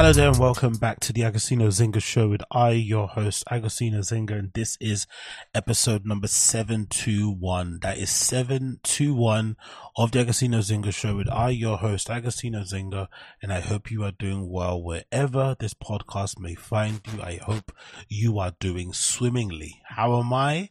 [0.00, 3.98] Hello there and welcome back to the Agostinho Zinga show with I, your host, Agostinho
[3.98, 5.06] Zinga, and this is
[5.54, 7.80] episode number 721.
[7.82, 9.58] That is 721
[9.98, 13.08] of the Agostinho Zinga show with I, your host, Agostinho Zinga,
[13.42, 17.20] and I hope you are doing well wherever this podcast may find you.
[17.20, 17.70] I hope
[18.08, 19.82] you are doing swimmingly.
[19.84, 20.70] How am I?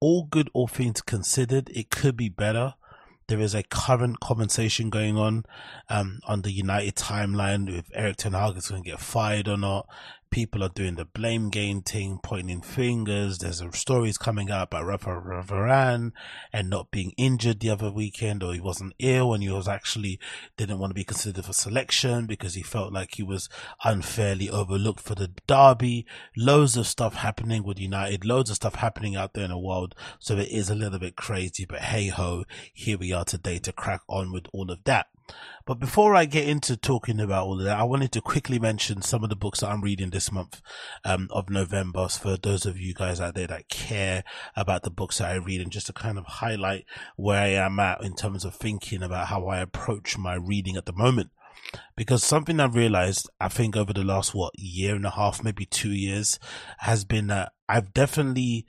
[0.00, 2.74] All good, all things considered, it could be better
[3.26, 5.44] there is a current conversation going on
[5.88, 9.56] um, on the United timeline if Erik Ten Hag is going to get fired or
[9.56, 9.88] not.
[10.34, 13.38] People are doing the blame game thing, pointing fingers.
[13.38, 15.10] There's stories coming out about Rafa
[15.46, 16.10] Varane
[16.52, 20.18] and not being injured the other weekend, or he wasn't ill and he was actually
[20.56, 23.48] didn't want to be considered for selection because he felt like he was
[23.84, 26.04] unfairly overlooked for the derby.
[26.36, 29.94] Loads of stuff happening with United, loads of stuff happening out there in the world.
[30.18, 33.72] So it is a little bit crazy, but hey ho, here we are today to
[33.72, 35.06] crack on with all of that.
[35.66, 39.00] But before I get into talking about all of that, I wanted to quickly mention
[39.00, 40.60] some of the books that I'm reading this month
[41.04, 44.24] um, of November for those of you guys out there that care
[44.56, 46.84] about the books that I read and just to kind of highlight
[47.16, 50.84] where I am at in terms of thinking about how I approach my reading at
[50.84, 51.30] the moment.
[51.96, 55.64] Because something I've realized, I think over the last, what, year and a half, maybe
[55.64, 56.38] two years,
[56.78, 58.66] has been that I've definitely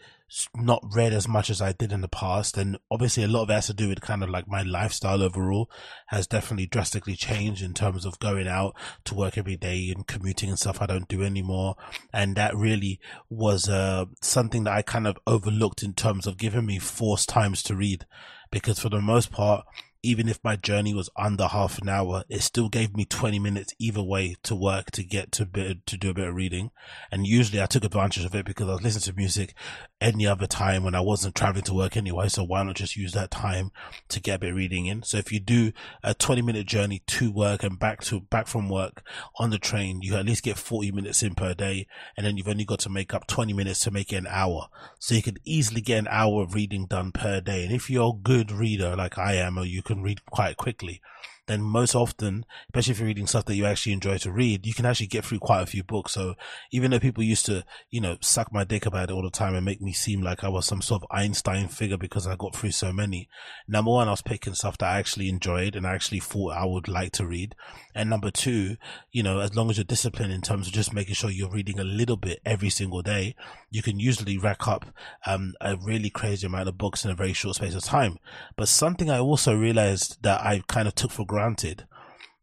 [0.56, 2.58] not read as much as I did in the past.
[2.58, 5.22] And obviously a lot of it has to do with kind of like my lifestyle
[5.22, 5.70] overall
[6.08, 10.50] has definitely drastically changed in terms of going out to work every day and commuting
[10.50, 11.76] and stuff I don't do anymore.
[12.12, 16.66] And that really was, uh, something that I kind of overlooked in terms of giving
[16.66, 18.06] me forced times to read.
[18.52, 19.66] Because for the most part,
[20.06, 23.74] even if my journey was under half an hour, it still gave me 20 minutes
[23.80, 26.70] either way to work to get to bit, to do a bit of reading.
[27.12, 29.56] And usually I took advantage of it because I was listening to music
[30.02, 32.28] any other time when I wasn't traveling to work anyway.
[32.28, 33.72] So why not just use that time
[34.10, 35.04] to get a bit reading in?
[35.04, 35.72] So if you do
[36.04, 39.04] a 20 minute journey to work and back to back from work
[39.38, 41.88] on the train, you at least get 40 minutes in per day.
[42.18, 44.68] And then you've only got to make up 20 minutes to make it an hour.
[45.00, 47.64] So you could easily get an hour of reading done per day.
[47.64, 51.02] And if you're a good reader like I am, or you can read quite quickly,
[51.48, 54.74] then most often, especially if you're reading stuff that you actually enjoy to read, you
[54.74, 56.14] can actually get through quite a few books.
[56.14, 56.36] So
[56.72, 59.54] even though people used to, you know, suck my dick about it all the time
[59.54, 62.56] and make me seem like I was some sort of Einstein figure because I got
[62.56, 63.30] through so many,
[63.68, 66.66] number one, I was picking stuff that I actually enjoyed and I actually thought I
[66.66, 67.56] would like to read.
[67.94, 68.78] And number two,
[69.12, 71.80] you know, as long as you're disciplined in terms of just making sure you're reading
[71.80, 73.36] a little bit every single day,
[73.70, 74.86] you can usually rack up
[75.26, 78.18] um, a really crazy amount of books in a very short space of time.
[78.58, 81.35] But something I also realized that I kind of took for granted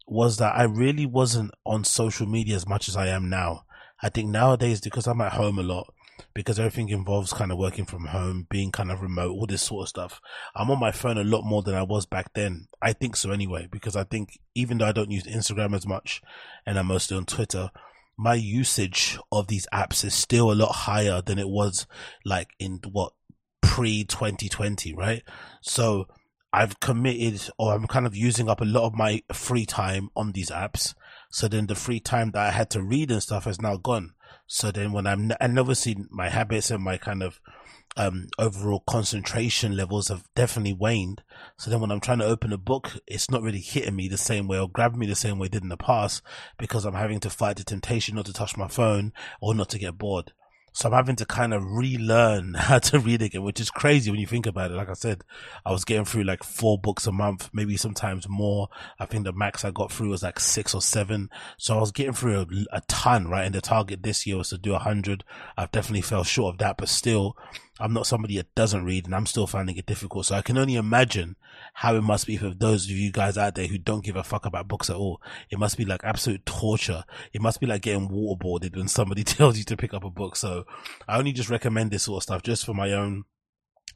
[0.06, 3.64] was that I really wasn't on social media as much as I am now.
[4.02, 5.92] I think nowadays, because I'm at home a lot,
[6.34, 9.84] because everything involves kind of working from home, being kind of remote, all this sort
[9.84, 10.20] of stuff.
[10.54, 12.68] I'm on my phone a lot more than I was back then.
[12.80, 16.20] I think so anyway, because I think even though I don't use Instagram as much
[16.66, 17.70] and I'm mostly on Twitter,
[18.16, 21.86] my usage of these apps is still a lot higher than it was
[22.24, 23.12] like in what
[23.60, 25.22] pre 2020, right?
[25.60, 26.06] So
[26.52, 30.32] I've committed or I'm kind of using up a lot of my free time on
[30.32, 30.94] these apps.
[31.30, 34.12] So then the free time that I had to read and stuff has now gone.
[34.46, 37.40] So then when I'm, and obviously my habits and my kind of,
[37.96, 41.22] um, overall concentration levels have definitely waned.
[41.58, 44.18] So then when I'm trying to open a book, it's not really hitting me the
[44.18, 46.22] same way or grabbing me the same way it did in the past
[46.58, 49.78] because I'm having to fight the temptation not to touch my phone or not to
[49.78, 50.32] get bored.
[50.72, 54.20] So I'm having to kind of relearn how to read again, which is crazy when
[54.20, 54.74] you think about it.
[54.74, 55.22] Like I said,
[55.64, 58.68] I was getting through like four books a month, maybe sometimes more.
[58.98, 61.30] I think the max I got through was like six or seven.
[61.58, 62.46] So I was getting through a,
[62.76, 63.44] a ton, right?
[63.44, 65.24] And the target this year was to do a hundred.
[65.56, 67.36] I've definitely fell short of that, but still
[67.82, 70.26] I'm not somebody that doesn't read and I'm still finding it difficult.
[70.26, 71.34] So I can only imagine
[71.74, 74.22] how it must be for those of you guys out there who don't give a
[74.22, 75.20] fuck about books at all.
[75.50, 77.02] It must be like absolute torture.
[77.32, 80.36] It must be like getting waterboarded when somebody tells you to pick up a book.
[80.36, 80.64] So
[81.08, 83.24] I only just recommend this sort of stuff just for my own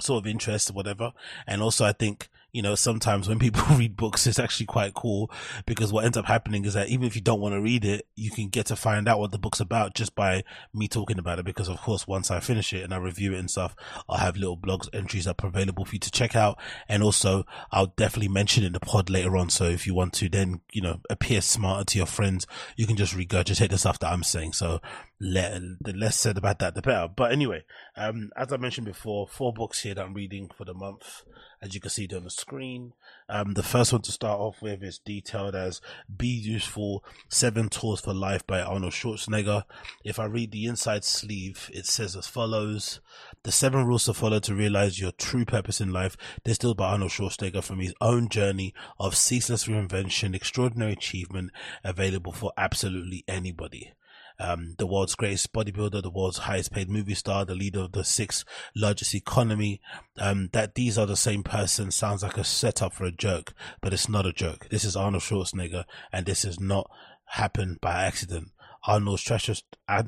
[0.00, 1.12] sort of interest or whatever.
[1.46, 5.30] And also I think you know, sometimes when people read books, it's actually quite cool
[5.66, 8.06] because what ends up happening is that even if you don't want to read it,
[8.14, 10.42] you can get to find out what the book's about just by
[10.72, 11.44] me talking about it.
[11.44, 13.76] Because of course, once I finish it and I review it and stuff,
[14.08, 16.58] I'll have little blogs entries up available for you to check out.
[16.88, 19.50] And also I'll definitely mention it in the pod later on.
[19.50, 22.96] So if you want to then, you know, appear smarter to your friends, you can
[22.96, 24.54] just regurgitate the stuff that I'm saying.
[24.54, 24.80] So
[25.20, 27.06] let, the less said about that, the better.
[27.14, 27.64] But anyway,
[27.96, 31.22] um, as I mentioned before, four books here that I'm reading for the month,
[31.62, 32.92] as you can see on the screen.
[33.28, 35.80] Um, the first one to start off with is detailed as
[36.14, 39.64] Be Useful Seven Tools for Life by Arnold Schwarzenegger.
[40.04, 43.00] If I read the inside sleeve, it says as follows
[43.42, 47.12] The seven rules to follow to realize your true purpose in life, distilled by Arnold
[47.12, 51.50] Schwarzenegger from his own journey of ceaseless reinvention, extraordinary achievement,
[51.82, 53.92] available for absolutely anybody
[54.38, 58.04] um, the world's greatest bodybuilder, the world's highest paid movie star, the leader of the
[58.04, 58.44] sixth
[58.74, 59.80] largest economy,
[60.18, 63.92] um, that these are the same person sounds like a setup for a joke, but
[63.92, 64.68] it's not a joke.
[64.70, 66.90] This is Arnold Schwarzenegger, and this has not
[67.26, 68.50] happened by accident.
[68.86, 69.62] Arnold Stratos,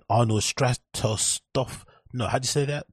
[0.08, 2.86] Arnold Stratostoff, no, how do you say that?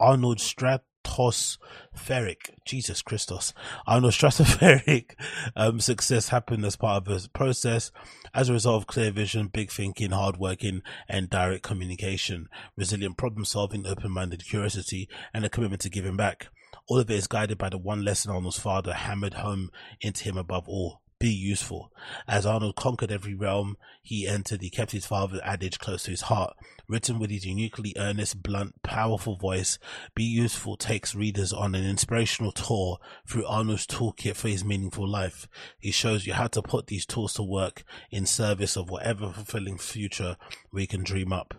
[0.00, 3.54] Arnold Strat, stratospheric, Jesus Christos,
[3.86, 5.14] Arnold stratospheric
[5.56, 7.90] um, success happened as part of a process.
[8.34, 13.44] As a result of clear vision, big thinking, hard working, and direct communication, resilient problem
[13.44, 16.48] solving, open minded curiosity, and a commitment to giving back.
[16.88, 19.70] All of it is guided by the one lesson Arnold's father hammered home
[20.00, 21.92] into him above all be useful.
[22.28, 26.22] As Arnold conquered every realm he entered, he kept his father's adage close to his
[26.22, 26.54] heart.
[26.88, 29.78] Written with his uniquely earnest, blunt, powerful voice,
[30.14, 35.48] Be Useful takes readers on an inspirational tour through Arnold's toolkit for his meaningful life.
[35.78, 39.78] He shows you how to put these tools to work in service of whatever fulfilling
[39.78, 40.36] future
[40.70, 41.54] we can dream up.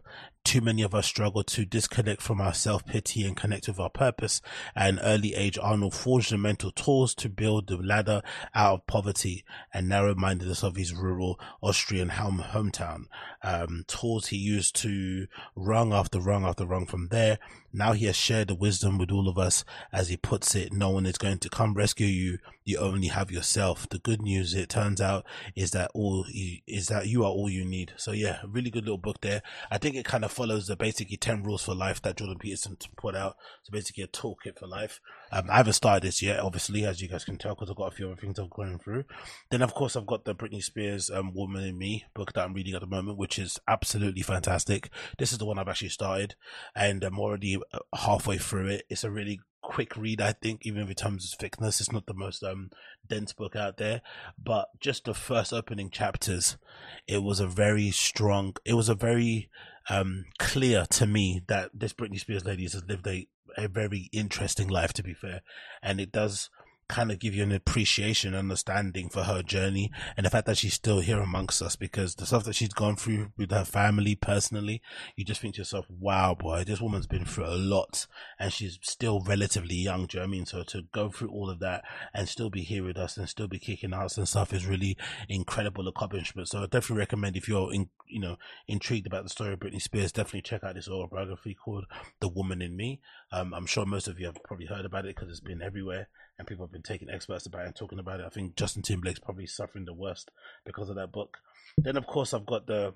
[0.48, 3.90] Too many of us struggle to disconnect from our self pity and connect with our
[3.90, 4.42] purpose.
[4.78, 8.22] At an early age, Arnold forged the mental tools to build the ladder
[8.56, 13.08] out of poverty and narrow mindedness of his rural Austrian home, hometown.
[13.44, 17.40] Um, tools he used to rung after rung after rung from there.
[17.78, 19.64] Now he has shared the wisdom with all of us.
[19.94, 22.40] As he puts it, no one is going to come rescue you.
[22.66, 23.88] You only have yourself.
[23.88, 25.26] The good news, it turns out,
[25.56, 26.26] is that all
[26.66, 27.94] is that you are all you need.
[27.96, 29.44] So yeah, really good little book there.
[29.70, 32.78] I think it kind of follows the basically 10 rules for life that Jordan Peterson
[32.96, 33.38] put out.
[33.62, 35.00] So basically a toolkit for life.
[35.32, 37.92] Um, I haven't started this yet, obviously, as you guys can tell, because I've got
[37.92, 39.06] a few other things I'm going through.
[39.50, 42.54] Then, of course, I've got the Britney Spears um, Woman in Me book that I'm
[42.54, 44.90] reading at the moment, which is absolutely fantastic.
[45.18, 46.36] This is the one I've actually started,
[46.76, 48.86] and I'm already uh, halfway through it.
[48.90, 51.82] It's a really quick read, I think, even if in terms of thickness.
[51.82, 52.70] It's not the most um,
[53.08, 54.02] dense book out there,
[54.42, 56.58] but just the first opening chapters,
[57.06, 59.50] it was a very strong, it was a very
[59.90, 63.28] um, clear to me that this Britney Spears lady has lived a,
[63.58, 65.42] a very interesting life, to be fair.
[65.82, 66.50] And it does
[66.88, 70.74] kind of give you an appreciation, understanding for her journey and the fact that she's
[70.74, 74.82] still here amongst us because the stuff that she's gone through with her family personally,
[75.16, 78.08] you just think to yourself, wow, boy, this woman's been through a lot
[78.40, 80.06] and she's still relatively young.
[80.06, 80.46] Do you know I mean?
[80.46, 83.48] So to go through all of that and still be here with us and still
[83.48, 84.98] be kicking ass and stuff is really
[85.28, 86.48] incredible accomplishment.
[86.48, 88.38] So I definitely recommend if you're in, you know,
[88.68, 91.86] intrigued about the story of Britney Spears, definitely check out this autobiography called
[92.22, 93.02] The Woman in Me.
[93.32, 96.08] Um, I'm sure most of you have probably heard about it because it's been everywhere
[96.38, 98.26] and people have been taking experts about it and talking about it.
[98.26, 100.32] I think Justin Timberlake's probably suffering the worst
[100.66, 101.38] because of that book.
[101.78, 102.94] Then, of course, I've got the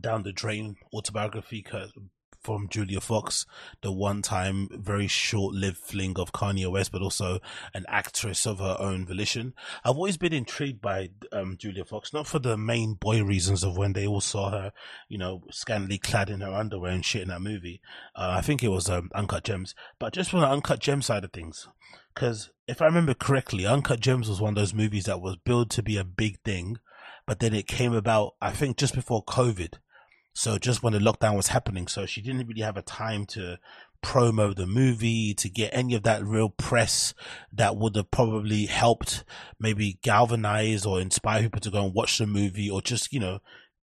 [0.00, 1.62] Down the Drain autobiography
[2.42, 3.44] from Julia Fox,
[3.82, 7.38] the one time very short lived fling of Kanye West, but also
[7.74, 9.54] an actress of her own volition.
[9.84, 13.76] I've always been intrigued by um, Julia Fox, not for the main boy reasons of
[13.76, 14.72] when they all saw her,
[15.08, 17.80] you know, scantily clad in her underwear and shit in that movie.
[18.14, 21.24] Uh, I think it was um, Uncut Gems, but just from the Uncut Gem side
[21.24, 21.68] of things.
[22.20, 25.70] Because if I remember correctly, Uncut Gems was one of those movies that was billed
[25.70, 26.76] to be a big thing,
[27.26, 29.78] but then it came about, I think, just before COVID.
[30.34, 33.58] So just when the lockdown was happening, so she didn't really have a time to
[34.04, 37.14] promo the movie, to get any of that real press
[37.54, 39.24] that would have probably helped
[39.58, 43.38] maybe galvanize or inspire people to go and watch the movie or just, you know,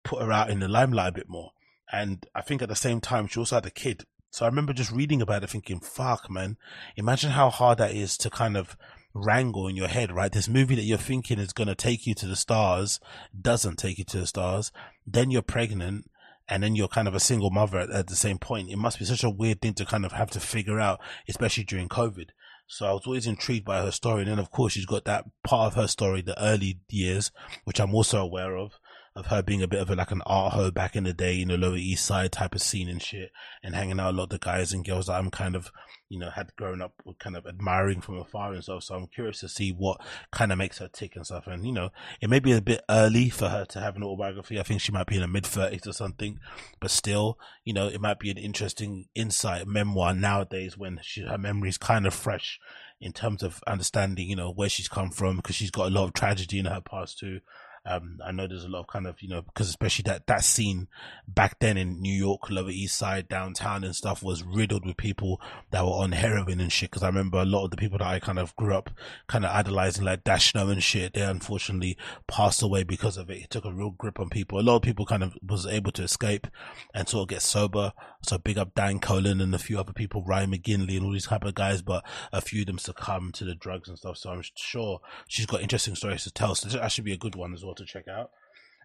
[0.05, 1.53] put her out in the limelight a bit more.
[1.91, 4.05] And I think at the same time, she also had a kid.
[4.37, 6.59] So I remember just reading about it thinking, fuck, man,
[6.95, 8.77] imagine how hard that is to kind of
[9.15, 10.31] wrangle in your head, right?
[10.31, 13.01] This movie that you're thinking is going to take you to the stars
[13.41, 14.73] doesn't take you to the stars.
[15.07, 16.11] Then you're pregnant
[16.51, 18.69] and then you're kind of a single mother at, at, the same point.
[18.69, 21.65] It must be such a weird thing to kind of have to figure out, especially
[21.65, 22.29] during COVID.
[22.67, 24.21] So I was always intrigued by her story.
[24.21, 27.31] And then of course she's got that part of her story, the early years,
[27.65, 28.73] which I'm also aware of,
[29.17, 31.33] of her being a bit of a, like an art hoe back in the day,
[31.33, 33.31] you know, Lower East Side type of scene and shit
[33.63, 35.73] and hanging out a lot of the guys and girls that I'm kind of
[36.09, 38.85] you know, had grown up kind of admiring from afar and stuff.
[38.85, 41.47] So I'm curious to see what kind of makes her tick and stuff.
[41.47, 44.61] And, you know, it may be a bit early for her to have an autobiography.
[44.61, 46.39] I think she might be in her mid 30s or something,
[46.81, 51.39] but still, you know, it might be an interesting insight memoir nowadays when she, her
[51.39, 52.61] memory is kind of fresh
[53.01, 56.05] in terms of understanding, you know, where she's come from because she's got a lot
[56.05, 57.41] of tragedy in her past too.
[57.87, 60.45] Um, I know there's a lot of kind of, you know, because especially that, that
[60.45, 60.89] scene
[61.29, 65.41] back then in New York, Lower East Side, downtown and stuff was riddled with people
[65.71, 66.91] that were on heroin and shit.
[66.91, 68.91] Cause I remember a lot of the people that I kind of grew up
[69.29, 73.43] kind of idolizing, like Dash Snow and shit, they unfortunately passed away because of it.
[73.43, 74.59] It took a real grip on people.
[74.59, 76.49] A lot of people kind of was able to escape
[76.93, 77.93] and sort of get sober.
[78.23, 81.27] So big up Dan Colen and a few other people, Ryan McGinley and all these
[81.27, 84.17] type of guys, but a few of them succumbed to the drugs and stuff.
[84.17, 86.57] So I'm sure she's got interesting stories to tell.
[86.57, 88.31] So that should be a good one as well to check out.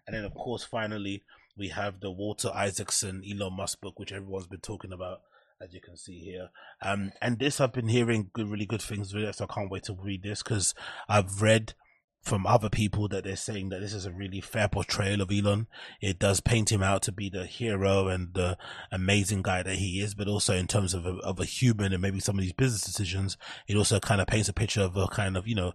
[0.06, 1.22] And then, of course, finally,
[1.56, 5.20] we have the Walter Isaacson Elon Musk book, which everyone's been talking about,
[5.60, 6.48] as you can see here.
[6.80, 9.70] Um, and this I've been hearing good, really good things with it, so I can't
[9.70, 10.74] wait to read this because
[11.08, 11.74] I've read
[12.22, 15.66] from other people that they're saying that this is a really fair portrayal of Elon.
[16.00, 18.56] It does paint him out to be the hero and the
[18.92, 22.00] amazing guy that he is, but also in terms of a, of a human and
[22.00, 25.08] maybe some of these business decisions, it also kind of paints a picture of a
[25.08, 25.72] kind of, you know,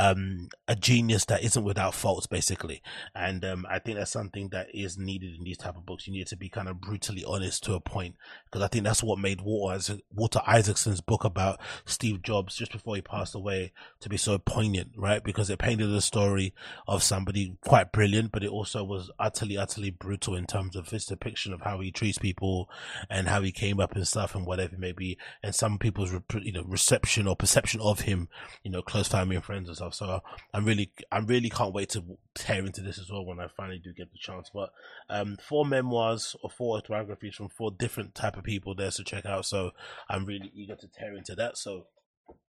[0.00, 2.82] um, a genius that isn't without faults, basically.
[3.14, 6.06] And um, I think that's something that is needed in these type of books.
[6.06, 8.16] You need to be kind of brutally honest to a point,
[8.46, 12.96] because I think that's what made Walter, Walter Isaacson's book about Steve Jobs just before
[12.96, 15.22] he passed away to be so poignant, right?
[15.22, 16.54] Because it painted the story
[16.88, 21.04] of somebody quite brilliant, but it also was utterly, utterly brutal in terms of his
[21.04, 22.70] depiction of how he treats people
[23.10, 25.18] and how he came up and stuff and whatever it may be.
[25.42, 28.28] And some people's, you know, reception or perception of him,
[28.64, 29.89] you know, close family and friends and stuff.
[29.92, 30.20] So
[30.54, 32.04] I'm really, I really can't wait to
[32.34, 34.50] tear into this as well when I finally do get the chance.
[34.52, 34.70] But
[35.08, 39.26] um, four memoirs or four autobiographies from four different type of people there to check
[39.26, 39.46] out.
[39.46, 39.70] So
[40.08, 41.58] I'm really eager to tear into that.
[41.58, 41.86] So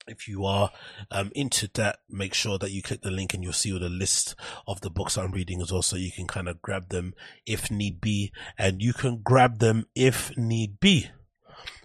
[0.08, 0.70] if you are
[1.10, 3.88] um, into that, make sure that you click the link and you'll see all the
[3.88, 4.34] list
[4.66, 7.14] of the books I'm reading as well, so you can kind of grab them
[7.44, 11.10] if need be, and you can grab them if need be.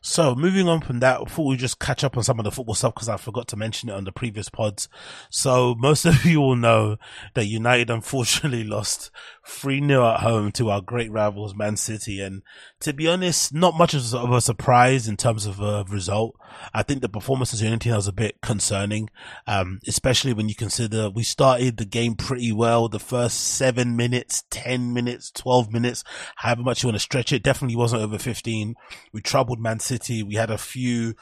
[0.04, 2.74] So moving on from that, before we just catch up on some of the football
[2.74, 4.90] stuff because I forgot to mention it on the previous pods.
[5.30, 6.98] So most of you will know
[7.36, 9.12] that United unfortunately lost
[9.48, 12.20] 3-0 at home to our great rivals Man City.
[12.20, 12.42] And
[12.80, 16.36] to be honest, not much of a surprise in terms of a result.
[16.74, 19.10] I think the performance of United was a bit concerning,
[19.46, 22.90] um, especially when you consider we started the game pretty well.
[22.90, 26.04] The first seven minutes, 10 minutes, 12 minutes,
[26.38, 28.76] however much you want to stretch it, definitely wasn't over 15.
[29.14, 29.91] We troubled Man City.
[30.00, 31.16] We had a few,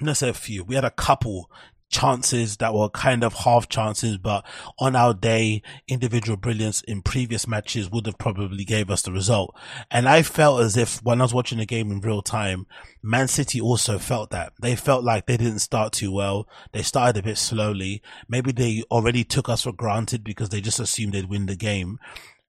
[0.00, 0.64] let's say a few.
[0.64, 1.50] We had a couple
[1.90, 4.44] chances that were kind of half chances, but
[4.78, 9.54] on our day, individual brilliance in previous matches would have probably gave us the result.
[9.90, 12.66] And I felt as if when I was watching the game in real time,
[13.02, 14.52] Man City also felt that.
[14.60, 16.48] They felt like they didn't start too well.
[16.72, 18.02] They started a bit slowly.
[18.28, 21.98] Maybe they already took us for granted because they just assumed they'd win the game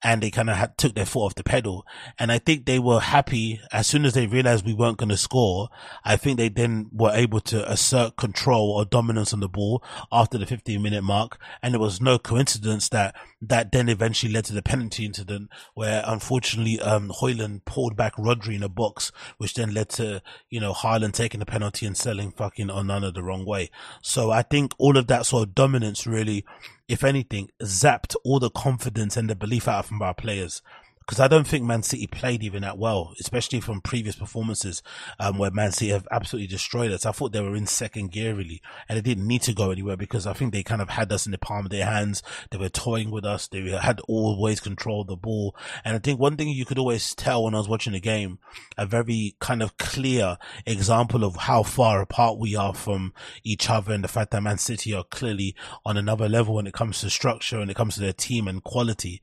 [0.06, 1.84] and they kind of had, took their foot off the pedal.
[2.20, 5.18] And I think they were happy as soon as they realized we weren't going to
[5.18, 5.70] score.
[6.04, 10.38] I think they then were able to assert control or dominance on the ball after
[10.38, 11.40] the 15 minute mark.
[11.64, 16.04] And it was no coincidence that that then eventually led to the penalty incident where
[16.06, 20.22] unfortunately, um, Højlund pulled back Rodri in a box, which then led to,
[20.52, 23.72] you know, Haaland taking the penalty and selling fucking Onana the wrong way.
[24.04, 26.46] So I think all of that sort of dominance really
[26.88, 30.62] if anything, zapped all the confidence and the belief out of our players
[31.06, 34.82] because I don't think Man City played even that well, especially from previous performances
[35.20, 37.06] um, where Man City have absolutely destroyed us.
[37.06, 39.98] I thought they were in second gear really, and they didn't need to go anywhere
[39.98, 42.24] because I think they kind of had us in the palm of their hands.
[42.50, 43.48] They were toying with us.
[43.48, 47.44] They had always controlled the ball, and I think one thing you could always tell
[47.44, 48.40] when I was watching the game,
[48.76, 53.94] a very kind of clear example of how far apart we are from each other,
[53.94, 57.12] and the fact that Man City are clearly on another level when it comes to
[57.12, 59.22] structure, when it comes to their team and quality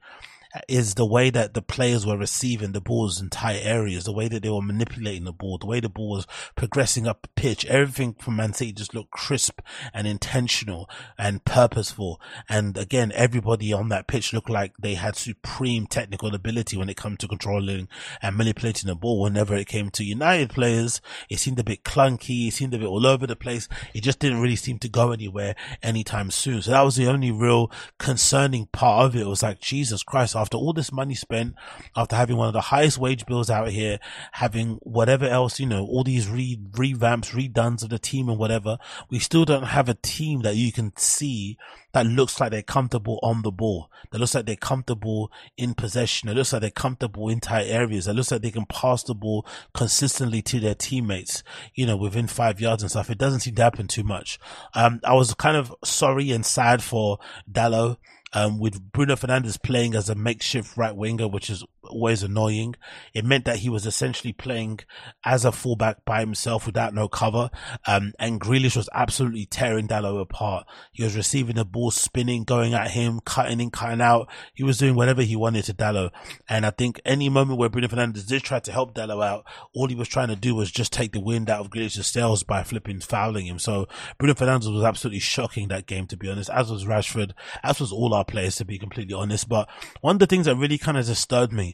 [0.68, 4.28] is the way that the players were receiving the balls in tight areas, the way
[4.28, 7.64] that they were manipulating the ball, the way the ball was progressing up the pitch.
[7.66, 9.60] Everything from Man City just looked crisp
[9.94, 12.20] and intentional and purposeful.
[12.48, 16.96] And again, everybody on that pitch looked like they had supreme technical ability when it
[16.96, 17.88] came to controlling
[18.20, 19.22] and manipulating the ball.
[19.22, 22.48] Whenever it came to United players, it seemed a bit clunky.
[22.48, 23.68] It seemed a bit all over the place.
[23.94, 26.62] It just didn't really seem to go anywhere anytime soon.
[26.62, 29.22] So that was the only real concerning part of it.
[29.22, 31.54] It was like, Jesus Christ, after all this money spent,
[31.96, 33.98] after having one of the highest wage bills out here,
[34.32, 38.78] having whatever else, you know, all these re- revamps, redones of the team and whatever,
[39.08, 41.56] we still don't have a team that you can see
[41.92, 43.90] that looks like they're comfortable on the ball.
[44.10, 46.28] That looks like they're comfortable in possession.
[46.28, 48.08] It looks like they're comfortable in tight areas.
[48.08, 51.42] It looks like they can pass the ball consistently to their teammates,
[51.74, 53.10] you know, within five yards and stuff.
[53.10, 54.38] It doesn't seem to happen too much.
[54.74, 57.18] Um, I was kind of sorry and sad for
[57.50, 57.98] Dalot
[58.32, 62.74] um, with Bruno Fernandes playing as a makeshift right winger, which is always annoying.
[63.14, 64.80] It meant that he was essentially playing
[65.24, 67.50] as a fullback by himself without no cover.
[67.86, 70.66] Um, and Grealish was absolutely tearing Dalot apart.
[70.92, 74.28] He was receiving the ball, spinning, going at him, cutting in, cutting out.
[74.54, 76.10] He was doing whatever he wanted to Dalot.
[76.48, 79.88] And I think any moment where Bruno Fernandes did try to help Dalot out, all
[79.88, 82.62] he was trying to do was just take the wind out of Grealish's sails by
[82.62, 83.58] flipping fouling him.
[83.58, 87.80] So Bruno Fernandes was absolutely shocking that game, to be honest, as was Rashford, as
[87.80, 89.48] was all our players, to be completely honest.
[89.48, 89.68] But
[90.00, 91.71] one of the things that really kind of disturbed me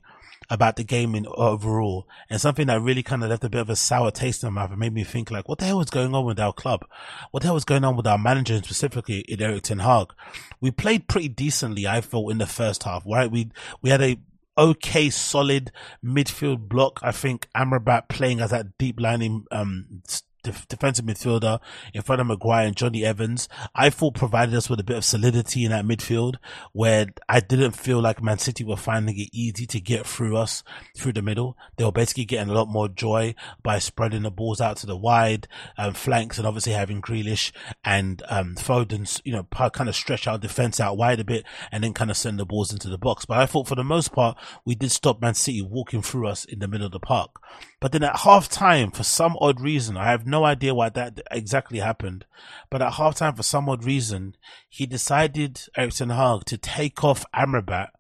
[0.51, 3.71] about the game in overall and something that really kind of left a bit of
[3.71, 5.91] a sour taste in my mouth and made me think like, what the hell was
[5.91, 6.85] going on with our club?
[7.31, 10.13] What the hell was going on with our manager and specifically in Erik Ten Hag?
[10.61, 13.31] We played pretty decently, I thought, in the first half, right?
[13.31, 13.51] We,
[13.83, 14.19] we had a
[14.57, 15.71] okay, solid
[16.05, 16.99] midfield block.
[17.03, 20.03] I think Amrabat playing as that deep lining, um,
[20.49, 21.61] def- defensive midfielder
[21.95, 25.05] in front of Maguire and Jonny Evans, I thought provided us with a bit of
[25.05, 26.37] solidity in that midfield
[26.73, 30.63] where I didn't feel like Man City were finding it easy to get through us
[30.97, 31.57] through the middle.
[31.77, 34.97] They were basically getting a lot more joy by spreading the balls out to the
[34.97, 37.53] wide um, flanks and obviously having Grealish
[37.85, 41.85] and um, Foden's, you know, kind of stretch our defense out wide a bit and
[41.85, 43.25] then kind of send the balls into the box.
[43.25, 46.45] But I thought for the most part, we did stop Man City walking through us
[46.45, 47.31] in the middle of the park.
[47.81, 51.21] But then at half time, for some odd reason, I have no idea why that
[51.31, 52.25] exactly happened.
[52.71, 54.37] But at half time, for some odd reason,
[54.69, 57.91] he decided, Erik Ten Hag, to take off Amrabat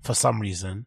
[0.00, 0.86] for some reason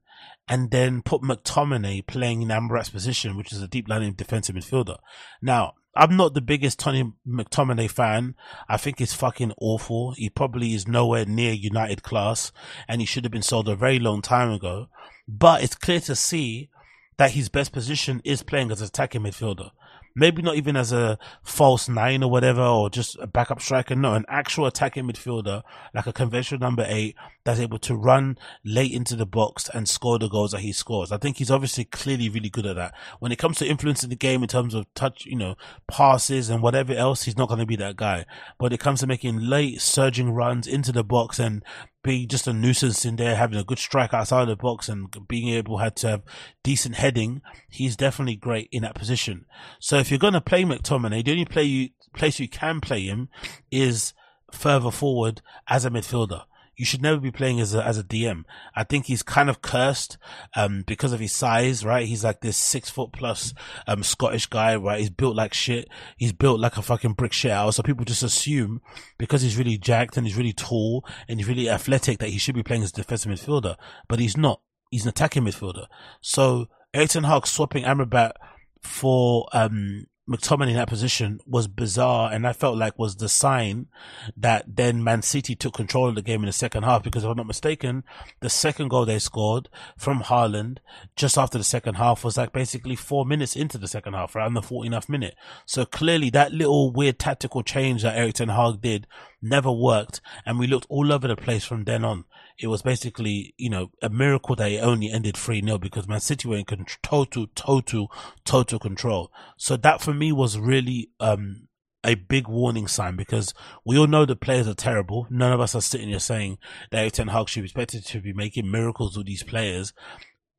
[0.49, 4.97] and then put McTominay playing in Amrabat's position, which is a deep lining defensive midfielder.
[5.41, 8.35] Now, I'm not the biggest Tony McTominay fan.
[8.69, 10.13] I think he's fucking awful.
[10.13, 12.51] He probably is nowhere near United class
[12.87, 14.89] and he should have been sold a very long time ago.
[15.27, 16.69] But it's clear to see
[17.17, 19.71] that his best position is playing as an attacking midfielder.
[20.15, 23.95] Maybe not even as a false nine or whatever, or just a backup striker.
[23.95, 25.61] No, an actual attacking midfielder,
[25.93, 27.15] like a conventional number eight,
[27.47, 31.13] that's able to run late into the box and score the goals that he scores.
[31.13, 32.93] I think he's obviously clearly really good at that.
[33.19, 35.55] When it comes to influencing the game in terms of touch, you know,
[35.87, 38.25] passes and whatever else, he's not going to be that guy.
[38.59, 41.63] But it comes to making late surging runs into the box and
[42.03, 45.47] be just a nuisance in there, having a good strike outside the box and being
[45.47, 46.23] able had to have
[46.63, 49.45] decent heading, he's definitely great in that position.
[49.79, 53.03] So if you're going to play McTominay, the only play you, place you can play
[53.03, 53.29] him
[53.71, 54.13] is
[54.51, 56.43] further forward as a midfielder
[56.77, 58.43] you should never be playing as a, as a DM.
[58.75, 60.17] I think he's kind of cursed,
[60.55, 62.07] um, because of his size, right?
[62.07, 63.53] He's like this six foot plus,
[63.87, 64.99] um, Scottish guy, right?
[64.99, 65.89] He's built like shit.
[66.17, 67.77] He's built like a fucking brick shit house.
[67.77, 68.81] So people just assume
[69.17, 72.55] because he's really jacked and he's really tall and he's really athletic that he should
[72.55, 73.75] be playing as a defensive midfielder,
[74.07, 74.61] but he's not.
[74.91, 75.87] He's an attacking midfielder.
[76.21, 78.33] So Ten Hag swapping Amrabat
[78.81, 83.87] for, um, McTominay in that position was bizarre and I felt like was the sign
[84.35, 87.29] that then Man City took control of the game in the second half because if
[87.29, 88.03] I'm not mistaken,
[88.41, 90.79] the second goal they scored from Haaland
[91.15, 94.53] just after the second half was like basically four minutes into the second half, around
[94.53, 95.35] the 49th minute.
[95.65, 99.07] So clearly that little weird tactical change that Erik Ten Hag did
[99.41, 102.25] never worked and we looked all over the place from then on
[102.59, 106.19] it was basically, you know, a miracle that it only ended 3 0 because Man
[106.19, 106.65] City were in
[107.03, 108.11] total, total,
[108.45, 109.31] total control.
[109.57, 111.67] So that for me was really, um,
[112.03, 113.53] a big warning sign because
[113.85, 115.27] we all know the players are terrible.
[115.29, 116.57] None of us are sitting here saying
[116.91, 119.93] that Ten Hag should be expected to be making miracles with these players.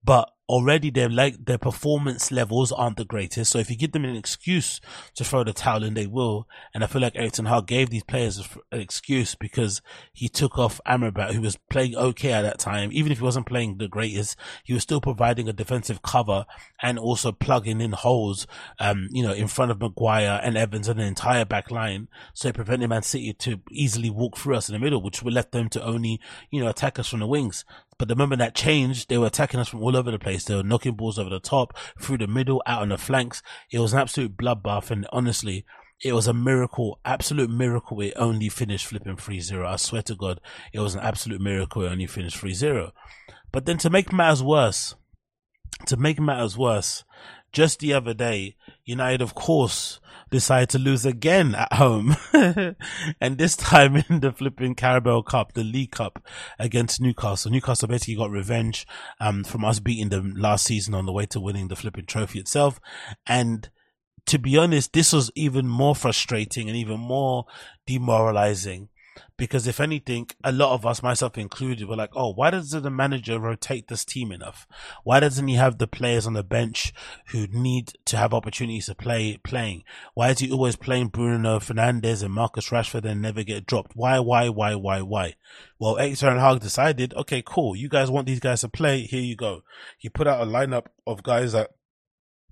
[0.05, 3.53] But already their like their performance levels aren't the greatest.
[3.53, 4.81] So if you give them an excuse
[5.15, 6.49] to throw the towel in, they will.
[6.73, 8.39] And I feel like Erik Ten gave these players
[8.73, 9.83] an excuse because
[10.13, 12.91] he took off Amrabat, who was playing okay at that time.
[12.93, 16.47] Even if he wasn't playing the greatest, he was still providing a defensive cover
[16.83, 18.47] and also plugging in holes,
[18.79, 22.09] um, you know, in front of Maguire and Evans and the entire back line.
[22.33, 25.35] So it prevented Man City to easily walk through us in the middle, which would
[25.35, 27.65] left them to only, you know, attack us from the wings.
[27.99, 30.45] But the moment that changed, they were attacking us from all over the place.
[30.45, 33.43] They were knocking balls over the top, through the middle, out on the flanks.
[33.73, 34.93] It was an absolute bloodbath.
[34.93, 35.65] And honestly,
[36.03, 38.01] it was a miracle, absolute miracle.
[38.01, 39.67] It only finished flipping 3-0.
[39.67, 40.41] I swear to God,
[40.73, 41.83] it was an absolute miracle.
[41.83, 42.93] It only finished 3-0.
[43.51, 44.95] But then to make matters worse,
[45.87, 47.05] to make matters worse,
[47.51, 49.99] just the other day, United, of course,
[50.31, 52.17] decided to lose again at home.
[52.33, 56.25] and this time in the flipping Carabao Cup, the League Cup
[56.59, 57.51] against Newcastle.
[57.51, 58.87] Newcastle basically got revenge,
[59.21, 62.39] um, from us beating them last season on the way to winning the flipping trophy
[62.39, 62.81] itself.
[63.27, 63.71] And
[64.27, 67.47] to be honest, this was even more frustrating and even more
[67.87, 68.89] demoralizing
[69.37, 72.91] because if anything, a lot of us, myself included, were like, "Oh, why doesn't the
[72.91, 74.67] manager rotate this team enough?
[75.05, 76.93] Why doesn't he have the players on the bench
[77.29, 79.85] who need to have opportunities to play playing?
[80.15, 83.93] Why is he always playing Bruno Fernandes and Marcus Rashford and never get dropped?
[83.95, 85.35] Why, why, why, why, why?"
[85.79, 87.77] Well, Erik Hag decided, "Okay, cool.
[87.77, 89.03] You guys want these guys to play?
[89.03, 89.63] Here you go."
[89.99, 91.71] He put out a lineup of guys that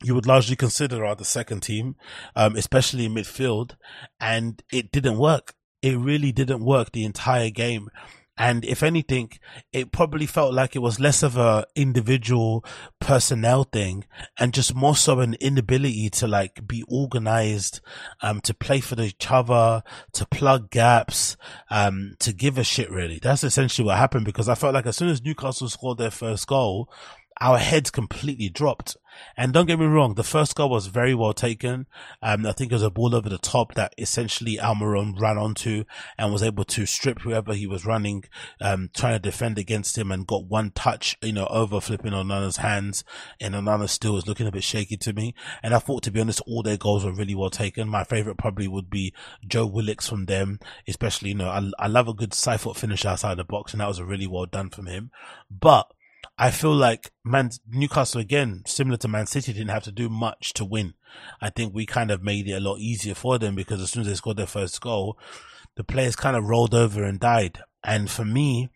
[0.02, 1.96] you would largely consider are the second team,
[2.34, 3.76] um, especially in midfield,
[4.20, 7.90] and it didn't work it really didn't work the entire game.
[8.38, 9.30] And if anything,
[9.72, 12.64] it probably felt like it was less of a individual
[13.00, 14.04] personnel thing
[14.38, 17.80] and just more so an inability to like be organized,
[18.20, 21.38] um, to play for each other, to plug gaps,
[21.70, 23.18] um, to give a shit really.
[23.22, 26.46] That's essentially what happened because I felt like as soon as Newcastle scored their first
[26.46, 26.90] goal,
[27.40, 28.98] our heads completely dropped.
[29.36, 31.86] And don't get me wrong, the first goal was very well taken.
[32.22, 35.84] Um, I think it was a ball over the top that essentially Almiron ran onto
[36.18, 38.24] and was able to strip whoever he was running,
[38.60, 42.58] um, trying to defend against him and got one touch, you know, over flipping Onana's
[42.58, 43.04] hands
[43.40, 45.34] and Onana still was looking a bit shaky to me.
[45.62, 47.88] And I thought, to be honest, all their goals were really well taken.
[47.88, 49.14] My favorite probably would be
[49.46, 53.04] Joe Willock's from them, especially, you know, I, I love a good side foot finish
[53.04, 55.10] outside the box and that was a really well done from him.
[55.50, 55.90] But
[56.38, 60.52] I feel like Man Newcastle again, similar to Man City, didn't have to do much
[60.54, 60.94] to win.
[61.40, 64.02] I think we kind of made it a lot easier for them because as soon
[64.02, 65.18] as they scored their first goal,
[65.76, 67.60] the players kind of rolled over and died.
[67.82, 68.68] And for me,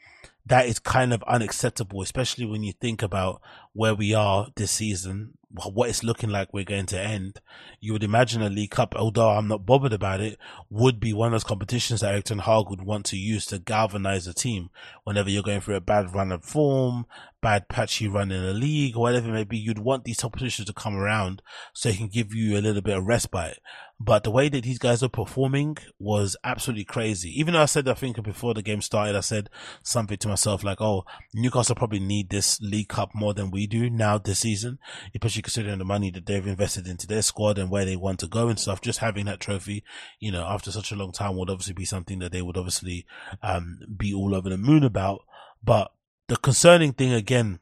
[0.47, 3.43] that is kind of unacceptable, especially when you think about
[3.73, 7.41] where we are this season, what it's looking like we're going to end.
[7.79, 10.39] You would imagine a League Cup, although I'm not bothered about it,
[10.71, 13.59] would be one of those competitions that Erik ten Hag would want to use to
[13.59, 14.71] galvanize the team.
[15.05, 17.07] Whenever you're going through a bad run of form,
[17.41, 20.33] bad patchy run in the league, or whatever it may be, you'd want these top
[20.33, 23.59] positions to come around so it can give you a little bit of respite.
[24.03, 27.39] But the way that these guys are performing was absolutely crazy.
[27.39, 29.51] Even though I said, I think before the game started, I said
[29.83, 33.91] something to myself like, oh, Newcastle probably need this League Cup more than we do
[33.91, 34.79] now this season,
[35.15, 38.27] especially considering the money that they've invested into their squad and where they want to
[38.27, 38.81] go and stuff.
[38.81, 39.85] Just having that trophy,
[40.19, 43.05] you know, after such a long time would obviously be something that they would obviously,
[43.43, 45.21] um, be all over the moon about.
[45.63, 45.93] But
[46.31, 47.59] the concerning thing again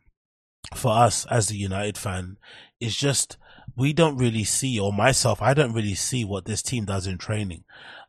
[0.75, 2.37] for us as a United fan
[2.79, 3.39] is just
[3.75, 7.17] we don't really see, or myself, I don't really see what this team does in
[7.17, 7.65] training.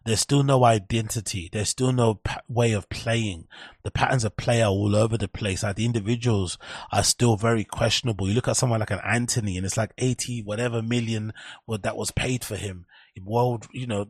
[0.05, 1.49] There's still no identity.
[1.49, 2.19] There's still no
[2.49, 3.47] way of playing.
[3.83, 5.63] The patterns of play are all over the place.
[5.63, 6.57] Like the individuals
[6.91, 8.27] are still very questionable.
[8.27, 11.31] You look at someone like an Antony and it's like 80 whatever million
[11.69, 12.85] that was paid for him.
[13.23, 14.07] World, you know,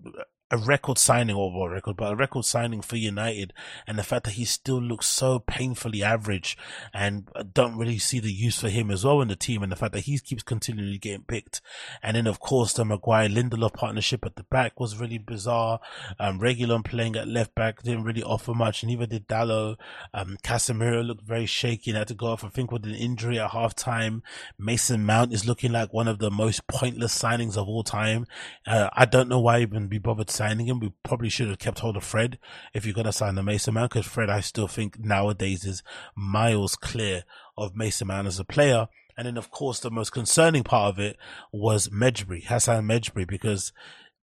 [0.52, 3.54] a record signing or a record, but a record signing for United,
[3.86, 6.58] and the fact that he still looks so painfully average,
[6.94, 9.76] and don't really see the use for him as well in the team, and the
[9.76, 11.62] fact that he keeps continually getting picked,
[12.02, 15.80] and then of course the Maguire Lindelof partnership at the back was really bizarre.
[16.20, 19.78] Um, Reguilón playing at left back didn't really offer much, neither did Dalot.
[20.14, 23.40] Um, Casemiro looked very shaky and had to go off, I think, with an injury
[23.40, 24.24] at half time.
[24.58, 28.26] Mason Mount is looking like one of the most pointless signings of all time.
[28.66, 30.80] Uh, I don't know why even be bothered signing him.
[30.80, 32.40] We probably should have kept hold of Fred
[32.74, 35.84] if you're going to sign the Mason Man, because Fred, I still think nowadays is
[36.16, 37.26] miles clear
[37.58, 38.88] of Mason Man as a player.
[39.18, 41.18] And then, of course, the most concerning part of it
[41.52, 43.74] was Mejbri, Hassan Mejbri, because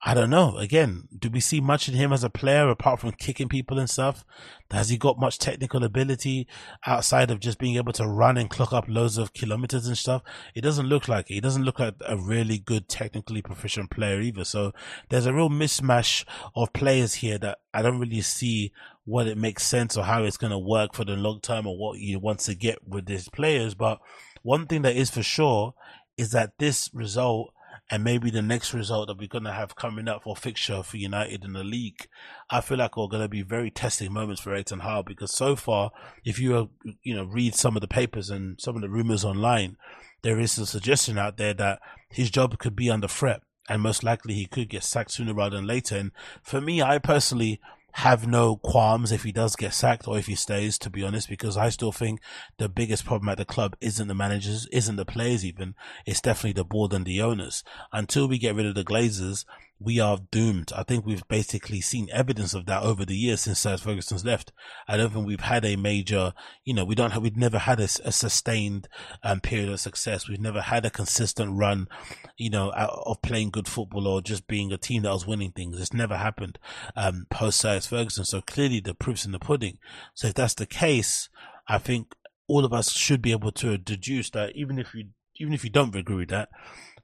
[0.03, 0.57] I don't know.
[0.59, 3.89] Again, do we see much in him as a player apart from kicking people and
[3.91, 4.25] stuff?
[4.71, 6.47] Has he got much technical ability
[6.87, 10.23] outside of just being able to run and clock up loads of kilometers and stuff?
[10.55, 11.35] It doesn't look like it.
[11.35, 14.45] He doesn't look like a really good technically proficient player either.
[14.45, 14.73] So
[15.09, 18.73] there's a real mismatch of players here that I don't really see
[19.07, 21.77] what it makes sense or how it's going to work for the long term or
[21.77, 23.75] what he wants to get with these players.
[23.75, 23.99] But
[24.43, 25.75] one thing that is for sure
[26.17, 27.53] is that this result
[27.91, 30.97] and maybe the next result that we're going to have coming up for fixture for
[30.97, 32.09] United in the league,
[32.51, 35.57] I feel like are going to be very testing moments for ten Hag because so
[35.57, 35.91] far,
[36.25, 36.71] if you
[37.03, 39.77] you know read some of the papers and some of the rumors online,
[40.23, 44.05] there is a suggestion out there that his job could be under threat and most
[44.05, 45.97] likely he could get sacked sooner rather than later.
[45.97, 46.13] And
[46.43, 47.61] for me, I personally
[47.97, 51.31] have no qualms if he does get sacked or if he stays, to be honest,
[51.31, 52.21] because I still think
[52.59, 55.75] the biggest problem at the club isn't the managers, isn't the players even.
[56.05, 57.65] It's definitely the board and the owners.
[57.95, 59.47] Until we get rid of the Glazers,
[59.79, 60.73] we are doomed.
[60.75, 64.53] I think we've basically seen evidence of that over the years since Sir Ferguson's left.
[64.89, 66.33] I don't think we've had a major,
[66.65, 68.89] you know, we don't have, we've never had a, a sustained
[69.23, 70.29] um, period of success.
[70.29, 71.89] We've never had a consistent run,
[72.39, 75.79] you know, of playing good football or just being a team that was winning things.
[75.79, 76.59] It's never happened
[76.97, 78.25] um, post Sir Ferguson.
[78.25, 79.79] So clearly the proof's in the pudding.
[80.15, 81.29] So if that's the case,
[81.69, 82.15] I think
[82.49, 85.09] all of us should be able to deduce that even if you
[85.39, 86.49] even if you don't agree with that,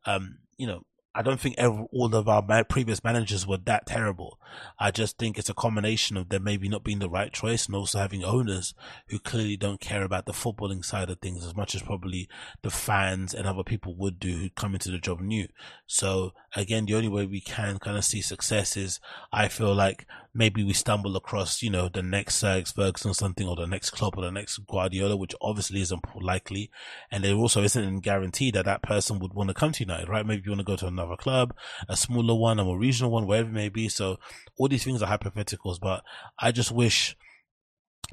[0.07, 4.39] um, you know, I don't think all of our previous managers were that terrible.
[4.79, 7.75] I just think it's a combination of them maybe not being the right choice and
[7.75, 8.75] also having owners
[9.09, 12.29] who clearly don't care about the footballing side of things as much as probably
[12.63, 15.49] the fans and other people would do who come into the job new.
[15.87, 18.99] So again, the only way we can kind of see success is
[19.33, 23.47] I feel like maybe we stumble across, you know, the next Sir Ferguson or something,
[23.47, 26.71] or the next Klopp or the next Guardiola, which obviously isn't likely.
[27.11, 30.09] And there also isn't a guarantee that that person would want to come to United,
[30.09, 30.27] right?
[30.27, 31.55] Maybe you want to go to another club,
[31.89, 33.89] a smaller one, a more regional one, wherever it may be.
[33.89, 34.19] So
[34.57, 36.03] all these things are hypotheticals, but
[36.39, 37.17] I just wish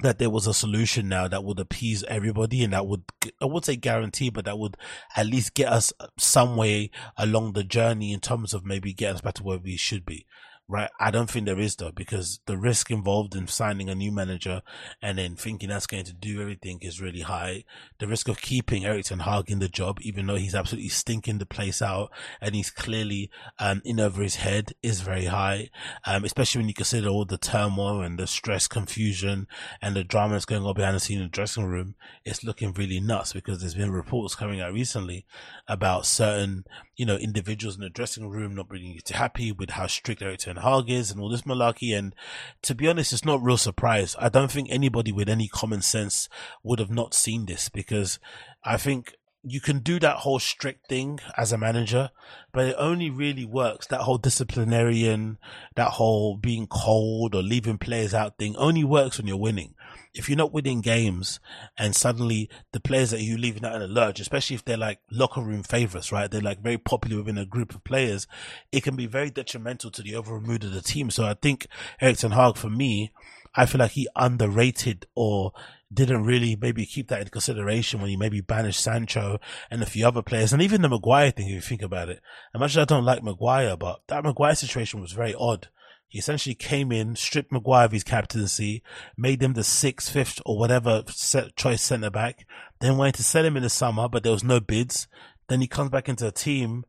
[0.02, 3.02] that there was a solution now that would appease everybody and that would,
[3.40, 4.76] I would say guarantee, but that would
[5.16, 9.20] at least get us some way along the journey in terms of maybe getting us
[9.20, 10.26] back to where we should be
[10.70, 10.90] right?
[11.00, 14.62] I don't think there is though, because the risk involved in signing a new manager
[15.02, 17.64] and then thinking that's going to do everything is really high.
[17.98, 21.38] The risk of keeping Erik Ten Hag in the job, even though he's absolutely stinking
[21.38, 25.70] the place out and he's clearly, um, in over his head is very high.
[26.06, 29.48] Um, especially when you consider all the turmoil and the stress, confusion
[29.82, 31.96] and the drama that's going on behind the scene in the dressing room.
[32.24, 35.26] It's looking really nuts because there's been reports coming out recently
[35.66, 36.64] about certain,
[37.00, 40.20] you know, individuals in the dressing room not bringing you to happy with how strict
[40.20, 41.96] Erik Ten Hag is and all this malarkey.
[41.96, 42.14] And
[42.60, 44.14] to be honest, it's not real surprise.
[44.18, 46.28] I don't think anybody with any common sense
[46.62, 48.18] would have not seen this because
[48.64, 52.10] I think you can do that whole strict thing as a manager,
[52.52, 53.86] but it only really works.
[53.86, 55.38] That whole disciplinarian,
[55.76, 59.74] that whole being cold or leaving players out thing only works when you're winning
[60.14, 61.40] if you're not winning games
[61.78, 65.00] and suddenly the players that you're leaving out in a lurch, especially if they're like
[65.10, 66.30] locker room favorites, right?
[66.30, 68.26] They're like very popular within a group of players.
[68.72, 71.10] It can be very detrimental to the overall mood of the team.
[71.10, 71.66] So I think
[72.00, 73.12] Erik Ten for me,
[73.54, 75.52] I feel like he underrated or
[75.92, 80.06] didn't really maybe keep that in consideration when he maybe banished Sancho and a few
[80.06, 82.20] other players and even the Maguire thing if you think about it.
[82.54, 85.68] As I don't like Maguire, but that Maguire situation was very odd
[86.10, 88.82] he essentially came in, stripped Maguire of his captaincy,
[89.16, 92.48] made him the sixth, fifth, or whatever set choice centre back.
[92.80, 95.06] Then wanted to sell him in the summer, but there was no bids.
[95.48, 96.84] Then he comes back into the team,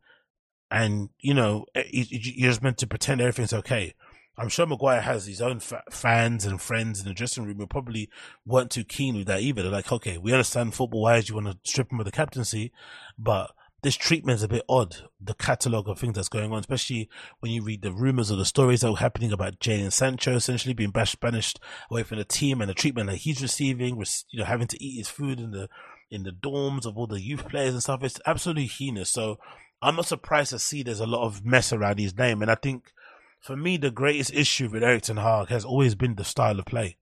[0.72, 3.94] and you know eh, you're just meant to pretend everything's okay.
[4.40, 7.68] I'm sure Maguire has his own fa- fans and friends in the dressing room who
[7.68, 8.10] probably
[8.44, 9.62] weren't too keen with that either.
[9.62, 12.72] They're like, okay, we understand football wise, you want to strip him of the captaincy,
[13.20, 13.52] but
[13.84, 14.96] this treatment is a bit odd.
[15.20, 18.46] The catalogue of things that's going on, especially when you read the rumors or the
[18.46, 22.70] stories that were happening about Jadon Sancho essentially being banished away from the team and
[22.70, 23.98] the treatment that he's receiving,
[24.30, 25.68] you know, having to eat his food in the
[26.12, 28.04] in the dorms of all the youth players and stuff.
[28.04, 29.10] It's absolutely heinous.
[29.10, 29.40] So
[29.82, 32.42] I'm not surprised to see there's a lot of mess around his name.
[32.42, 32.92] And I think
[33.40, 36.66] for me, the greatest issue with Erik Ten Hag has always been the style of
[36.66, 36.98] play.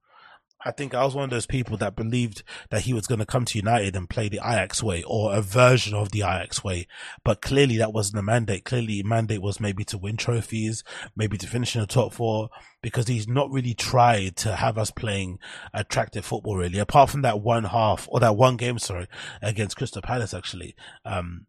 [0.65, 3.25] I think I was one of those people that believed that he was going to
[3.25, 6.87] come to United and play the Ajax way or a version of the Ajax way.
[7.23, 8.65] But clearly that wasn't the mandate.
[8.65, 10.83] Clearly mandate was maybe to win trophies,
[11.15, 12.49] maybe to finish in the top four
[12.81, 15.39] because he's not really tried to have us playing
[15.73, 16.79] attractive football really.
[16.79, 19.07] Apart from that one half or that one game, sorry,
[19.41, 20.75] against Crystal Palace actually.
[21.05, 21.45] Um,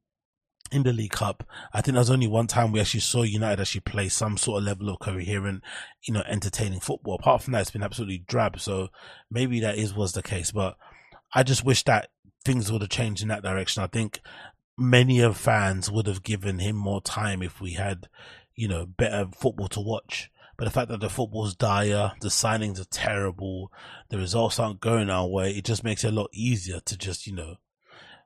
[0.73, 1.45] in the League Cup.
[1.73, 4.65] I think there's only one time we actually saw United actually play some sort of
[4.65, 5.63] level of coherent,
[6.03, 7.15] you know, entertaining football.
[7.15, 8.61] Apart from that, it's been absolutely drab.
[8.61, 8.89] So
[9.31, 10.77] maybe that is was the case, but
[11.35, 12.11] I just wish that
[12.45, 13.83] things would have changed in that direction.
[13.83, 14.21] I think
[14.79, 18.09] many of fans would have given him more time if we had,
[18.55, 20.31] you know, better football to watch.
[20.57, 23.73] But the fact that the football's dire, the signings are terrible,
[24.11, 27.27] the results aren't going our way, it just makes it a lot easier to just,
[27.27, 27.57] you know,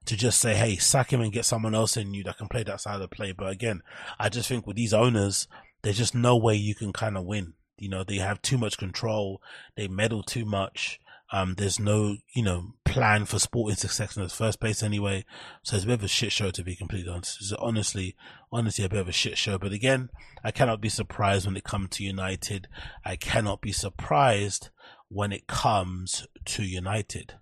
[0.06, 2.62] to just say, hey, sack him and get someone else in you that can play
[2.64, 3.32] that side of the play.
[3.32, 3.82] But again,
[4.18, 5.48] I just think with these owners,
[5.82, 7.54] there's just no way you can kind of win.
[7.78, 9.42] You know, they have too much control.
[9.76, 11.00] They meddle too much.
[11.32, 15.24] Um, there's no, you know, plan for sporting success in the first place anyway.
[15.62, 17.38] So it's a bit of a shit show to be completely honest.
[17.40, 18.14] It's honestly,
[18.52, 19.58] honestly a bit of a shit show.
[19.58, 20.10] But again,
[20.44, 22.68] I cannot be surprised when it comes to United.
[23.04, 24.68] I cannot be surprised
[25.08, 27.34] when it comes to United.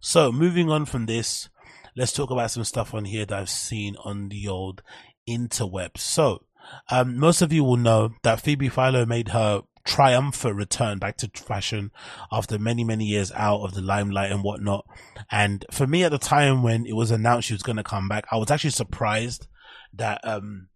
[0.00, 1.48] So moving on from this,
[1.96, 4.82] let's talk about some stuff on here that I've seen on the old
[5.28, 5.98] interweb.
[5.98, 6.44] So,
[6.90, 11.30] um, most of you will know that Phoebe Philo made her triumphant return back to
[11.34, 11.90] fashion
[12.32, 14.86] after many, many years out of the limelight and whatnot.
[15.30, 18.08] And for me at the time when it was announced she was going to come
[18.08, 19.46] back, I was actually surprised
[19.92, 20.68] that, um,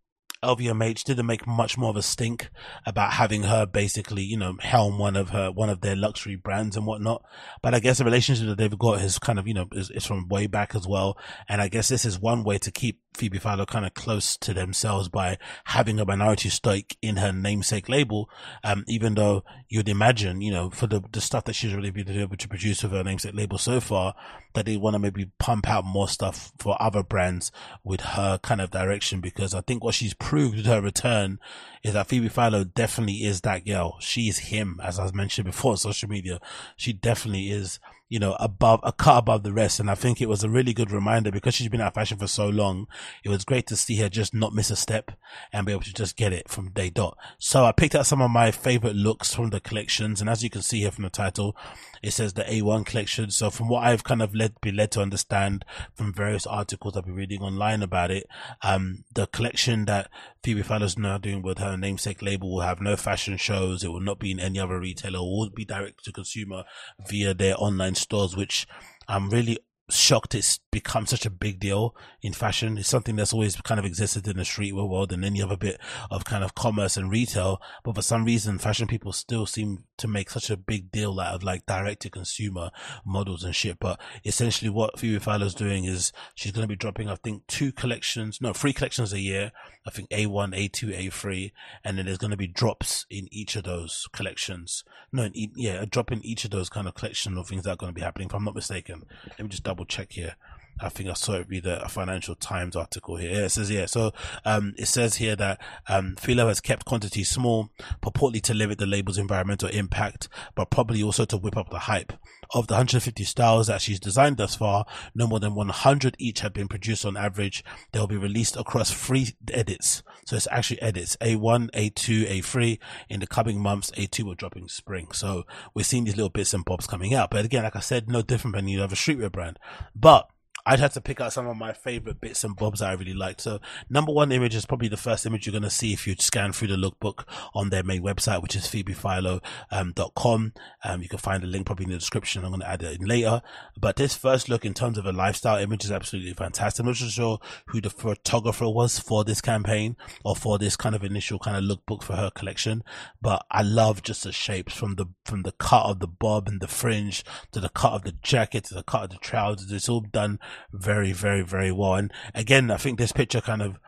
[0.42, 2.51] LVMH didn't make much more of a stink
[2.87, 6.77] about having her basically, you know, helm one of her, one of their luxury brands
[6.77, 7.24] and whatnot.
[7.61, 10.07] But I guess the relationship that they've got is kind of, you know, is, is
[10.07, 11.18] from way back as well.
[11.48, 14.54] And I guess this is one way to keep Phoebe Philo kind of close to
[14.54, 18.31] themselves by having a minority stake in her namesake label.
[18.62, 22.09] Um, even though you'd imagine, you know, for the, the stuff that she's really been
[22.09, 24.14] able to produce with her namesake label so far,
[24.54, 27.50] that they want to maybe pump out more stuff for other brands
[27.85, 29.20] with her kind of direction.
[29.20, 31.40] Because I think what she's proved with her return
[31.83, 33.96] is that Phoebe Philo definitely is that girl.
[34.00, 36.40] She's him, as I've mentioned before on social media.
[36.76, 39.81] She definitely is you know, above, a cut above the rest.
[39.81, 42.18] And I think it was a really good reminder because she's been out of fashion
[42.18, 42.87] for so long.
[43.23, 45.12] It was great to see her just not miss a step
[45.53, 47.18] and be able to just get it from day dot.
[47.38, 50.21] So I picked out some of my favorite looks from the collections.
[50.21, 51.57] And as you can see here from the title,
[52.03, 53.31] it says the A1 collection.
[53.31, 57.05] So from what I've kind of led, been led to understand from various articles I've
[57.05, 58.27] been reading online about it,
[58.63, 60.11] um, the collection that
[60.43, 63.85] Phoebe Philo's now doing with her namesake label will have no fashion shows.
[63.85, 65.19] It will not be in any other retailer.
[65.19, 66.65] It will be direct to consumer
[67.07, 68.67] via their online stores, which
[69.09, 69.59] I'm really
[69.91, 72.79] shocked it's become such a big deal in fashion.
[72.79, 75.81] It's something that's always kind of existed in the streetwear world and any other bit
[76.09, 77.61] of kind of commerce and retail.
[77.83, 81.35] But for some reason, fashion people still seem to make such a big deal out
[81.35, 82.71] of like direct to consumer
[83.05, 83.81] models and shit.
[83.81, 87.73] But essentially what Phoebe Philo's doing is she's going to be dropping, I think, two
[87.73, 89.51] collections, no, three collections a year.
[89.85, 91.51] I think A1, A2, A3.
[91.83, 94.85] And then there's going to be drops in each of those collections.
[95.12, 97.73] No, in, yeah, a drop in each of those kind of collection of things that
[97.73, 98.29] are going to be happening.
[98.29, 100.37] If I'm not mistaken, let me just double check here.
[100.81, 103.45] I think I saw it read a, Financial Times article here.
[103.45, 104.12] It says, yeah, so,
[104.45, 107.71] um, it says here that, um, Philo has kept quantities small,
[108.03, 112.12] purportedly to limit the label's environmental impact, but probably also to whip up the hype.
[112.55, 116.55] Of the 150 styles that she's designed thus far, no more than 100 each have
[116.55, 117.62] been produced on average.
[117.93, 120.03] They'll be released across three edits.
[120.25, 122.79] So it's actually edits A1, A2, A3.
[123.09, 125.09] In the coming months, A2 will drop in spring.
[125.12, 127.31] So we're seeing these little bits and bobs coming out.
[127.31, 129.59] But again, like I said, no different than you have a streetwear brand.
[129.95, 130.29] But
[130.68, 133.14] I'd have to pick out some of my favorite bits and bobs that I really
[133.14, 133.40] liked.
[133.40, 136.14] So number one image is probably the first image you're going to see if you
[136.18, 139.40] scan through the lookbook on their main website, which is phoebephilo.com.
[139.72, 140.52] Um,
[140.85, 142.44] um, you can find the link probably in the description.
[142.44, 143.40] I'm going to add it in later.
[143.81, 146.81] But this first look in terms of a lifestyle image is absolutely fantastic.
[146.81, 151.02] I'm not sure who the photographer was for this campaign or for this kind of
[151.02, 152.85] initial kind of lookbook for her collection.
[153.22, 156.61] But I love just the shapes from the, from the cut of the bob and
[156.61, 159.72] the fringe to the cut of the jacket to the cut of the trousers.
[159.72, 160.38] It's all done
[160.73, 161.94] very, very, very well.
[161.94, 163.79] And again, I think this picture kind of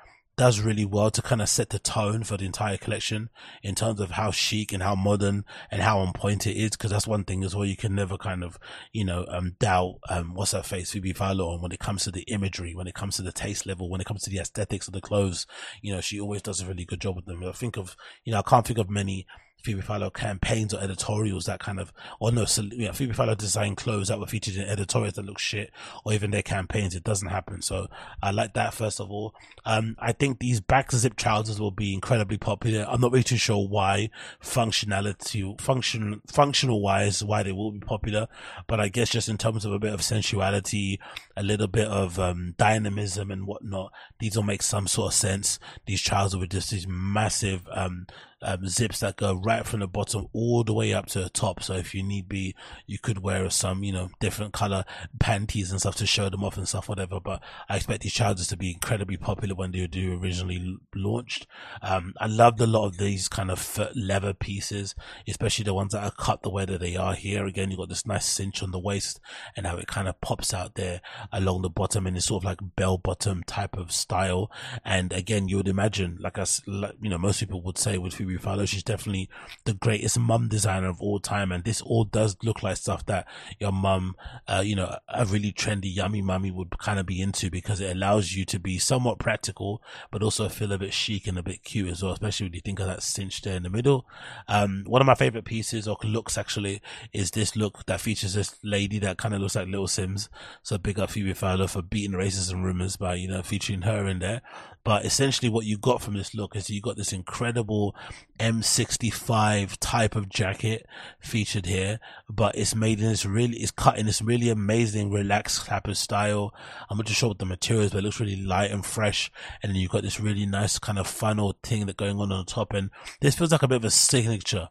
[0.41, 3.29] does really well to kind of set the tone for the entire collection
[3.63, 6.77] in terms of how chic and how modern and how on point it is.
[6.77, 7.67] Cause that's one thing as well.
[7.67, 8.59] You can never kind of,
[8.91, 12.11] you know, um, doubt, um, what's her face, Phoebe Philo on when it comes to
[12.11, 14.87] the imagery, when it comes to the taste level, when it comes to the aesthetics
[14.87, 15.47] of the clothes.
[15.83, 17.45] You know, she always does a really good job with them.
[17.45, 19.27] I think of, you know, I can't think of many
[19.63, 23.77] Phoebe Philo campaigns or editorials that kind of, or no, so, yeah, Phoebe Philo design
[23.77, 25.71] clothes that were featured in editorials that look shit,
[26.05, 26.95] or even their campaigns.
[26.95, 27.63] It doesn't happen.
[27.63, 27.89] So
[28.23, 29.35] I like that first of all.
[29.65, 32.87] Um, I think these back zip trousers will be incredibly popular.
[32.89, 34.11] I'm not really too sure why
[34.43, 38.29] functionality, function, functional wise, why they will be popular,
[38.67, 40.99] but I guess just in terms of a bit of sensuality,
[41.37, 45.59] a little bit of, um, dynamism and whatnot, these will make some sort of sense.
[45.87, 48.07] These trousers with just these massive, um,
[48.43, 51.63] um, zips that go right from the bottom all the way up to the top.
[51.63, 52.55] So if you need be,
[52.87, 54.85] you could wear some, you know, different color
[55.19, 57.21] panties and stuff to show them off and stuff, whatever.
[57.21, 61.47] But I expect these trousers to be incredibly popular when they were originally launched.
[61.83, 64.95] Um, I loved a lot of these kind of leather pieces,
[65.29, 67.47] especially the ones that are cut the way that they are here.
[67.47, 69.21] Again, you've got this nice cinch on the waist
[69.57, 71.01] and how it kind of pops out there
[71.33, 74.51] along the bottom and it's sort of like bell bottom type of style.
[74.85, 78.39] And again, you would imagine, like us, you know, most people would say with Phoebe
[78.39, 78.67] Philo.
[78.67, 79.29] She's definitely
[79.65, 81.53] the greatest mum designer of all time.
[81.53, 83.27] And this all does look like stuff that
[83.61, 84.17] your mum,
[84.49, 87.95] uh, you know, a really trendy, yummy mummy would kind of be into because it
[87.95, 91.63] allows you to be somewhat practical, but also feel a bit chic and a bit
[91.63, 94.07] cute as well, especially when you think of that cinch there in the middle.
[94.49, 98.57] Um, one of my favorite pieces or looks actually is this look that features this
[98.65, 100.29] lady that kind of looks like Little Simz.
[100.63, 104.19] So big up Phoebe Philo for beating racism rumors by, you know, featuring her in
[104.19, 104.43] there.
[104.83, 107.95] But essentially what you got from this look is you got this incredible
[108.39, 110.87] M65 type of jacket
[111.21, 115.67] featured here, but it's made in this really, it's cut in this really amazing relaxed
[115.67, 116.55] type of style.
[116.89, 119.31] I'm not too sure what the materials, but it looks really light and fresh.
[119.63, 122.45] And then you've got this really nice kind of funnel thing that going on on
[122.47, 122.73] the top.
[122.73, 124.69] And this feels like a bit of a signature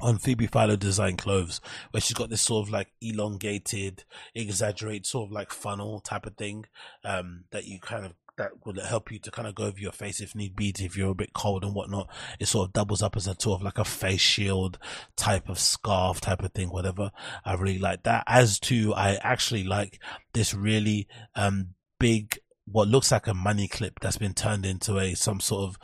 [0.00, 5.28] on Phoebe Philo design clothes, where she's got this sort of like elongated, exaggerated sort
[5.28, 6.66] of like funnel type of thing,
[7.04, 9.92] um, that you kind of that will help you to kind of go over your
[9.92, 12.08] face if need be, if you're a bit cold and whatnot.
[12.40, 14.78] It sort of doubles up as a sort of like a face shield
[15.16, 17.10] type of scarf type of thing, whatever.
[17.44, 18.24] I really like that.
[18.26, 20.00] As to, I actually like
[20.32, 25.14] this really, um, big, what looks like a money clip that's been turned into a,
[25.14, 25.78] some sort of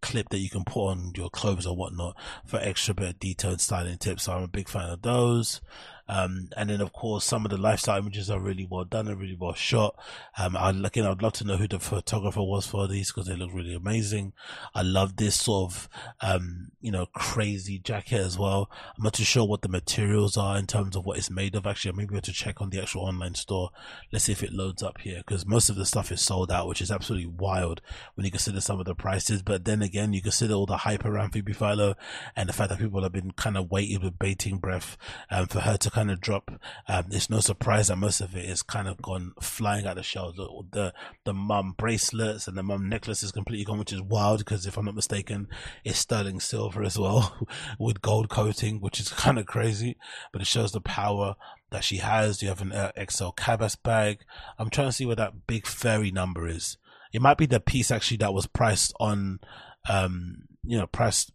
[0.00, 3.60] clip that you can put on your clothes or whatnot for extra bit of detailed
[3.60, 4.24] styling tips.
[4.24, 5.60] So I'm a big fan of those.
[6.08, 9.20] Um, and then of course some of the lifestyle images are really well done and
[9.20, 9.96] really well shot.
[10.38, 13.36] Um, I again, I'd love to know who the photographer was for these because they
[13.36, 14.32] look really amazing.
[14.74, 15.88] I love this sort of,
[16.20, 18.70] um, you know, crazy jacket as well.
[18.96, 21.66] I'm not too sure what the materials are in terms of what it's made of.
[21.66, 23.70] Actually, I maybe we have to check on the actual online store.
[24.12, 26.68] Let's see if it loads up here because most of the stuff is sold out,
[26.68, 27.80] which is absolutely wild
[28.14, 29.42] when you consider some of the prices.
[29.42, 31.94] But then again, you consider all the hype around Phoebe Philo
[32.34, 34.96] and the fact that people have been kind of waiting with bating breath
[35.30, 36.50] um, for her to kind of drop.
[36.88, 40.02] Um, it's no surprise that most of it is kind of gone flying out the
[40.02, 40.36] shelves.
[40.36, 40.94] The, the,
[41.24, 44.76] the mum bracelets and the mum necklace is completely gone, which is wild because if
[44.76, 45.48] I'm not mistaken,
[45.84, 49.96] it's sterling silver as well with gold coating, which is kind of crazy,
[50.34, 51.34] but it shows the power
[51.70, 52.42] that she has.
[52.42, 54.18] You have an uh, XL Cabas bag.
[54.58, 56.76] I'm trying to see where that big fairy number is.
[57.10, 59.40] It might be the piece actually that was priced on,
[59.88, 61.32] um, you know, priced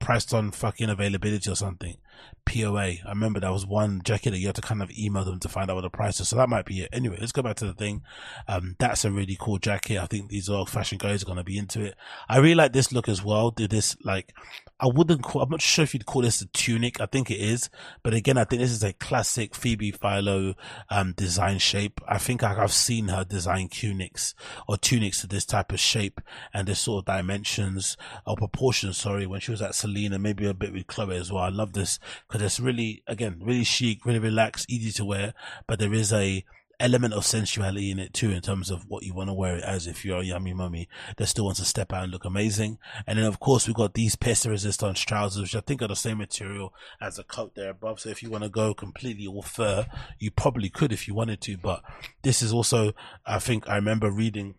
[0.00, 1.96] priced on fucking availability or something.
[2.44, 2.80] POA.
[2.80, 5.48] I remember that was one jacket that you had to kind of email them to
[5.48, 6.28] find out what the price is.
[6.28, 6.88] So that might be it.
[6.92, 8.02] Anyway, let's go back to the thing.
[8.48, 9.98] Um, that's a really cool jacket.
[9.98, 11.94] I think these old fashion guys are going to be into it.
[12.28, 13.50] I really like this look as well.
[13.50, 14.34] Did this like,
[14.82, 17.00] I wouldn't call, I'm not sure if you'd call this a tunic.
[17.00, 17.70] I think it is.
[18.02, 20.54] But again, I think this is a classic Phoebe Philo,
[20.90, 22.00] um, design shape.
[22.08, 24.34] I think I've seen her design tunics
[24.66, 26.20] or tunics to this type of shape
[26.52, 30.54] and this sort of dimensions or proportions, sorry, when she was at Céline, maybe a
[30.54, 31.44] bit with Chloe as well.
[31.44, 35.32] I love this because it's really, again, really chic, really relaxed, easy to wear,
[35.68, 36.44] but there is a
[36.82, 39.64] element of sensuality in it too, in terms of what you want to wear it
[39.64, 42.78] as if you're a yummy mummy that still wants to step out and look amazing.
[43.06, 45.96] And then of course we've got these pesta resistance trousers, which I think are the
[45.96, 48.00] same material as the coat there above.
[48.00, 49.86] So if you want to go completely all fur,
[50.18, 51.82] you probably could if you wanted to, but
[52.22, 52.92] this is also,
[53.24, 54.56] I think I remember reading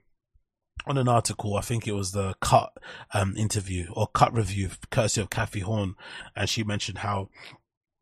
[0.85, 2.73] on an article, I think it was the cut
[3.13, 5.93] um, interview or cut review, courtesy of Cathy Horyn,
[6.35, 7.29] and she mentioned how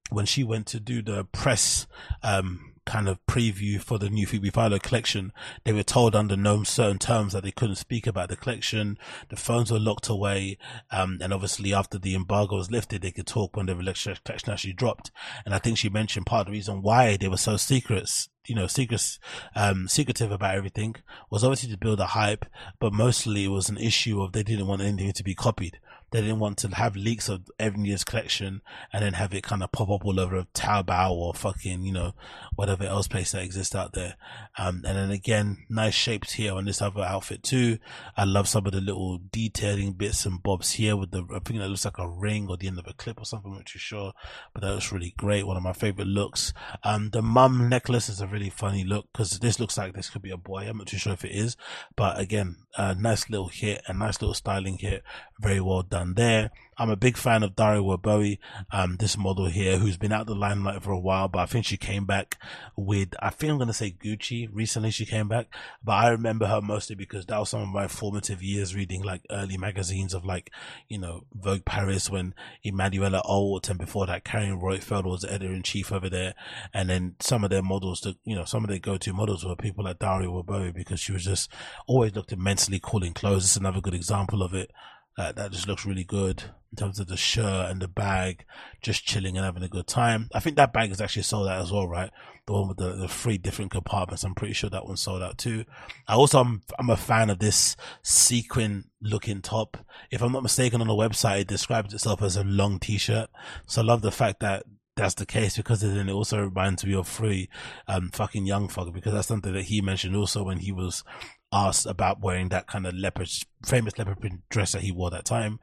[0.10, 1.88] when she went to do the press
[2.24, 5.32] um, kind of preview for the new Phoebe Philo collection,
[5.64, 8.98] they were told under no certain terms that they couldn't speak about the collection.
[9.30, 10.58] The phones were locked away.
[10.92, 14.74] Um, and obviously after the embargo was lifted, they could talk when the collection actually
[14.74, 15.10] dropped.
[15.46, 18.56] And I think she mentioned part of the reason why they were so secrets you
[18.56, 19.20] know, secret,
[19.56, 20.96] um, secretive about everything
[21.30, 22.46] was obviously to build a hype,
[22.80, 25.80] but mostly it was an issue of they didn't want anything to be copied.
[26.12, 29.64] They didn't want to have leaks of every year's collection and then have it kind
[29.64, 32.14] of pop up all over Taobao or fucking, you know,
[32.56, 34.16] whatever else place that exists out there.
[34.58, 37.78] Um, and then again, nice shapes here on this other outfit too.
[38.18, 41.60] I love some of the little detailing bits and bobs here with the, I think
[41.60, 43.66] that looks like a ring or the end of a clip or something, I'm not
[43.66, 44.12] too sure,
[44.54, 45.48] but that looks really great.
[45.48, 46.54] One of my favorite looks.
[46.84, 50.22] Um, the mum necklace is a really funny look because this looks like this could
[50.22, 50.68] be a boy.
[50.68, 51.56] I'm not too sure if it is,
[51.96, 55.04] but again, a nice little hit, a nice little styling hit.
[55.40, 56.52] Very well done there.
[56.78, 58.40] I'm a big fan of Daria Werbowy,
[58.72, 61.66] um, this model here, who's been out the limelight for a while, but I think
[61.66, 62.38] she came back
[62.76, 64.50] with, I think I'm going to say Gucci.
[64.52, 65.48] Recently she came back,
[65.84, 69.22] but I remember her mostly because that was some of my formative years reading like
[69.30, 70.52] early magazines of like,
[70.88, 72.34] you know, Vogue Paris when
[72.66, 76.34] Emmanuelle Alt and before that Carine Roitfeld was editor in chief over there.
[76.74, 79.56] And then some of their models, to, you know, some of their go-to models were
[79.56, 81.52] people like Daria Werbowy because she was just
[81.86, 83.44] always looked immensely cool in clothes.
[83.44, 84.72] It's another good example of it.
[85.18, 88.46] Uh, that just looks really good in terms of the shirt and the bag,
[88.82, 90.30] just chilling and having a good time.
[90.34, 92.10] I think that bag is actually sold out as well, right?
[92.48, 94.24] The one with the, the three different compartments.
[94.24, 95.66] I'm pretty sure that one sold out too.
[96.08, 99.78] I also, I'm, I'm a fan of this sequin looking top.
[100.12, 103.30] If I'm not mistaken on the website, it describes itself as a long t-shirt.
[103.68, 104.64] So I love the fact that
[104.96, 107.50] that's the case because then it also reminds me of free
[107.88, 111.04] um fucking Young Thug because that's something that he mentioned also when he was
[111.52, 113.30] asked about wearing that kind of leopard,
[113.66, 115.60] famous leopard print dress that he wore that time.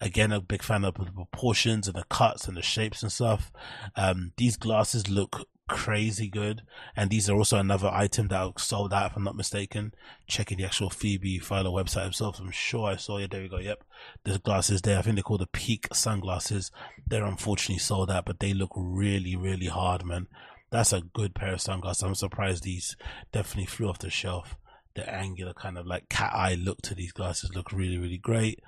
[0.00, 3.50] Again, a big fan of the proportions and the cuts and the shapes and stuff.
[3.96, 6.62] Um, these glasses look crazy good.
[6.96, 9.94] And these are also another item that sold out, if I'm not mistaken.
[10.26, 12.40] Checking the actual Phoebe Philo website himself.
[12.40, 13.30] I'm sure I saw it.
[13.30, 13.58] There we go.
[13.58, 13.84] Yep.
[14.24, 14.98] There's glasses there.
[14.98, 16.72] I think they're called the Peak sunglasses.
[17.06, 20.26] They're unfortunately sold out, but they look really, really hard, man.
[20.70, 22.02] That's a good pair of sunglasses.
[22.02, 22.96] I'm surprised these
[23.32, 24.56] definitely flew off the shelf
[24.98, 28.60] the angular kind of like cat eye look to these glasses look really really great.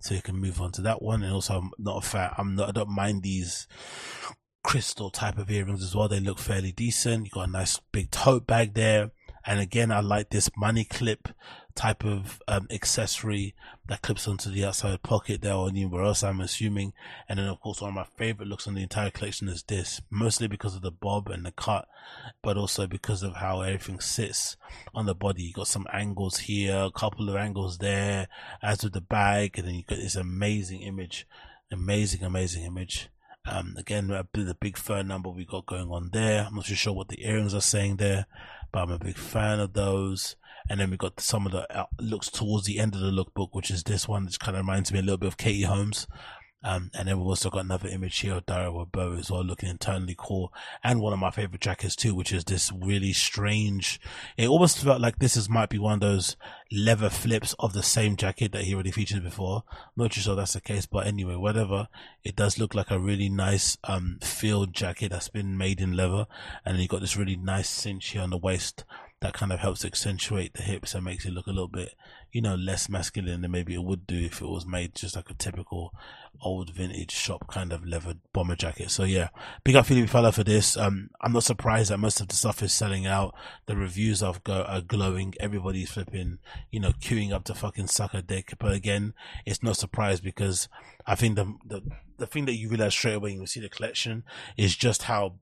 [0.00, 1.22] So you can move on to that one.
[1.22, 3.66] And also i'm not a fan i'm not i don't mind these
[4.62, 6.08] crystal type of earrings as well.
[6.08, 7.24] They look fairly decent.
[7.24, 9.10] You got a nice big tote bag there.
[9.46, 11.28] And again i like this money clip
[11.74, 13.54] type of um, accessory
[13.88, 16.92] that clips onto the outside pocket there or anywhere else, I'm assuming.
[17.28, 20.02] And then, of course, one of my favorite looks on the entire collection is this,
[20.10, 21.88] mostly because of the bob and the cut,
[22.42, 24.56] but also because of how everything sits
[24.94, 25.42] on the body.
[25.42, 28.28] You got some angles here, a couple of angles there,
[28.62, 31.26] as with the bag, and then you got this amazing image,
[31.72, 33.08] amazing, amazing image.
[33.50, 36.44] Um, again, the big fur number we got going on there.
[36.46, 38.26] I'm not too sure what the earrings are saying there,
[38.70, 40.36] but I'm a big fan of those.
[40.68, 43.50] And then we got some of the uh, looks towards the end of the lookbook,
[43.52, 46.06] which is this one, which kind of reminds me a little bit of Katie Holmes.
[46.64, 49.68] Um, and then we've also got another image here of Dara Bow as well, looking
[49.68, 50.52] internally cool.
[50.82, 54.00] And one of my favorite jackets too, which is this really strange.
[54.36, 56.36] It almost felt like this is might be one of those
[56.72, 59.62] leather flips of the same jacket that he already featured before.
[59.96, 61.86] not too sure that's the case, but anyway, whatever.
[62.24, 66.26] It does look like a really nice um field jacket that's been made in leather,
[66.64, 68.84] and then you got this really nice cinch here on the waist
[69.20, 71.94] that kind of helps accentuate the hips and makes it look a little bit,
[72.30, 75.28] you know, less masculine than maybe it would do if it was made just like
[75.28, 75.92] a typical
[76.40, 78.90] old vintage shop kind of leather bomber jacket.
[78.92, 79.30] So yeah,
[79.64, 80.76] big up Phoebe Philo for this.
[80.76, 83.34] Um, I'm not surprised that most of the stuff is selling out.
[83.66, 85.34] The reviews are, go- are glowing.
[85.40, 86.38] Everybody's flipping,
[86.70, 88.54] you know, queuing up to fucking suck a dick.
[88.60, 89.14] But again,
[89.44, 90.68] it's no surprise because
[91.06, 91.82] I think the, the,
[92.18, 94.22] the thing that you realize straight away when you see the collection
[94.56, 95.34] is just how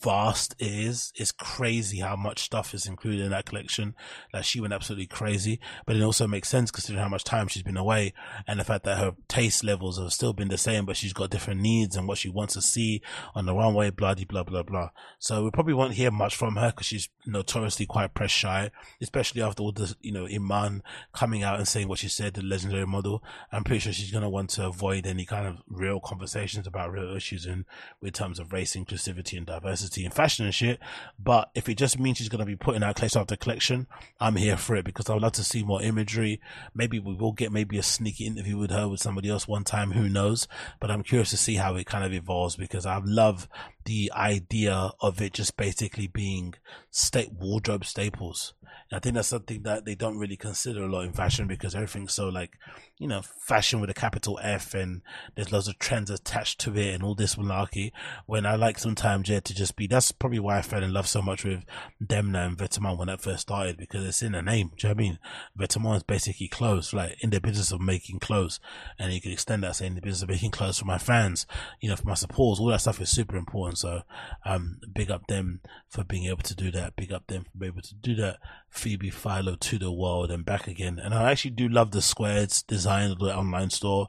[0.00, 1.12] vast it is.
[1.16, 3.94] It's crazy how much stuff is included in that collection.
[4.32, 7.62] Like she went absolutely crazy, but it also makes sense considering how much time she's
[7.62, 8.12] been away
[8.46, 11.30] and the fact that her taste levels have still been the same, but she's got
[11.30, 13.02] different needs and what she wants to see
[13.34, 14.90] on the runway, blah, blah, blah, blah.
[15.18, 18.70] So we probably won't hear much from her because she's notoriously quite press shy,
[19.00, 20.82] especially after all the, you know, Iman
[21.12, 23.22] coming out and saying what she said, the legendary model.
[23.52, 26.92] I'm pretty sure she's going to want to avoid any kind of real conversations about
[26.92, 27.64] real issues in,
[28.02, 30.78] in terms of race, inclusivity and diversity diversity in fashion and shit.
[31.18, 33.86] But if it just means she's going to be putting out collection after collection,
[34.20, 36.40] I'm here for it because I would love to see more imagery.
[36.74, 39.92] Maybe we will get maybe a sneaky interview with her with somebody else one time.
[39.92, 40.48] Who knows?
[40.80, 43.48] But I'm curious to see how it kind of evolves because I love
[43.88, 46.52] the idea of it just basically being
[46.90, 48.52] state wardrobe staples.
[48.92, 52.14] I think that's something that they don't really consider a lot in fashion because everything's
[52.14, 52.52] so like,
[52.98, 55.02] you know, fashion with a capital F and
[55.34, 57.92] there's lots of trends attached to it and all this malarkey.
[58.26, 61.06] When I like sometimes yeah to just be, that's probably why I fell in love
[61.06, 61.64] so much with
[62.02, 64.72] Demna and Vetements when that first started because it's in the name.
[64.76, 65.18] Do you know I mean?
[65.58, 68.58] Vetements basically clothes, like in the business of making clothes.
[68.98, 71.46] And you can extend that saying the business of making clothes for my fans,
[71.80, 73.77] you know, for my supporters, all that stuff is super important.
[73.78, 74.02] So,
[74.44, 76.96] um, big up them for being able to do that.
[76.96, 78.38] Big up them for being able to do that.
[78.70, 80.98] Phoebe Philo to the world and back again.
[80.98, 84.08] And I actually do love the squares design of the online store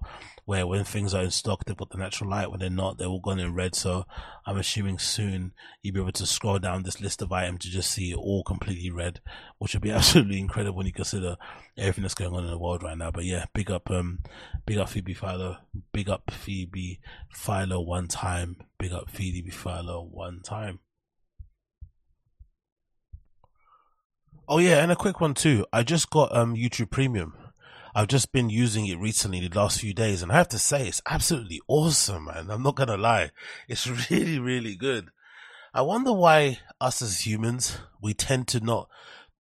[0.49, 2.49] where when things are in stock, they put the natural light.
[2.49, 3.76] When they're not, they're all gone in red.
[3.76, 4.05] So
[4.47, 5.51] I'm assuming soon
[5.84, 8.43] you'll be able to scroll down this list of items to just see it all
[8.43, 9.22] completely red,
[9.60, 11.38] which would be absolutely incredible when you consider
[11.78, 13.12] everything that's going on in the world right now.
[13.12, 14.20] But yeah, big up, um,
[14.66, 15.57] big up Phoebe Philo,
[15.93, 16.99] big up Phoebe
[17.32, 20.80] Philo one time, big up Phoebe Philo one time.
[24.52, 25.64] Oh yeah, and a quick one too.
[25.72, 27.36] I just got um YouTube Premium.
[27.93, 30.88] I've just been using it recently the last few days, and I have to say
[30.88, 32.50] it's absolutely awesome, man.
[32.50, 33.30] I'm not gonna lie,
[33.68, 35.10] it's really, really good.
[35.72, 38.89] I wonder why us as humans we tend to not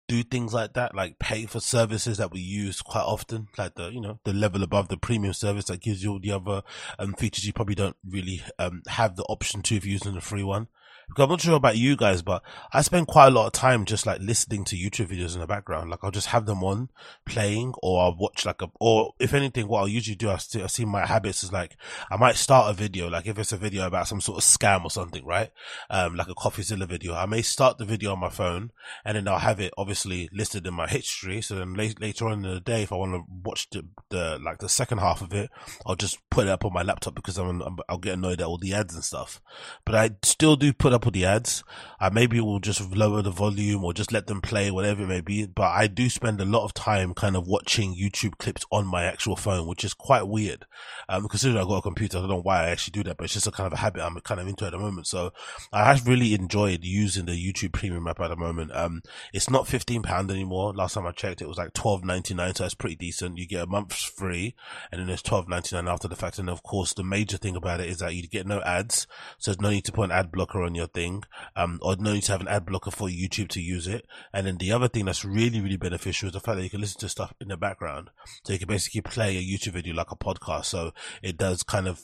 [0.09, 3.89] do things like that, like pay for services that we use quite often, like the
[3.89, 6.61] you know the level above the premium service that gives you all the other
[6.99, 10.21] um, features you probably don't really um, have the option to if you're using the
[10.21, 10.69] free one.
[11.09, 12.43] Because I'm not sure about you guys, but
[12.73, 15.47] I spend quite a lot of time just like listening to YouTube videos in the
[15.47, 15.91] background.
[15.91, 16.91] Like I'll just have them on
[17.25, 20.63] playing or I'll watch like a, or if anything, what I'll usually do, I see,
[20.63, 21.77] I see my habits is like,
[22.11, 24.85] I might start a video, like if it's a video about some sort of scam
[24.85, 25.51] or something, right?
[25.91, 27.15] Um, like a CoffeeZilla video.
[27.15, 28.71] I may start the video on my phone
[29.05, 31.41] and then I'll have it obviously listed in my history.
[31.41, 34.39] So then late, later on in the day, if I want to watch the, the,
[34.43, 35.51] like the second half of it,
[35.85, 38.47] I'll just put it up on my laptop because I'm, I'm I'll get annoyed at
[38.47, 39.41] all the ads and stuff.
[39.85, 41.65] But I still do put up with the ads.
[42.01, 45.21] I maybe will just lower the volume or just let them play, whatever it may
[45.21, 45.47] be.
[45.47, 49.05] But I do spend a lot of time kind of watching YouTube clips on my
[49.05, 50.67] actual phone, which is quite weird.
[51.09, 53.25] Um, considering I've got a computer, I don't know why I actually do that, but
[53.25, 55.07] it's just a kind of a habit I'm kind of into at the moment.
[55.07, 55.33] So
[55.73, 58.71] I have really enjoyed using the YouTube Premium app at the moment.
[58.75, 60.75] Um, it's not fifteen pound anymore.
[60.75, 63.39] Last time I checked, it was like twelve ninety nine, so that's pretty decent.
[63.39, 64.55] You get a month free,
[64.91, 65.17] and then
[65.49, 66.39] ninety nine after the fact.
[66.39, 69.07] And of course, the major thing about it is that you get no ads,
[69.39, 71.25] so there's no need to put an ad blocker on your thing,
[71.57, 74.07] um, or need to have an ad blocker for YouTube to use it.
[74.33, 76.81] And then the other thing that's really, really beneficial is the fact that you can
[76.81, 78.11] listen to stuff in the background.
[78.45, 80.67] So you can basically play a YouTube video like a podcast.
[80.67, 82.03] So it does kind of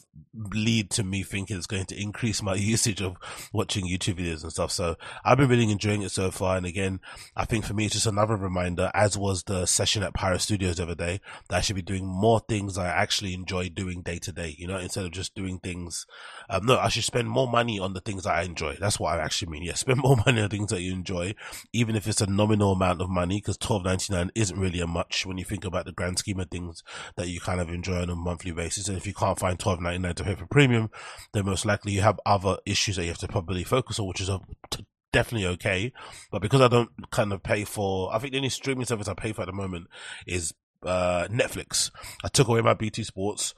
[0.53, 3.17] lead to me thinking it's going to increase my usage of
[3.53, 4.71] watching YouTube videos and stuff.
[4.71, 6.57] So I've been really enjoying it so far.
[6.57, 7.01] And again,
[7.37, 10.77] I think for me, it's just another reminder, as was the session at Pyro Studios
[10.77, 14.19] the other day, that I should be doing more things I actually enjoy doing day
[14.19, 16.07] to day, you know, instead of just doing things.
[16.49, 18.74] Um, no, I should spend more money on the things that I enjoy.
[18.81, 19.63] That's what I actually mean.
[19.63, 21.35] Yeah, spend more money on things that you enjoy,
[21.73, 24.87] even if it's a nominal amount of money, because twelve ninety nine isn't really a
[24.87, 26.83] much when you think about the grand scheme of things
[27.17, 28.89] that you kind of enjoy on a monthly basis.
[28.89, 30.91] And if you can't find twelve ninety nine to pay for premium,
[31.33, 34.21] then most likely you have other issues that you have to probably focus on, which
[34.21, 35.93] is a t- definitely okay.
[36.31, 39.15] But because I don't kind of pay for, I think the only streaming service I
[39.15, 39.87] pay for at the moment
[40.27, 40.53] is
[40.85, 41.91] uh, Netflix.
[42.23, 43.55] I took away my BT Sports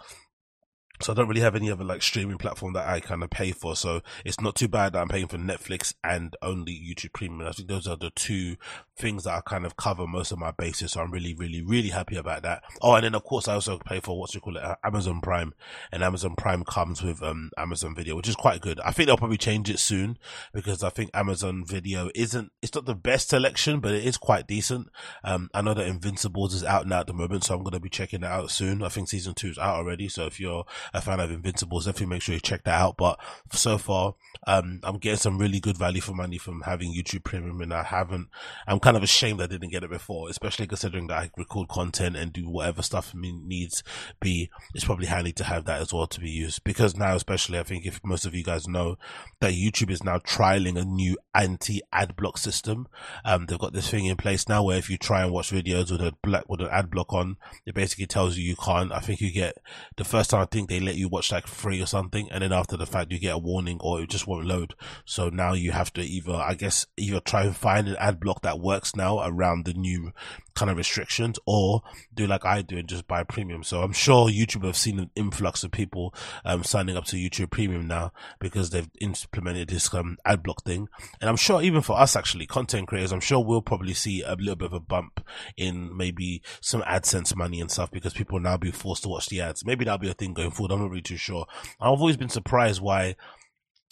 [1.01, 3.53] so I don't really have any other like streaming platform that I kind of pay
[3.53, 3.77] for.
[3.77, 7.47] So it's not too bad that I'm paying for Netflix and only YouTube Premium.
[7.47, 8.57] I think those are the two
[8.99, 10.93] things that I kind of cover most of my bases.
[10.93, 12.63] So I'm really, really, really happy about that.
[12.81, 15.21] Oh, and then of course I also pay for what's you call it, uh, Amazon
[15.21, 15.53] Prime,
[15.93, 18.81] and Amazon Prime comes with um Amazon Video, which is quite good.
[18.81, 20.19] I think they'll probably change it soon
[20.53, 22.53] because I think Amazon Video isn't.
[22.63, 24.89] It's not the best selection, but it is quite decent.
[25.25, 27.81] Um, I know that Invincibles is out now at the moment, so I'm going to
[27.81, 28.83] be checking it out soon.
[28.83, 30.09] I think season two is out already.
[30.09, 32.97] So if you're a fan of Invincibles, definitely make sure you check that out.
[32.97, 33.19] But
[33.53, 34.15] so far,
[34.47, 37.83] um, I'm getting some really good value for money from having YouTube Premium, and I
[37.83, 38.29] haven't.
[38.67, 42.17] I'm kind of ashamed I didn't get it before, especially considering that I record content
[42.17, 43.83] and do whatever stuff needs
[44.21, 44.51] be.
[44.75, 47.63] It's probably handy to have that as well to be used because now, especially, I
[47.63, 48.97] think if most of you guys know
[49.41, 52.87] that YouTube is now trialing a new anti ad block system.
[53.25, 55.91] Um, they've got this thing in place now where if you try and watch videos
[55.91, 58.93] with a black with an ad block on, it basically tells you you can't.
[58.93, 59.59] I think you get
[59.97, 62.53] the first time I think they let you watch like free or something, and then
[62.53, 64.75] after the fact you get a warning or it just won't load.
[65.05, 68.43] So now you have to either, I guess, either try and find an ad block
[68.43, 70.13] that works now around the new
[70.55, 71.83] kind of restrictions, or
[72.15, 73.63] do like I do and just buy premium.
[73.63, 76.15] So I'm sure YouTube have seen an influx of people
[76.45, 80.89] um, signing up to YouTube Premium now because they've implemented this um, ad block thing,
[81.21, 84.35] and I'm sure even for us actually content creators, I'm sure we'll probably see a
[84.35, 85.21] little bit of a bump
[85.57, 89.41] in maybe some AdSense money and stuff because people now be forced to watch the
[89.41, 89.65] ads.
[89.65, 90.66] Maybe that'll be a thing going forward.
[90.73, 91.47] I'm not really too sure.
[91.81, 93.17] I've always been surprised why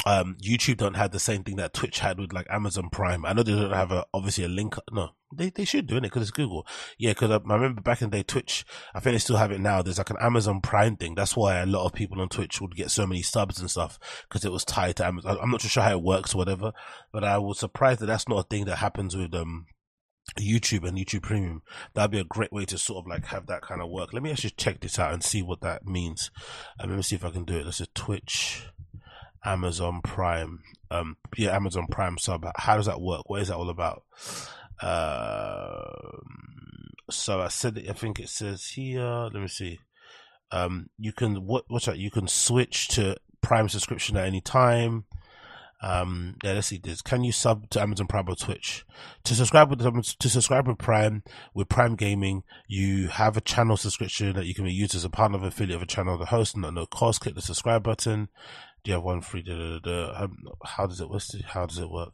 [0.06, 3.24] um, YouTube don't have the same thing that Twitch had with like Amazon Prime.
[3.24, 4.74] I know they don't have a, obviously a link.
[4.92, 6.66] No, they, they should do it because it's Google.
[6.98, 9.50] Yeah, because I, I, remember back in the day, Twitch, I think they still have
[9.50, 9.80] it now.
[9.80, 11.14] There's like an Amazon Prime thing.
[11.14, 13.98] That's why a lot of people on Twitch would get so many subs and stuff
[14.28, 15.38] because it was tied to Amazon.
[15.40, 16.72] I'm not too sure how it works or whatever,
[17.12, 19.66] but I was surprised that that's not a thing that happens with, um,
[20.38, 21.62] YouTube and YouTube Premium.
[21.94, 24.12] That'd be a great way to sort of like have that kind of work.
[24.12, 26.30] Let me actually check this out and see what that means.
[26.80, 27.64] Um, let me see if I can do it.
[27.64, 28.66] This is Twitch.
[29.44, 30.60] Amazon Prime.
[30.90, 32.46] Um, yeah, Amazon Prime sub.
[32.56, 33.28] How does that work?
[33.28, 34.04] What is that all about?
[34.80, 36.18] Uh,
[37.10, 39.28] so I said, I think it says here.
[39.32, 39.80] Let me see.
[40.50, 41.98] Um, you can what what's that?
[41.98, 45.04] You can switch to Prime subscription at any time.
[45.84, 47.02] Um, yeah, let's see this.
[47.02, 48.86] Can you sub to Amazon Prime or Twitch?
[49.24, 51.22] To subscribe with um, to subscribe with Prime
[51.52, 55.10] with Prime Gaming, you have a channel subscription that you can be used as a
[55.10, 57.20] partner of affiliate of a channel, the host, and at no cost.
[57.20, 58.28] Click the subscribe button
[58.84, 59.42] do you have one free?
[59.42, 61.08] Da, da, da, um, how does it?
[61.46, 62.12] how does it work?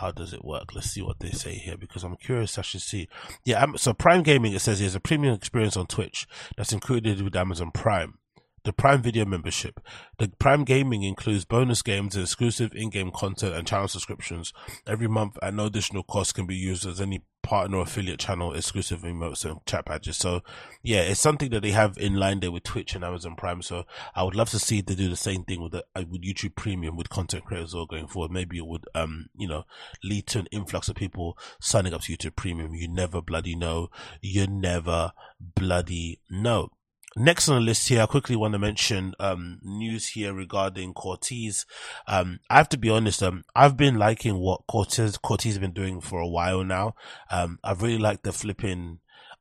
[0.00, 0.74] How does it work?
[0.74, 2.58] Let's see what they say here because I'm curious.
[2.58, 3.08] I should see.
[3.44, 6.26] Yeah, um, so Prime Gaming it says there's a premium experience on Twitch
[6.56, 8.18] that's included with Amazon Prime.
[8.66, 9.78] The Prime Video membership.
[10.18, 14.52] The Prime Gaming includes bonus games and exclusive in-game content and channel subscriptions
[14.88, 19.02] every month at no additional cost can be used as any partner affiliate channel exclusive
[19.02, 20.16] emotes and chat badges.
[20.16, 20.40] So
[20.82, 23.62] yeah, it's something that they have in line there with Twitch and Amazon Prime.
[23.62, 23.84] So
[24.16, 26.56] I would love to see they do the same thing with the, uh, with YouTube
[26.56, 28.32] Premium with content creators all going forward.
[28.32, 29.62] Maybe it would um you know
[30.02, 32.74] lead to an influx of people signing up to YouTube Premium.
[32.74, 33.90] You never bloody know.
[34.20, 36.72] You never bloody know.
[37.18, 41.64] Next on the list here, I quickly want to mention um, news here regarding Corteiz.
[42.06, 45.72] Um, I have to be honest, um, I've been liking what Corteiz Corteiz has been
[45.72, 46.94] doing for a while now.
[47.30, 48.98] Um, I've really liked the flipping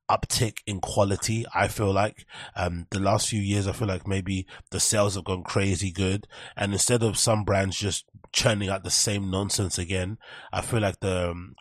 [0.09, 1.45] uptick in quality.
[1.53, 5.25] I feel like um, the last few years, I feel like maybe the sales have
[5.25, 8.05] gone crazy good, and instead of some brands just
[8.35, 10.17] churning out the same nonsense again,
[10.51, 11.55] I feel like the um,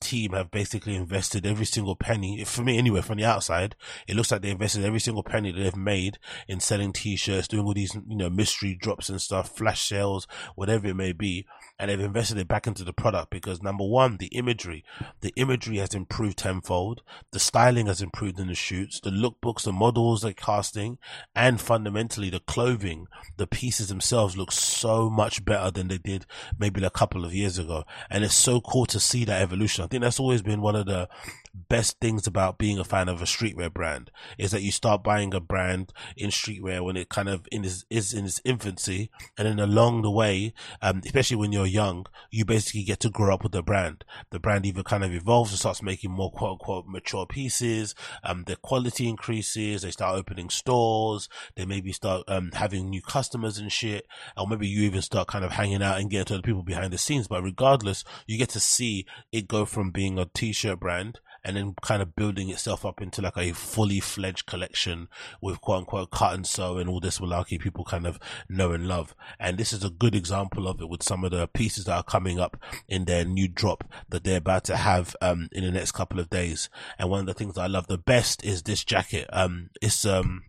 [0.00, 2.42] team have basically invested every single penny.
[2.44, 3.76] For me, anyway, from the outside,
[4.08, 7.64] it looks like they invested every single penny that they've made in selling T-shirts, doing
[7.64, 11.46] all these you know mystery drops and stuff, flash sales, whatever it may be,
[11.78, 14.84] and they've invested it back into the product because number one, the imagery,
[15.20, 17.02] the imagery has improved tenfold,
[17.32, 20.98] the styling has improved in the shoots, the lookbooks, the models they're casting,
[21.34, 23.06] and fundamentally the clothing,
[23.36, 26.26] the pieces themselves look so much better than they did
[26.58, 27.84] maybe a couple of years ago.
[28.10, 29.84] And it's so cool to see that evolution.
[29.84, 31.08] I think that's always been one of the
[31.54, 35.34] best things about being a fan of a streetwear brand is that you start buying
[35.34, 39.46] a brand in streetwear when it kind of in its, is in its infancy and
[39.46, 43.42] then along the way um, especially when you're young you basically get to grow up
[43.42, 44.04] with the brand.
[44.30, 47.94] The brand either kind of evolves and starts making more quote unquote mature pieces
[48.24, 53.58] um, the quality increases they start opening stores they maybe start um, having new customers
[53.58, 56.42] and shit or maybe you even start kind of hanging out and getting to the
[56.42, 57.28] people behind the scenes.
[57.28, 61.74] But regardless you get to see it go from being a t-shirt brand and then
[61.82, 65.08] kind of building itself up into like a fully fledged collection
[65.40, 68.18] with quote unquote cut and sew and all this malarkey people kind of
[68.48, 69.14] know and love.
[69.38, 72.02] And this is a good example of it with some of the pieces that are
[72.02, 72.56] coming up
[72.88, 76.30] in their new drop that they're about to have um, in the next couple of
[76.30, 76.68] days.
[76.98, 79.28] And one of the things I love the best is this jacket.
[79.32, 80.44] Um, it's um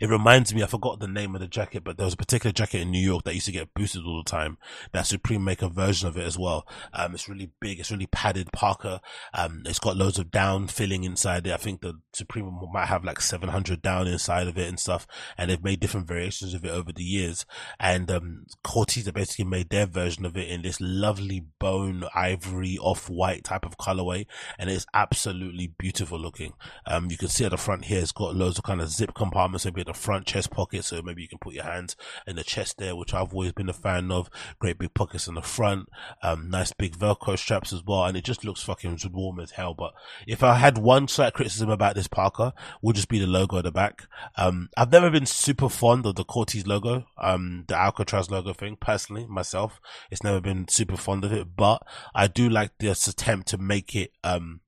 [0.00, 2.52] it reminds me, I forgot the name of the jacket, but there was a particular
[2.52, 4.58] jacket in New York that used to get boosted all the time.
[4.92, 6.66] That Supreme make a version of it as well.
[6.92, 7.80] Um, it's really big.
[7.80, 9.00] It's really padded parka.
[9.34, 11.52] Um, it's got loads of down filling inside it.
[11.52, 15.06] I think the Supreme might have like 700 down inside of it and stuff.
[15.36, 17.46] And they've made different variations of it over the years.
[17.78, 23.08] And, um, Corteiz basically made their version of it in this lovely bone ivory off
[23.08, 24.26] white type of colorway.
[24.58, 26.52] And it's absolutely beautiful looking.
[26.86, 29.14] Um, you can see at the front here, it's got loads of kind of zip
[29.14, 31.96] compartments at the front chest pocket, so maybe you can put your hands
[32.26, 34.28] in the chest there, which I've always been a fan of.
[34.58, 35.88] Great big pockets in the front,
[36.22, 39.74] um, nice big Velcro straps as well, and it just looks fucking warm as hell.
[39.74, 39.92] But
[40.26, 43.64] if I had one slight criticism about this parka, would just be the logo at
[43.64, 44.06] the back.
[44.36, 48.76] Um, I've never been super fond of the Corteiz logo, um, the Alcatraz logo thing,
[48.80, 49.80] personally, myself.
[50.10, 53.94] It's never been super fond of it, but I do like this attempt to make
[53.94, 54.60] it, um,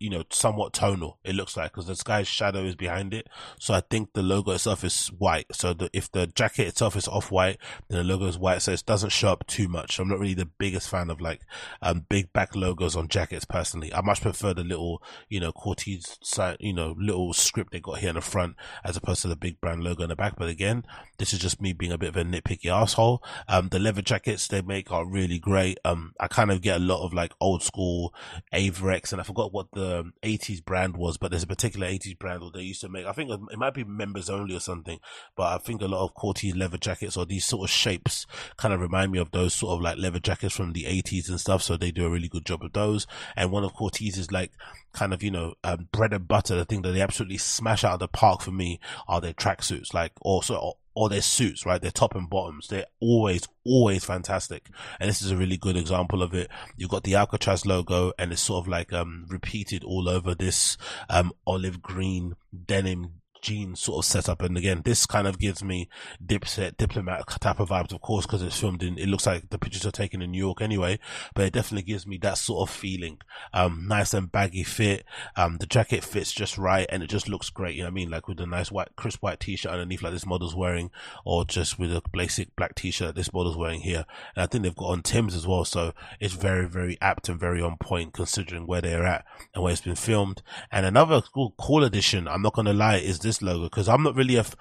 [0.00, 1.18] you know, somewhat tonal.
[1.24, 3.28] It looks like because the sky's shadow is behind it.
[3.58, 5.44] So I think the logo itself is white.
[5.52, 8.62] So the, if the jacket itself is off white, then the logo is white.
[8.62, 9.98] So it doesn't show up too much.
[9.98, 11.42] I'm not really the biggest fan of like,
[11.82, 13.92] um, big back logos on jackets personally.
[13.92, 17.98] I much prefer the little, you know, Corteiz side, you know, little script they got
[17.98, 20.36] here in the front as opposed to the big brand logo in the back.
[20.38, 20.84] But again,
[21.18, 23.22] this is just me being a bit of a nitpicky asshole.
[23.48, 25.78] Um, the leather jackets they make are really great.
[25.84, 28.14] Um, I kind of get a lot of like old school
[28.54, 29.89] Avirex and I forgot what the,
[30.22, 33.06] 80s um, brand was, but there's a particular 80s brand that they used to make.
[33.06, 35.00] I think it might be members only or something,
[35.36, 38.26] but I think a lot of Corteiz leather jackets or these sort of shapes
[38.56, 41.40] kind of remind me of those sort of like leather jackets from the 80s and
[41.40, 41.62] stuff.
[41.62, 43.06] So they do a really good job of those.
[43.36, 44.52] And one of Corteiz's like
[44.92, 47.94] kind of, you know, um, bread and butter, the thing that they absolutely smash out
[47.94, 51.80] of the park for me are their tracksuits, like also, or their suits, right?
[51.80, 52.68] Their top and bottoms.
[52.68, 54.68] They're always, always fantastic.
[55.00, 56.50] And this is a really good example of it.
[56.76, 60.76] You've got the Alcatraz logo and it's sort of like, um, repeated all over this,
[61.08, 62.36] um, olive green
[62.66, 64.42] denim jean sort of setup.
[64.42, 65.88] And again, this kind of gives me
[66.24, 69.58] Dipset, diplomat type of vibes, of course, because it's filmed in, it looks like the
[69.58, 70.98] pictures are taken in New York anyway,
[71.34, 73.18] but it definitely gives me that sort of feeling.
[73.52, 75.04] Um, nice and baggy fit.
[75.36, 77.74] Um, the jacket fits just right and it just looks great.
[77.74, 78.10] You know what I mean?
[78.10, 80.90] Like with a nice white, crisp white t-shirt underneath like this model's wearing,
[81.24, 84.04] or just with a basic black t-shirt this model's wearing here.
[84.34, 85.64] And I think they've got on Tim's as well.
[85.64, 89.24] So it's very, very apt and very on point considering where they're at
[89.54, 90.42] and where it's been filmed.
[90.70, 93.88] And another cool, cool addition, I'm not going to lie, is this this logo because
[93.88, 94.56] I'm not really a, f-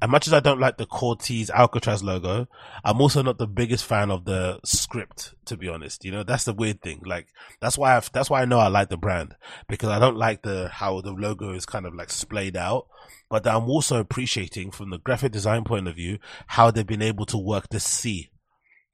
[0.00, 2.48] as much as I don't like the Corteiz Alcatraz logo,
[2.84, 6.04] I'm also not the biggest fan of the script, to be honest.
[6.04, 7.02] You know, that's the weird thing.
[7.04, 7.28] Like,
[7.60, 9.36] that's why I've, that's why I know I like the brand
[9.68, 12.88] because I don't like the, how the logo is kind of like splayed out.
[13.28, 16.18] But I'm also appreciating from the graphic design point of view,
[16.48, 18.31] how they've been able to work the C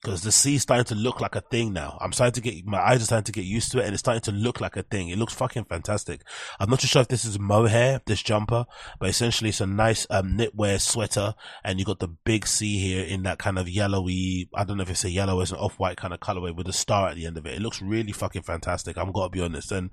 [0.03, 1.99] because the C is starting to look like a thing now.
[2.01, 4.01] I'm starting to get my eyes are starting to get used to it, and it's
[4.01, 5.09] starting to look like a thing.
[5.09, 6.23] It looks fucking fantastic.
[6.61, 8.67] I'm not too sure if this is mohair, this jumper,
[9.01, 11.35] but essentially it's a nice um, knitwear sweater,
[11.65, 14.49] and you got the big C here in that kind of yellowy.
[14.55, 16.73] I don't know if it's a yellow, it's an off-white kind of colorway with a
[16.73, 17.55] star at the end of it.
[17.55, 18.97] It looks really fucking fantastic.
[18.97, 19.91] I'm gotta be honest, and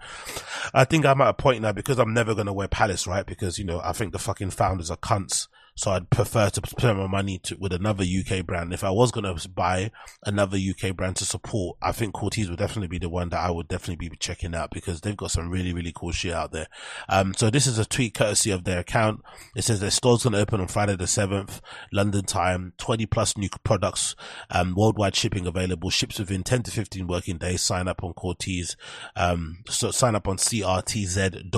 [0.74, 3.26] I think I'm at a point now because I'm never gonna wear Palace, right?
[3.26, 5.48] Because you know I think the fucking founders are cunts
[5.78, 8.74] so I'd prefer to spend my money to, with another UK brand.
[8.74, 9.92] If I was going to buy
[10.26, 13.52] another UK brand to support, I think Corteiz would definitely be the one that I
[13.52, 16.68] would definitely be checking out because they've got some really, really cool shit out there.
[17.10, 19.22] Um, so this is a tweet courtesy of their account.
[19.54, 21.60] It says their store's going to open on Friday the 7th,
[21.92, 24.16] London time, 20 plus new products,
[24.50, 27.62] um, worldwide shipping available, ships within 10 to 15 working days.
[27.62, 28.78] Sign up on Corteiz,
[29.18, 31.52] um, so sign up on crtz.xyz,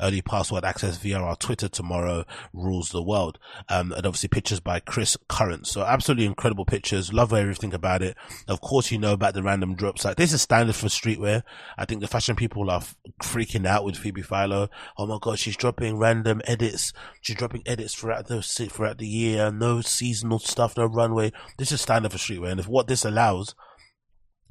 [0.00, 3.38] early password access via our Twitter tomorrow, rules rules the world.
[3.68, 5.66] Um, and obviously pictures by Chris Current.
[5.66, 7.12] So absolutely incredible pictures.
[7.12, 8.16] Love everything about it.
[8.48, 10.04] Of course, you know about the random drops.
[10.04, 11.42] Like this is standard for streetwear.
[11.78, 14.68] I think the fashion people are f- freaking out with Phoebe Philo.
[14.98, 16.92] Oh my God, she's dropping random edits.
[17.20, 19.50] She's dropping edits throughout the, throughout the year.
[19.50, 21.32] No seasonal stuff, no runway.
[21.58, 22.50] This is standard for streetwear.
[22.50, 23.54] And if what this allows,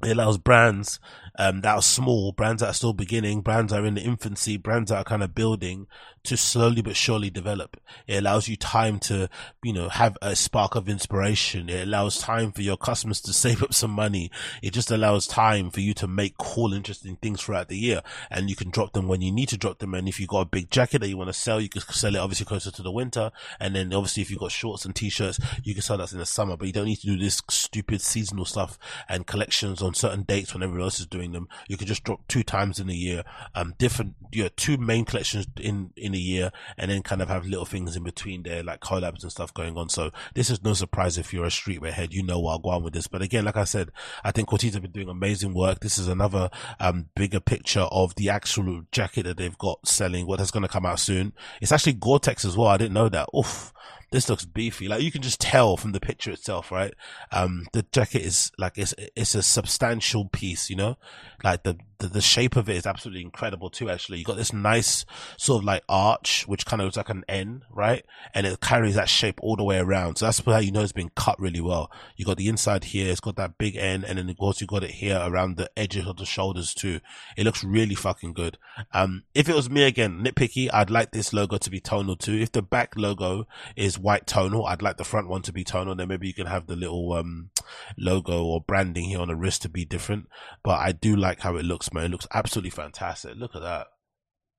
[0.02, 1.00] it allows brands
[1.38, 4.56] um, that are small, brands that are still beginning, brands that are in the infancy,
[4.56, 5.86] brands that are kind of building
[6.24, 7.76] to slowly but surely develop.
[8.06, 9.28] It allows you time to,
[9.62, 11.68] you know, have a spark of inspiration.
[11.68, 14.30] It allows time for your customers to save up some money.
[14.62, 18.00] It just allows time for you to make cool, interesting things throughout the year.
[18.30, 19.94] And you can drop them when you need to drop them.
[19.94, 22.14] And if you've got a big jacket that you want to sell, you can sell
[22.14, 23.30] it obviously closer to the winter.
[23.60, 26.26] And then obviously if you've got shorts and t-shirts, you can sell that in the
[26.26, 30.22] summer, but you don't need to do this stupid seasonal stuff and collections on certain
[30.22, 31.48] dates when everyone else is doing them.
[31.68, 35.04] You can just drop two times in a year, um, different, you know, two main
[35.04, 38.62] collections in, in a year and then kind of have little things in between there,
[38.62, 39.88] like collabs and stuff going on.
[39.88, 42.70] So this is no surprise if you're a streetwear head, you know what I'll go
[42.70, 43.06] on with this.
[43.06, 43.90] But again, like I said,
[44.22, 45.80] I think Corteiz have been doing amazing work.
[45.80, 46.50] This is another,
[46.80, 50.68] um, bigger picture of the actual jacket that they've got selling, what is going to
[50.68, 51.32] come out soon.
[51.60, 52.68] It's actually Gore-Tex as well.
[52.68, 53.28] I didn't know that.
[53.36, 53.72] Oof
[54.14, 54.86] this looks beefy.
[54.86, 56.94] Like you can just tell from the picture itself, right?
[57.32, 60.96] Um, the jacket is like, it's, it's a substantial piece, you know,
[61.42, 64.18] like the, the, the shape of it is absolutely incredible too, actually.
[64.18, 65.04] You got this nice
[65.36, 68.04] sort of like arch, which kind of looks like an N, right?
[68.34, 70.16] And it carries that shape all the way around.
[70.16, 71.90] So that's how you know it's been cut really well.
[72.16, 74.66] You got the inside here, it's got that big N, and then of course you
[74.66, 77.00] got it here around the edges of the shoulders too.
[77.36, 78.58] It looks really fucking good.
[78.92, 82.34] Um, if it was me again, nitpicky, I'd like this logo to be tonal too.
[82.34, 83.46] If the back logo
[83.76, 84.66] is white tonal.
[84.66, 85.94] I'd like the front one to be tonal.
[85.94, 87.50] Then maybe you can have the little um,
[87.96, 90.28] logo or branding here on the wrist to be different.
[90.62, 92.06] But I do like how it looks, man.
[92.06, 93.36] It looks absolutely fantastic.
[93.36, 93.86] Look at that.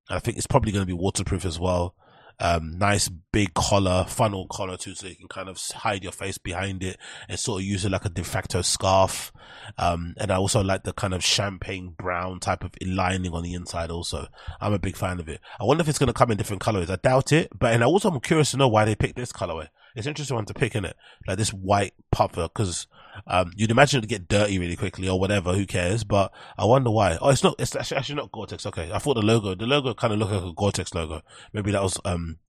[0.09, 1.95] I think it's probably going to be waterproof as well
[2.39, 6.37] um, nice big collar, funnel collar too, so you can kind of hide your face
[6.37, 6.97] behind it
[7.29, 9.31] and sort of use it like a de facto scarf.
[9.77, 13.53] Um, and I also like the kind of champagne brown type of lining on the
[13.53, 14.27] inside also.
[14.59, 15.39] I'm a big fan of it.
[15.59, 16.89] I wonder if it's going to come in different colors.
[16.89, 19.31] I doubt it, but, and I also I'm curious to know why they picked this
[19.31, 19.69] colorway.
[19.95, 20.95] It's interesting one to pick in it,
[21.27, 22.87] like this white puffer, cause,
[23.27, 26.03] um, you'd imagine it get dirty really quickly or whatever, who cares?
[26.03, 27.17] But I wonder why.
[27.21, 28.65] Oh, it's not, it's actually, actually not Gore-Tex.
[28.65, 28.91] Okay.
[28.91, 31.21] I thought the logo, the logo kind of looked like a Gore-Tex logo.
[31.53, 32.39] Maybe that was, um,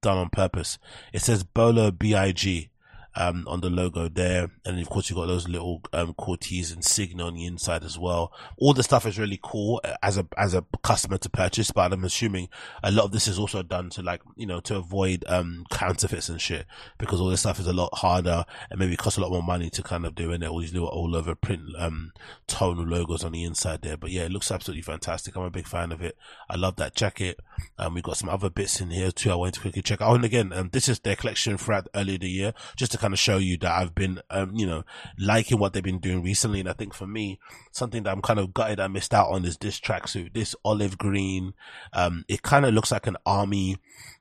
[0.00, 0.78] done on purpose.
[1.12, 2.70] It says Bolo B-I-G
[3.18, 4.50] um, on the logo there.
[4.64, 8.32] And of course, you've got those little, um, Corteiz insignia on the inside as well.
[8.56, 12.04] All the stuff is really cool as a, as a customer to purchase, but I'm
[12.04, 12.48] assuming
[12.82, 16.28] a lot of this is also done to like, you know, to avoid, um, counterfeits
[16.28, 16.66] and shit
[16.96, 19.68] because all this stuff is a lot harder and maybe costs a lot more money
[19.70, 20.42] to kind of do it.
[20.44, 22.12] All these little all over print, um,
[22.46, 23.96] tonal logos on the inside there.
[23.96, 25.36] But yeah, it looks absolutely fantastic.
[25.36, 26.16] I'm a big fan of it.
[26.48, 27.40] I love that jacket.
[27.78, 29.32] Um, we've got some other bits in here too.
[29.32, 30.10] I wanted to quickly check out.
[30.10, 33.07] Oh, and again, um, this is their collection throughout earlier the year, just to kind
[33.12, 34.84] of show you that I've been, um, you know,
[35.18, 36.60] liking what they've been doing recently.
[36.60, 37.38] And I think for me,
[37.72, 40.98] something that I'm kind of gutted I missed out on is this tracksuit, this olive
[40.98, 41.54] green.
[41.92, 43.78] Um, it kind of looks like an army,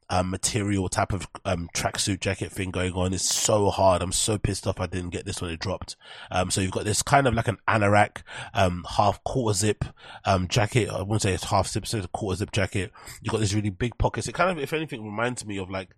[0.09, 3.13] um, material type of um, tracksuit jacket thing going on.
[3.13, 4.01] It's so hard.
[4.01, 5.95] I'm so pissed off I didn't get this when it dropped.
[6.31, 8.21] Um, so you've got this kind of like an anorak,
[8.53, 9.83] um, half quarter zip,
[10.25, 10.89] um, jacket.
[10.89, 12.91] I wouldn't say it's half zip, so it's a quarter zip jacket.
[13.21, 14.27] You've got these really big pockets.
[14.27, 15.89] It kind of, if anything, reminds me of like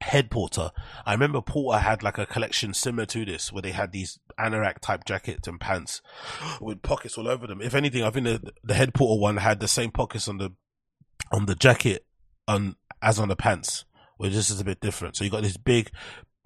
[0.00, 0.70] Head Porter.
[1.04, 4.80] I remember Porter had like a collection similar to this where they had these anorak
[4.80, 6.02] type jackets and pants
[6.60, 7.62] with pockets all over them.
[7.62, 10.50] If anything, I think the, the Head Porter one had the same pockets on the,
[11.32, 12.04] on the jacket
[12.46, 13.84] on, as on the pants,
[14.16, 15.16] which this is a bit different.
[15.16, 15.90] So you got these big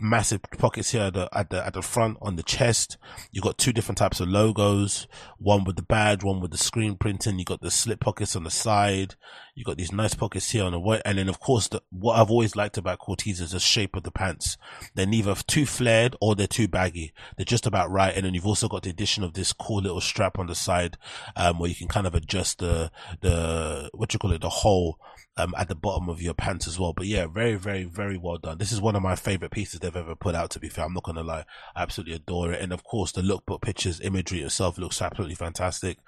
[0.01, 2.97] massive pockets here at the, at the, at the front on the chest.
[3.33, 5.07] You got two different types of logos,
[5.39, 7.39] one with the badge, one with the screen printing.
[7.39, 9.17] You got the slip pockets on the side.
[9.55, 11.03] You got these nice pockets here on the white.
[11.05, 14.03] And then of course, the, what I've always liked about Corteiz is the shape of
[14.03, 14.57] the pants.
[14.95, 17.13] They're neither too flared or they're too baggy.
[17.37, 18.15] They're just about right.
[18.15, 20.97] And then you've also got the addition of this cool little strap on the side,
[21.37, 22.91] um, where you can kind of adjust the,
[23.21, 24.99] the, what you call it, the hole
[25.37, 26.93] um, at the bottom of your pants as well.
[26.93, 28.59] But yeah, very, very, very well done.
[28.59, 30.85] This is one of my favorite pieces they've ever put out, to be fair.
[30.85, 31.45] I'm not to lie.
[31.75, 32.61] I absolutely adore it.
[32.61, 35.99] And of course, the lookbook pictures, imagery itself looks absolutely fantastic.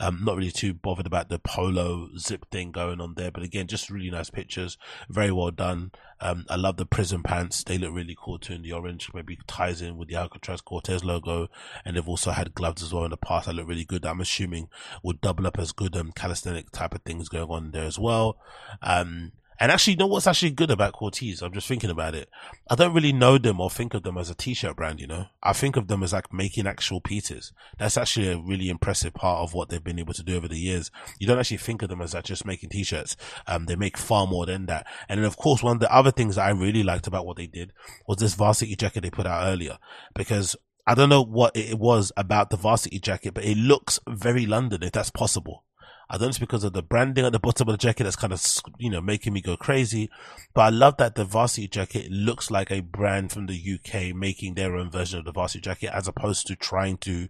[0.00, 3.66] I'm not really too bothered about the polo zip thing going on there, but again,
[3.66, 4.78] just really nice pictures.
[5.08, 5.92] Very well done.
[6.22, 7.62] Um, I love the prison pants.
[7.64, 9.10] They look really cool too in the orange.
[9.14, 11.48] Maybe ties in with the Alcatraz Corteiz logo.
[11.84, 14.04] And they've also had gloves as well in the past that look really good.
[14.04, 14.68] I'm assuming
[15.02, 18.38] would double up as good, um, calisthenic type of things going on there as well.
[18.82, 21.42] Um, And actually, you know what's actually good about Corteiz?
[21.42, 22.30] I'm just thinking about it.
[22.70, 25.26] I don't really know them or think of them as a t-shirt brand, you know?
[25.42, 27.52] I think of them as like making actual pieces.
[27.78, 30.58] That's actually a really impressive part of what they've been able to do over the
[30.58, 30.90] years.
[31.18, 33.18] You don't actually think of them as like just making t-shirts.
[33.46, 34.86] Um, they make far more than that.
[35.10, 37.46] And then of course, one of the other things I really liked about what they
[37.46, 37.72] did
[38.08, 39.76] was this varsity jacket they put out earlier
[40.14, 40.56] because
[40.86, 44.82] I don't know what it was about the varsity jacket, but it looks very London
[44.82, 45.64] if that's possible.
[46.10, 48.16] I don't know it's because of the branding at the bottom of the jacket that's
[48.16, 48.44] kind of,
[48.78, 50.10] you know, making me go crazy.
[50.52, 54.54] But I love that the varsity jacket looks like a brand from the UK making
[54.54, 57.28] their own version of the varsity jacket as opposed to trying to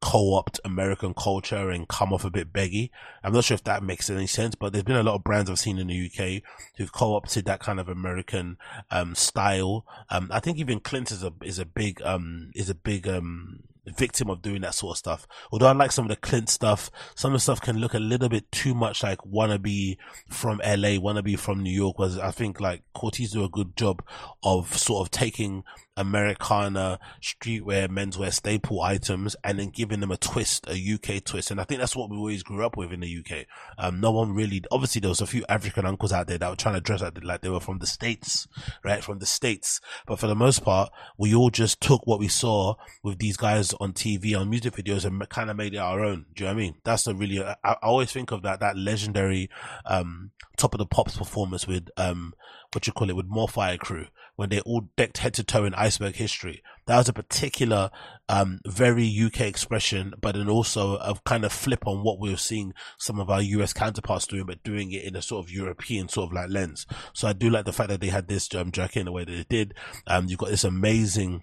[0.00, 2.90] co-opt American culture and come off a bit beggy.
[3.22, 5.48] I'm not sure if that makes any sense, but there's been a lot of brands
[5.48, 6.42] I've seen in the UK
[6.78, 8.56] who've co-opted that kind of American,
[8.90, 9.86] um, style.
[10.10, 13.60] Um, I think even Clint is a, is a big, um, is a big, um,
[13.86, 15.26] victim of doing that sort of stuff.
[15.50, 17.98] Although I like some of the Clint stuff, some of the stuff can look a
[17.98, 19.96] little bit too much like wannabe
[20.28, 21.98] from LA, wannabe from New York.
[21.98, 24.02] Was I think like Corteiz do a good job
[24.42, 25.64] of sort of taking
[25.96, 31.50] Americana streetwear, menswear staple items and then giving them a twist, a UK twist.
[31.50, 33.46] And I think that's what we always grew up with in the UK.
[33.78, 36.56] Um, no one really, obviously there was a few African uncles out there that were
[36.56, 38.46] trying to dress like they were from the States,
[38.84, 39.02] right?
[39.02, 39.80] From the States.
[40.06, 43.72] But for the most part, we all just took what we saw with these guys
[43.80, 46.26] on TV, on music videos and kind of made it our own.
[46.34, 46.74] Do you know what I mean?
[46.84, 49.48] That's a really, I, I always think of that, that legendary,
[49.86, 52.34] um, top of the pops performance with, um,
[52.72, 54.06] what you call it, with More Fire Crew
[54.36, 56.62] when they all decked head to toe in iceberg history.
[56.86, 57.90] That was a particular,
[58.28, 62.36] um, very UK expression, but then also a kind of flip on what we were
[62.36, 66.08] seeing some of our US counterparts doing, but doing it in a sort of European
[66.08, 66.86] sort of like lens.
[67.12, 69.24] So I do like the fact that they had this um, jacket in the way
[69.24, 69.74] that they did.
[70.06, 71.42] Um, you've got this amazing,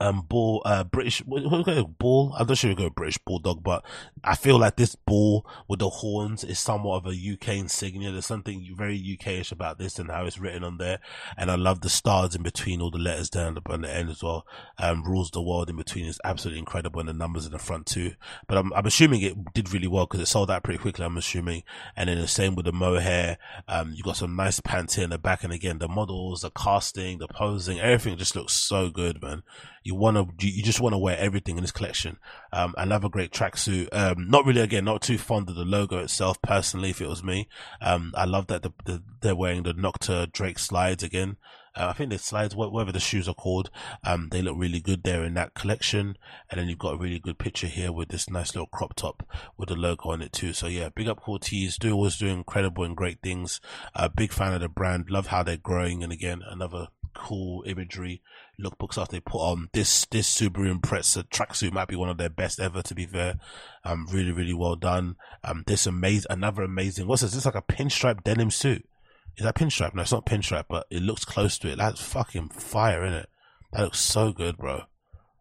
[0.00, 2.34] um, bull, uh, British, bull?
[2.38, 3.84] I'm not sure we go British bulldog, but
[4.24, 8.10] I feel like this bull with the horns is somewhat of a UK insignia.
[8.10, 10.98] There's something very UKish about this and how it's written on there.
[11.36, 14.22] And I love the stars in between all the letters down on the end as
[14.22, 14.46] well.
[14.78, 17.86] Um, rules the world in between is absolutely incredible and the numbers in the front
[17.86, 18.12] too.
[18.48, 21.16] But I'm, I'm assuming it did really well because it sold out pretty quickly, I'm
[21.16, 21.62] assuming.
[21.96, 23.38] And then the same with the mohair.
[23.68, 25.44] Um, you got some nice pants here in the back.
[25.44, 29.42] And again, the models, the casting, the posing, everything just looks so good, man
[29.84, 32.18] you want to, you just want to wear everything in this collection.
[32.52, 33.88] Um, another great tracksuit.
[33.92, 37.22] Um, not really, again, not too fond of the logo itself personally, if it was
[37.22, 37.48] me.
[37.80, 41.36] Um, I love that the, the, they're wearing the Nocta Drake slides again.
[41.74, 43.70] Uh, I think the slides, whatever the shoes are called,
[44.04, 46.18] um, they look really good there in that collection.
[46.50, 49.26] And then you've got a really good picture here with this nice little crop top
[49.56, 50.52] with the logo on it too.
[50.52, 51.78] So yeah, big up Corteiz.
[51.78, 53.60] Do always do incredible and great things.
[53.94, 55.08] A uh, big fan of the brand.
[55.08, 56.02] Love how they're growing.
[56.02, 58.22] And again, another cool imagery
[58.60, 59.68] lookbooks after they put on.
[59.72, 63.36] This this Subaru Impreza tracksuit might be one of their best ever to be fair.
[63.84, 65.16] Um really really well done.
[65.44, 67.32] Um this amazing another amazing what's this?
[67.32, 68.86] This like a pinstripe denim suit.
[69.36, 69.94] Is that pinstripe?
[69.94, 71.76] No it's not pinstripe but it looks close to it.
[71.78, 73.28] That's fucking fire in it
[73.72, 74.82] that looks so good bro.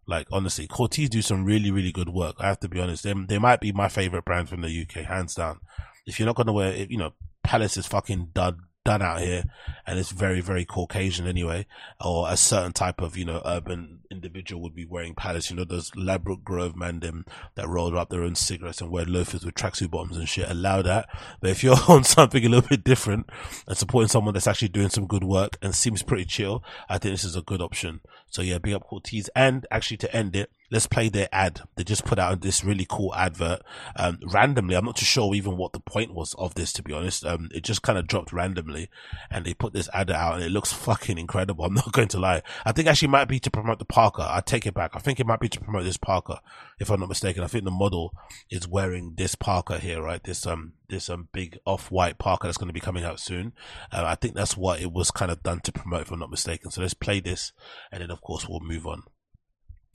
[0.08, 3.04] Like honestly Corteiz do some really really good work I have to be honest.
[3.04, 5.60] They, they might be my favorite brand from the UK hands down.
[6.06, 7.14] If you're not gonna wear it, you know
[7.44, 9.44] Palace is fucking dud done out here
[9.86, 11.66] and it's very very caucasian anyway
[12.04, 15.64] or a certain type of you know urban individual would be wearing palace you know
[15.64, 17.24] those ladbroke grove man them
[17.56, 20.82] that rolled up their own cigarettes and wear loafers with tracksuit bottoms and shit allow
[20.82, 21.08] that.
[21.40, 23.30] But if you're on something a little bit different
[23.68, 27.14] and supporting someone that's actually doing some good work and seems pretty chill i think
[27.14, 28.02] this is a good option
[28.32, 31.62] so yeah big up Corteiz and actually to end it let's play their ad.
[31.76, 33.62] They just put out this really cool advert,
[33.96, 34.76] um, randomly.
[34.76, 37.26] I'm not too sure even what the point was of this, to be honest.
[37.26, 38.90] Um, it just kind of dropped randomly
[39.30, 41.66] and they put this ad out and it looks fucking incredible.
[41.66, 42.42] I'm not going to lie.
[42.66, 44.26] I think actually might be to promote the parka.
[44.28, 44.92] I take it back.
[44.96, 46.42] I think it might be to promote this parka,
[46.80, 47.44] if I'm not mistaken.
[47.44, 48.14] I think the model
[48.50, 50.24] is wearing this parka here, right?
[50.24, 53.54] This, um, this, um, big off-white parka that's going to be coming out soon.
[53.92, 56.30] Uh, I think that's what it was kind of done to promote, if I'm not
[56.30, 56.70] mistaken.
[56.70, 57.52] So let's play this
[57.92, 59.04] and then of course we'll move on.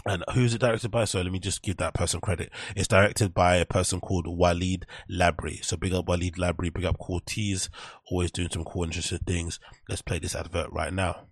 [0.08, 1.04] And who's it directed by?
[1.04, 2.52] So let me just give that person credit.
[2.76, 5.64] It's directed by a person called Walid Labri.
[5.64, 7.68] So big up Walid Labri, big up Corteiz,
[8.10, 9.58] always doing some cool, interesting things.
[9.88, 11.26] Let's play this advert right now.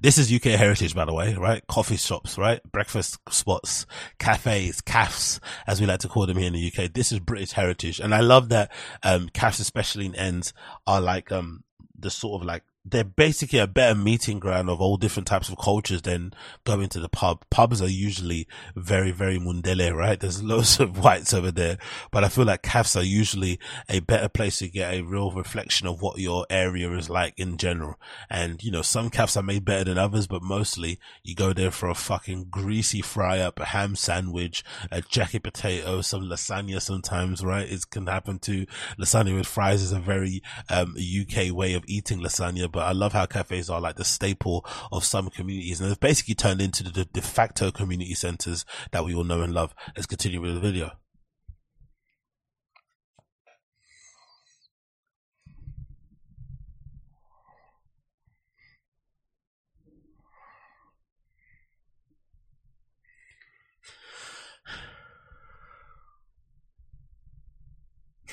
[0.00, 1.66] This is UK heritage, by the way, right?
[1.66, 2.60] Coffee shops, right?
[2.70, 3.84] Breakfast spots,
[4.20, 6.92] cafes, cafs, as we like to call them here in the UK.
[6.92, 7.98] This is British heritage.
[7.98, 8.70] And I love that,
[9.02, 10.52] um, cafs, especially in ends,
[10.86, 11.64] are like, um,
[11.98, 15.58] the sort of like they're basically a better meeting ground of all different types of
[15.58, 16.32] cultures than
[16.64, 17.44] going to the pub.
[17.50, 20.18] Pubs are usually very, very mundele, right?
[20.18, 21.78] There's loads of whites over there,
[22.10, 23.58] but I feel like cafes are usually
[23.88, 27.56] a better place to get a real reflection of what your area is like in
[27.56, 27.96] general.
[28.30, 31.70] And, you know, some cafes are made better than others, but mostly you go there
[31.70, 37.44] for a fucking greasy fry up, a ham sandwich, a jacket potato, some lasagna sometimes,
[37.44, 37.70] right?
[37.70, 38.66] It can happen to
[38.98, 43.12] lasagna with fries is a very, um, UK way of eating lasagna, but I love
[43.12, 47.04] how cafes are like the staple of some communities and they've basically turned into the
[47.04, 49.74] de facto community centers that we all know and love.
[49.96, 50.92] Let's continue with the video.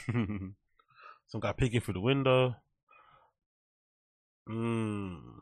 [1.27, 2.55] Some guy peeking through the window.
[4.47, 5.41] うーん。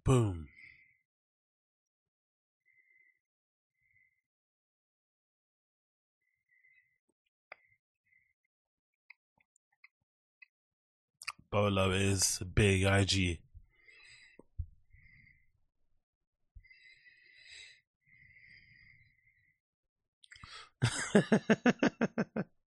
[0.06, 0.48] Boom.
[11.50, 13.40] Bolo is big IG.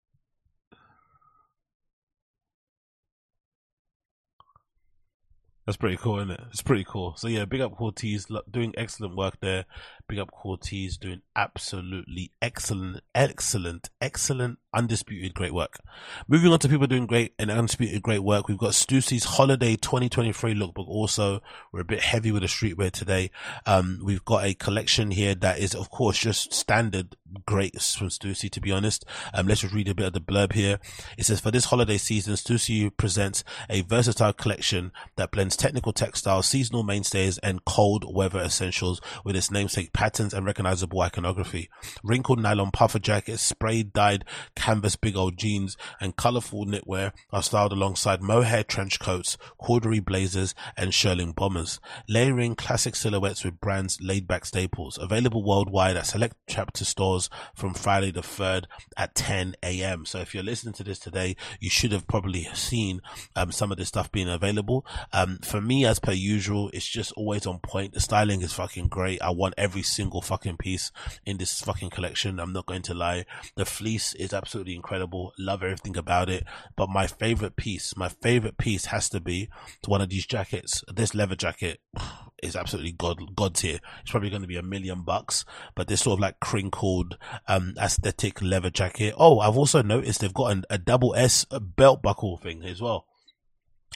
[5.69, 6.41] That's pretty cool, isn't it?
[6.49, 7.13] It's pretty cool.
[7.15, 9.65] So yeah, big up Corteiz, doing excellent work there.
[10.07, 15.79] Big up Corteiz, doing absolutely excellent, excellent, excellent, undisputed great work.
[16.27, 20.53] Moving on to people doing great and undisputed great work, we've got Stüssy's Holiday 2023
[20.53, 20.87] lookbook.
[20.87, 21.41] Also,
[21.71, 23.31] we're a bit heavy with the streetwear today.
[23.65, 27.15] Um, we've got a collection here that is, of course, just standard
[27.45, 29.05] great from Stüssy, to be honest.
[29.33, 30.79] Um, let's just read a bit of the blurb here.
[31.17, 36.47] It says, for this holiday season, Stüssi presents a versatile collection that blends technical textiles,
[36.47, 41.69] seasonal mainstays, and cold weather essentials with its namesake patterns and recognizable iconography.
[42.03, 44.25] Wrinkled nylon puffer jackets, spray dyed
[44.59, 50.53] canvas big old jeans, and colorful knitwear are styled alongside mohair trench coats, corduroy blazers,
[50.75, 51.79] and shearling bombers,
[52.09, 54.97] layering classic silhouettes with brands laid back staples.
[54.97, 58.65] Available worldwide at select chapter stores from Friday the 3rd
[58.97, 60.05] at 10 a.m.
[60.05, 63.01] So if you're listening to this today, you should have probably seen
[63.35, 64.85] um, some of this stuff being available.
[65.13, 67.93] Um, for me, as per usual, it's just always on point.
[67.93, 69.21] The styling is fucking great.
[69.21, 70.91] I want every single fucking piece
[71.25, 72.39] in this fucking collection.
[72.39, 73.25] I'm not going to lie.
[73.55, 75.33] The fleece is absolutely incredible.
[75.37, 76.45] Love everything about it.
[76.75, 79.49] But my favorite piece, my favorite piece has to be
[79.85, 80.83] one of these jackets.
[80.93, 81.79] This leather jacket
[82.43, 83.79] is absolutely god god tier.
[84.01, 85.45] It's probably going to be a million bucks,
[85.75, 89.13] but this sort of like crinkled um aesthetic leather jacket.
[89.17, 93.05] Oh, I've also noticed they've got an, a double S belt buckle thing as well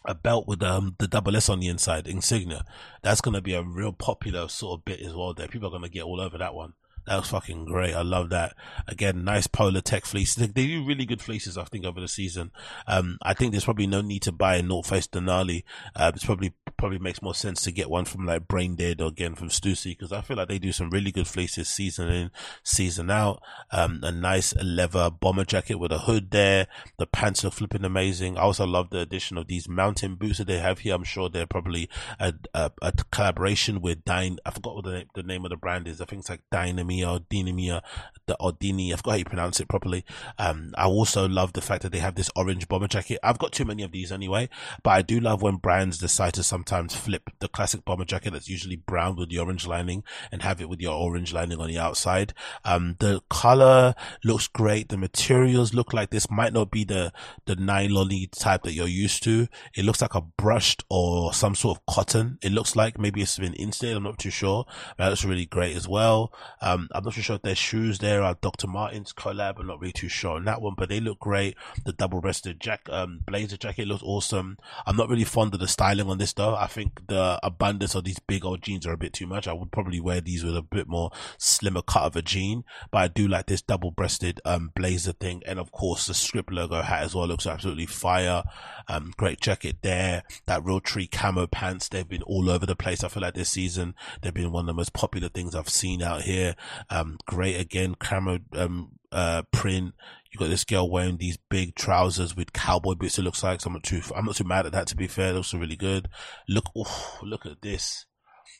[0.05, 2.65] a belt with um the double S on the inside, insignia.
[3.01, 5.33] That's gonna be a real popular sort of bit as well.
[5.33, 6.73] There, people are gonna get all over that one.
[7.05, 7.93] That was fucking great.
[7.93, 8.55] I love that.
[8.87, 10.35] Again, nice Polartec fleece.
[10.35, 12.51] They, they, do really good fleeces, I think, over the season.
[12.87, 15.63] Um, I think there's probably no need to buy a North Face Denali.
[15.95, 19.07] Uh, it's probably probably makes more sense to get one from like Brain Dead or
[19.07, 22.31] again from Stussy because I feel like they do some really good fleeces season in,
[22.63, 23.41] season out.
[23.71, 26.67] Um, a nice leather bomber jacket with a hood there.
[26.97, 28.37] The pants are flipping amazing.
[28.37, 30.95] I also love the addition of these mountain boots that they have here.
[30.95, 31.89] I'm sure they're probably
[32.19, 34.39] a, a, a collaboration with Dine.
[34.45, 35.99] I forgot what the, the name of the brand is.
[36.01, 37.81] I think it's like Dynamite or Dinamia
[38.25, 38.93] the Ordini.
[38.93, 40.05] I forgot how you pronounce it properly.
[40.37, 43.19] Um, I also love the fact that they have this orange bomber jacket.
[43.23, 44.49] I've got too many of these anyway,
[44.81, 48.49] but I do love when brands decide to sometimes flip the classic bomber jacket that's
[48.49, 51.77] usually brown with the orange lining and have it with your orange lining on the
[51.77, 52.33] outside.
[52.63, 54.89] Um, the color looks great.
[54.89, 57.11] The materials look like this might not be the,
[57.45, 59.47] the nylon type that you're used to.
[59.75, 62.37] It looks like a brushed or some sort of cotton.
[62.41, 63.97] It looks like maybe it's been installed.
[63.97, 64.65] I'm not too sure.
[64.97, 66.33] That looks really great as well.
[66.61, 68.67] Um, I'm not too sure if their shoes there are Dr.
[68.67, 69.59] Martens collab.
[69.59, 71.55] I'm not really too sure on that one, but they look great.
[71.85, 74.57] The double breasted jack, um, blazer jacket looks awesome.
[74.85, 76.55] I'm not really fond of the styling on this though.
[76.55, 79.49] I I think the abundance of these big old jeans are a bit too much.
[79.49, 82.99] I would probably wear these with a bit more slimmer cut of a jean, but
[82.99, 85.43] I do like this double breasted, um, blazer thing.
[85.45, 88.43] And of course, the script logo hat as well looks absolutely fire.
[88.87, 90.23] Um, great jacket there.
[90.45, 93.03] That Realtree camo pants, they've been all over the place.
[93.03, 96.01] I feel like this season, they've been one of the most popular things I've seen
[96.01, 96.55] out here.
[96.89, 99.93] Um, great again, camo, um, uh, print.
[100.31, 103.19] You got this girl wearing these big trousers with cowboy boots.
[103.19, 104.01] It looks like so I'm not too.
[104.15, 104.87] I'm not too mad at that.
[104.87, 106.09] To be fair, it looks really good.
[106.49, 106.65] Look,
[107.21, 108.07] look at this.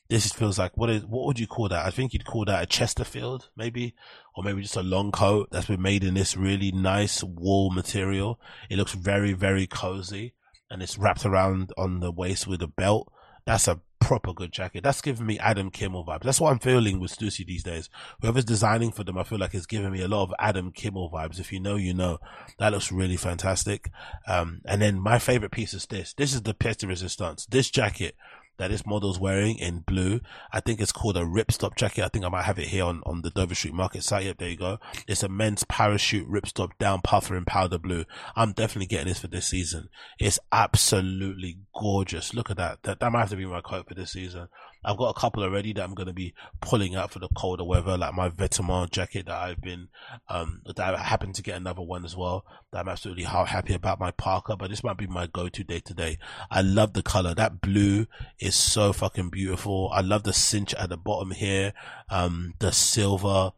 [0.09, 1.85] This feels like what is what would you call that?
[1.85, 3.95] I think you'd call that a Chesterfield, maybe,
[4.35, 8.39] or maybe just a long coat that's been made in this really nice wool material.
[8.69, 10.33] It looks very very cozy,
[10.69, 13.11] and it's wrapped around on the waist with a belt.
[13.45, 14.83] That's a proper good jacket.
[14.83, 16.23] That's giving me Adam Kimmel vibes.
[16.23, 17.89] That's what I'm feeling with Stussy these days.
[18.21, 21.09] Whoever's designing for them, I feel like it's giving me a lot of Adam Kimmel
[21.09, 21.39] vibes.
[21.39, 22.19] If you know, you know.
[22.59, 23.89] That looks really fantastic.
[24.27, 26.13] Um, and then my favorite piece is this.
[26.13, 27.45] This is the pièce de resistance.
[27.45, 28.15] This jacket
[28.57, 30.19] that this model's wearing in blue.
[30.51, 32.03] I think it's called a ripstop jacket.
[32.03, 34.25] I think I might have it here on, on the Dover Street Market site.
[34.25, 34.77] Yep, there you go.
[35.07, 38.05] It's a men's parachute ripstop down puffer in powder blue.
[38.35, 39.89] I'm definitely getting this for this season.
[40.19, 42.33] It's absolutely gorgeous.
[42.33, 42.83] Look at that.
[42.83, 44.47] That, that might have to be my coat for this season.
[44.83, 47.63] I've got a couple already that I'm going to be pulling out for the colder
[47.63, 49.89] weather, like my Vetements jacket that I've been,
[50.29, 52.45] um, that I happen to get another one as well.
[52.71, 55.93] That I'm absolutely happy about my parka, but this might be my go-to day to
[55.93, 56.17] day.
[56.49, 57.33] I love the color.
[57.33, 58.07] That blue
[58.39, 59.89] is so fucking beautiful.
[59.93, 61.73] I love the cinch at the bottom here.
[62.09, 63.51] Um, the silver,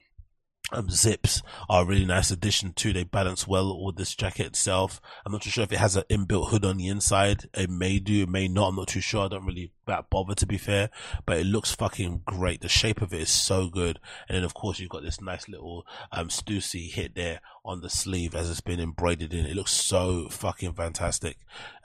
[0.71, 2.93] um, zips are a really nice addition too.
[2.93, 4.99] They balance well with this jacket itself.
[5.25, 7.49] I'm not too sure if it has an inbuilt hood on the inside.
[7.53, 8.69] It may do, it may not.
[8.69, 9.25] I'm not too sure.
[9.25, 10.89] I don't really that bother to be fair,
[11.25, 12.61] but it looks fucking great.
[12.61, 13.99] The shape of it is so good.
[14.27, 17.89] And then of course you've got this nice little, um, Stussy hit there on the
[17.89, 19.45] sleeve as it's been embroidered in.
[19.45, 21.37] It looks so fucking fantastic.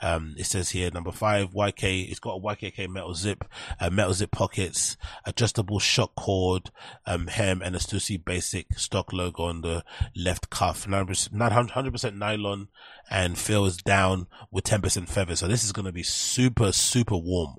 [0.03, 3.45] Um, it says here number five, YK, it's got a YKK metal zip,
[3.81, 6.71] uh, metal zip pockets, adjustable shock cord,
[7.07, 12.69] um, hem and a Stussy basic stock logo on the left cuff, 900% nylon
[13.11, 15.35] and fills down with 10% feather.
[15.37, 17.57] So this is to be super, super warm.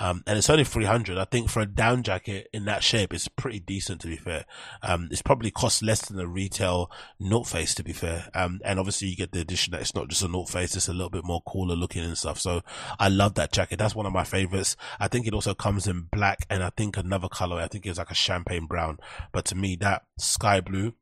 [0.00, 1.18] Um, and it's only 300.
[1.18, 4.46] I think for a down jacket in that shape, it's pretty decent to be fair.
[4.82, 6.90] Um, it's probably cost less than a retail
[7.20, 8.28] North Face to be fair.
[8.34, 10.88] Um, and obviously you get the addition that it's not just a North Face, it's
[10.88, 12.40] a little bit more cooler looking and stuff.
[12.40, 12.62] So
[12.98, 13.78] I love that jacket.
[13.78, 14.76] That's one of my favorites.
[14.98, 17.60] I think it also comes in black and I think another color.
[17.60, 18.98] I think it's like a champagne brown.
[19.32, 20.94] But to me, that sky blue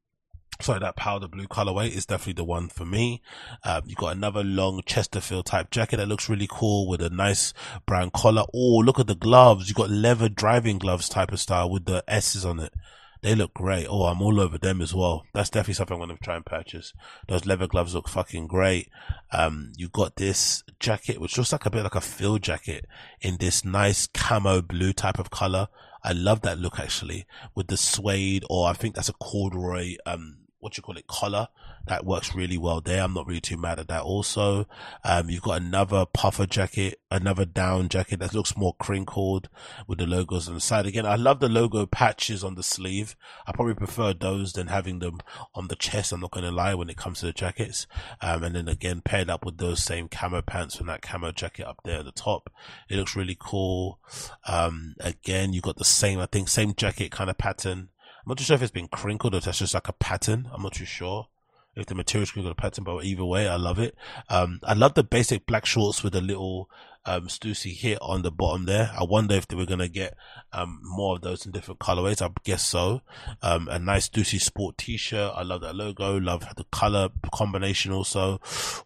[0.60, 3.22] sorry, that powder blue colorway is definitely the one for me.
[3.64, 7.54] Um, you got another long Chesterfield type jacket that looks really cool with a nice
[7.86, 8.44] brown collar.
[8.54, 9.68] Oh, look at the gloves.
[9.68, 12.72] You've got leather driving gloves type of style with the S's on it.
[13.20, 13.86] They look great.
[13.88, 15.24] Oh, I'm all over them as well.
[15.34, 16.92] That's definitely something I'm going to try and purchase.
[17.26, 18.90] Those leather gloves look fucking great.
[19.32, 22.86] Um, you got this jacket, which looks like a bit like a field jacket
[23.20, 25.68] in this nice camo blue type of color.
[26.04, 27.26] I love that look actually
[27.56, 31.48] with the suede or I think that's a corduroy, um, what you call it collar
[31.88, 33.02] that works really well there.
[33.02, 34.02] I'm not really too mad at that.
[34.02, 34.66] Also,
[35.04, 39.48] um, you've got another puffer jacket, another down jacket that looks more crinkled
[39.86, 40.86] with the logos on the side.
[40.86, 43.16] Again, I love the logo patches on the sleeve.
[43.46, 45.20] I probably prefer those than having them
[45.54, 46.12] on the chest.
[46.12, 47.86] I'm not going to lie when it comes to the jackets.
[48.20, 51.66] Um, and then again, paired up with those same camo pants from that camo jacket
[51.66, 52.50] up there at the top.
[52.88, 53.98] It looks really cool.
[54.46, 57.88] Um, again, you've got the same, I think, same jacket kind of pattern
[58.28, 60.48] not too sure if it's been crinkled or if that's just like a pattern.
[60.52, 61.28] I'm not too sure
[61.74, 63.94] if the material's crinkled a pattern, but either way, I love it.
[64.28, 66.68] Um, I love the basic black shorts with a little,
[67.08, 68.90] um, Stussy hit on the bottom there.
[68.98, 70.14] I wonder if they were going to get,
[70.52, 72.22] um, more of those in different colorways.
[72.22, 73.00] I guess so.
[73.42, 75.32] Um, a nice Stussy sport t-shirt.
[75.34, 76.18] I love that logo.
[76.18, 78.40] Love the color combination also.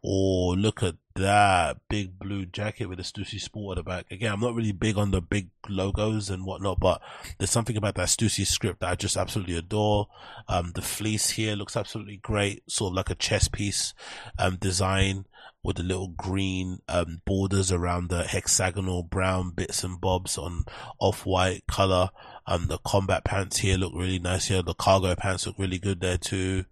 [0.04, 4.06] Oh, look at that big blue jacket with a Stussy Sport at the back.
[4.10, 7.02] Again, I'm not really big on the big logos and whatnot, but
[7.38, 10.08] there's something about that Stussy script that I just absolutely adore.
[10.48, 13.92] Um, the fleece here looks absolutely great, sort of like a chess piece,
[14.38, 15.26] um, design
[15.64, 20.64] with the little green, um, borders around the hexagonal brown bits and bobs on
[20.98, 22.10] off-white color.
[22.46, 24.62] Um, the combat pants here look really nice here.
[24.62, 26.64] The cargo pants look really good there too.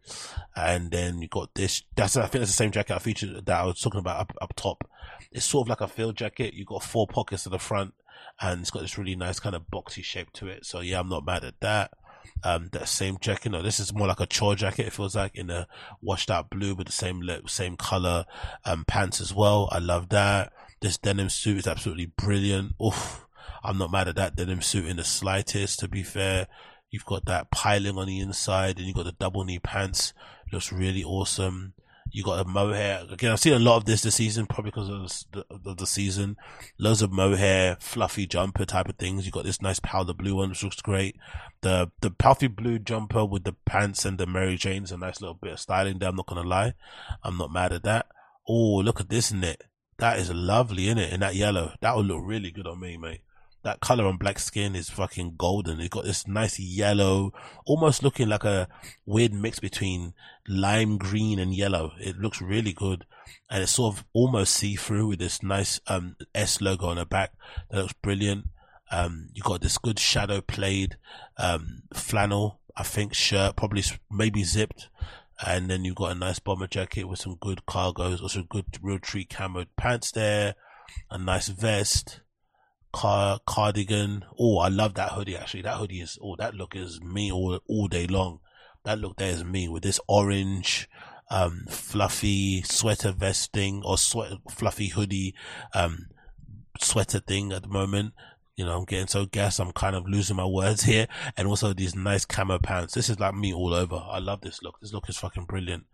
[0.56, 3.60] And then you got this, that's, I think that's the same jacket I featured that
[3.60, 4.90] I was talking about up, up top.
[5.30, 6.54] It's sort of like a field jacket.
[6.54, 7.94] You've got four pockets at the front
[8.40, 10.66] and it's got this really nice kind of boxy shape to it.
[10.66, 11.92] So yeah, I'm not mad at that.
[12.42, 13.50] Um, that same jacket.
[13.50, 14.86] No, this is more like a chore jacket.
[14.86, 15.66] It feels like in a
[16.00, 18.24] washed out blue with the same look, same color
[18.64, 19.68] um, pants as well.
[19.70, 20.52] I love that.
[20.80, 22.74] This denim suit is absolutely brilliant.
[22.82, 23.26] Oof.
[23.62, 26.46] I'm not mad at that denim suit in the slightest, to be fair.
[26.90, 30.14] You've got that piling on the inside and you've got the double knee pants.
[30.50, 31.74] Looks really awesome.
[32.12, 33.04] You got a mohair.
[33.10, 35.86] Again, I've seen a lot of this this season, probably because of the, of the
[35.86, 36.36] season.
[36.78, 39.26] Loads of mohair, fluffy jumper type of things.
[39.26, 41.16] You got this nice powder blue one, which looks great.
[41.60, 45.34] The the puffy blue jumper with the pants and the Mary Jane's a nice little
[45.34, 46.08] bit of styling there.
[46.08, 46.74] I'm not gonna lie,
[47.22, 48.06] I'm not mad at that.
[48.48, 49.64] Oh, look at this knit.
[49.98, 51.12] That is lovely, in it?
[51.12, 53.20] In that yellow, that would look really good on me, mate
[53.62, 55.80] that color on black skin is fucking golden.
[55.80, 57.32] It's got this nice yellow,
[57.66, 58.68] almost looking like a
[59.04, 60.14] weird mix between
[60.48, 61.92] lime green and yellow.
[62.00, 63.04] It looks really good.
[63.50, 67.04] And it's sort of almost see through with this nice, um, S logo on the
[67.04, 67.32] back.
[67.70, 68.46] That looks brilliant.
[68.90, 70.96] Um, you got this good shadow played,
[71.36, 74.88] um, flannel, I think shirt, probably maybe zipped.
[75.46, 79.28] And then you've got a nice bomber jacket with some good cargos also good Realtree
[79.28, 80.54] camo pants there,
[81.10, 82.20] a nice vest
[82.92, 84.24] car cardigan.
[84.38, 85.62] Oh, I love that hoodie actually.
[85.62, 88.40] That hoodie is oh that look is me all all day long.
[88.84, 90.88] That look there is me with this orange
[91.30, 95.34] um fluffy sweater vesting or sweat fluffy hoodie
[95.74, 96.08] um
[96.80, 98.14] sweater thing at the moment.
[98.56, 101.06] You know, I'm getting so gas, I'm kind of losing my words here.
[101.36, 102.94] And also these nice camo pants.
[102.94, 103.96] This is like me all over.
[103.96, 104.80] I love this look.
[104.80, 105.84] This look is fucking brilliant.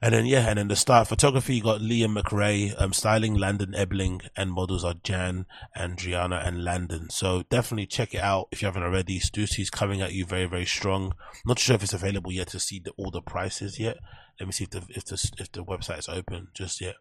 [0.00, 3.72] And then yeah, and then the start photography you got Liam McRae, um, styling Landon
[3.72, 5.46] Ebling, and models are Jan,
[5.76, 7.08] Andriana, and Landon.
[7.08, 9.20] So definitely check it out if you haven't already.
[9.20, 11.14] Stussy's coming at you very very strong.
[11.46, 13.98] Not sure if it's available yet to see the, all the prices yet.
[14.40, 16.96] Let me see if the if the if the website is open just yet.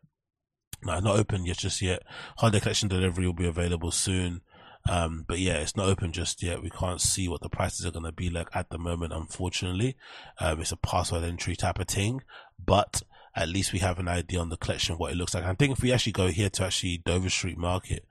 [0.84, 2.03] No, not open yet just yet.
[2.38, 4.41] Holiday collection delivery will be available soon.
[4.89, 6.63] Um, but yeah, it's not open just yet.
[6.63, 9.95] We can't see what the prices are going to be like at the moment, unfortunately.
[10.39, 12.21] Um, it's a password entry type of thing,
[12.63, 13.03] but
[13.35, 15.43] at least we have an idea on the collection, what it looks like.
[15.43, 18.05] I think if we actually go here to actually Dover Street Market,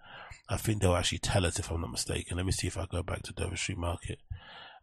[0.49, 2.37] I think they'll actually tell us if I'm not mistaken.
[2.37, 4.19] Let me see if I go back to Dover Street Market.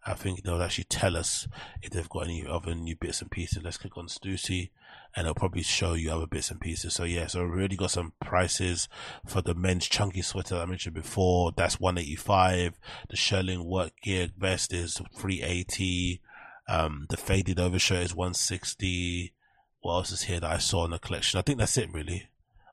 [0.06, 1.48] I think they'll actually tell us
[1.82, 3.64] if they've got any other new bits and pieces.
[3.64, 4.70] Let's click on Stussy
[5.18, 6.94] and it'll probably show you other bits and pieces.
[6.94, 8.88] So yeah, so we already got some prices
[9.26, 11.52] for the men's chunky sweater I mentioned before.
[11.58, 12.80] That's 185.
[13.10, 16.22] The Sherling work gear vest is 380.
[16.70, 19.34] Um, the faded overshirt is 160.
[19.80, 21.40] What else is here that I saw in the collection?
[21.40, 22.28] I think that's it really.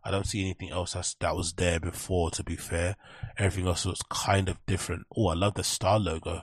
[0.04, 2.96] I don't see anything else that's, that was there before, to be fair.
[3.38, 5.06] Everything else looks kind of different.
[5.16, 6.42] Oh, I love the star logo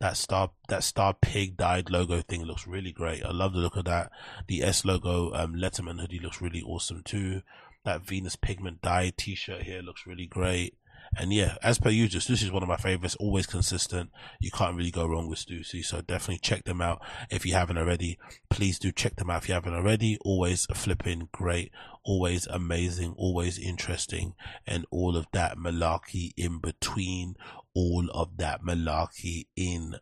[0.00, 3.24] that star that star pig dyed logo thing looks really great.
[3.24, 4.10] I love the look of that.
[4.46, 7.42] The S logo um, Letterman hoodie looks really awesome too.
[7.84, 10.74] That Venus pigment dyed t-shirt here looks really great.
[11.16, 14.10] And yeah, as per usual, Stussy is one of my favorites, always consistent.
[14.40, 15.84] You can't really go wrong with Stussy.
[15.84, 18.18] So definitely check them out if you haven't already.
[18.50, 20.18] Please do check them out if you haven't already.
[20.22, 21.72] Always flipping great,
[22.04, 24.34] always amazing, always interesting,
[24.66, 27.36] and all of that malarkey in between
[27.78, 29.94] all of that malarkey in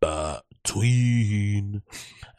[0.00, 1.82] between.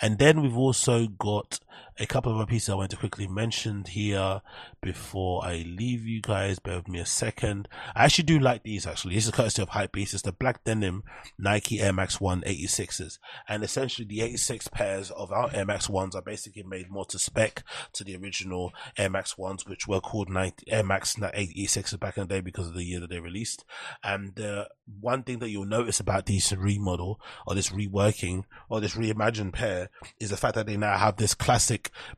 [0.01, 1.59] And then we've also got
[1.99, 4.41] a couple of other pieces I want to quickly mention here
[4.81, 6.57] before I leave you guys.
[6.57, 7.67] Bear with me a second.
[7.93, 9.15] I actually do like these actually.
[9.15, 10.13] This is courtesy of Hypebeast.
[10.13, 11.03] It's the black denim
[11.37, 13.19] Nike Air Max 1 86s.
[13.49, 17.19] And essentially the 86 pairs of our Air Max 1s are basically made more to
[17.19, 22.17] spec to the original Air Max 1s, which were called 90, Air Max 86s back
[22.17, 23.65] in the day because of the year that they released.
[24.03, 24.65] And uh,
[25.01, 29.89] one thing that you'll notice about this remodel or this reworking or this reimagined pair
[30.19, 31.68] is the fact that they now have this classic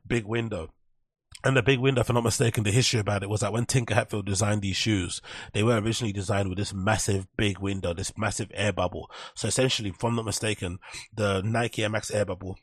[0.08, 0.70] big window.
[1.44, 3.66] And the big window, if I'm not mistaken, the history about it was that when
[3.66, 5.22] Tinker Hatfield designed these shoes,
[5.54, 9.10] they were originally designed with this massive big window, this massive air bubble.
[9.36, 10.78] So essentially, if I'm not mistaken,
[11.12, 12.58] the Nike Air Max air bubble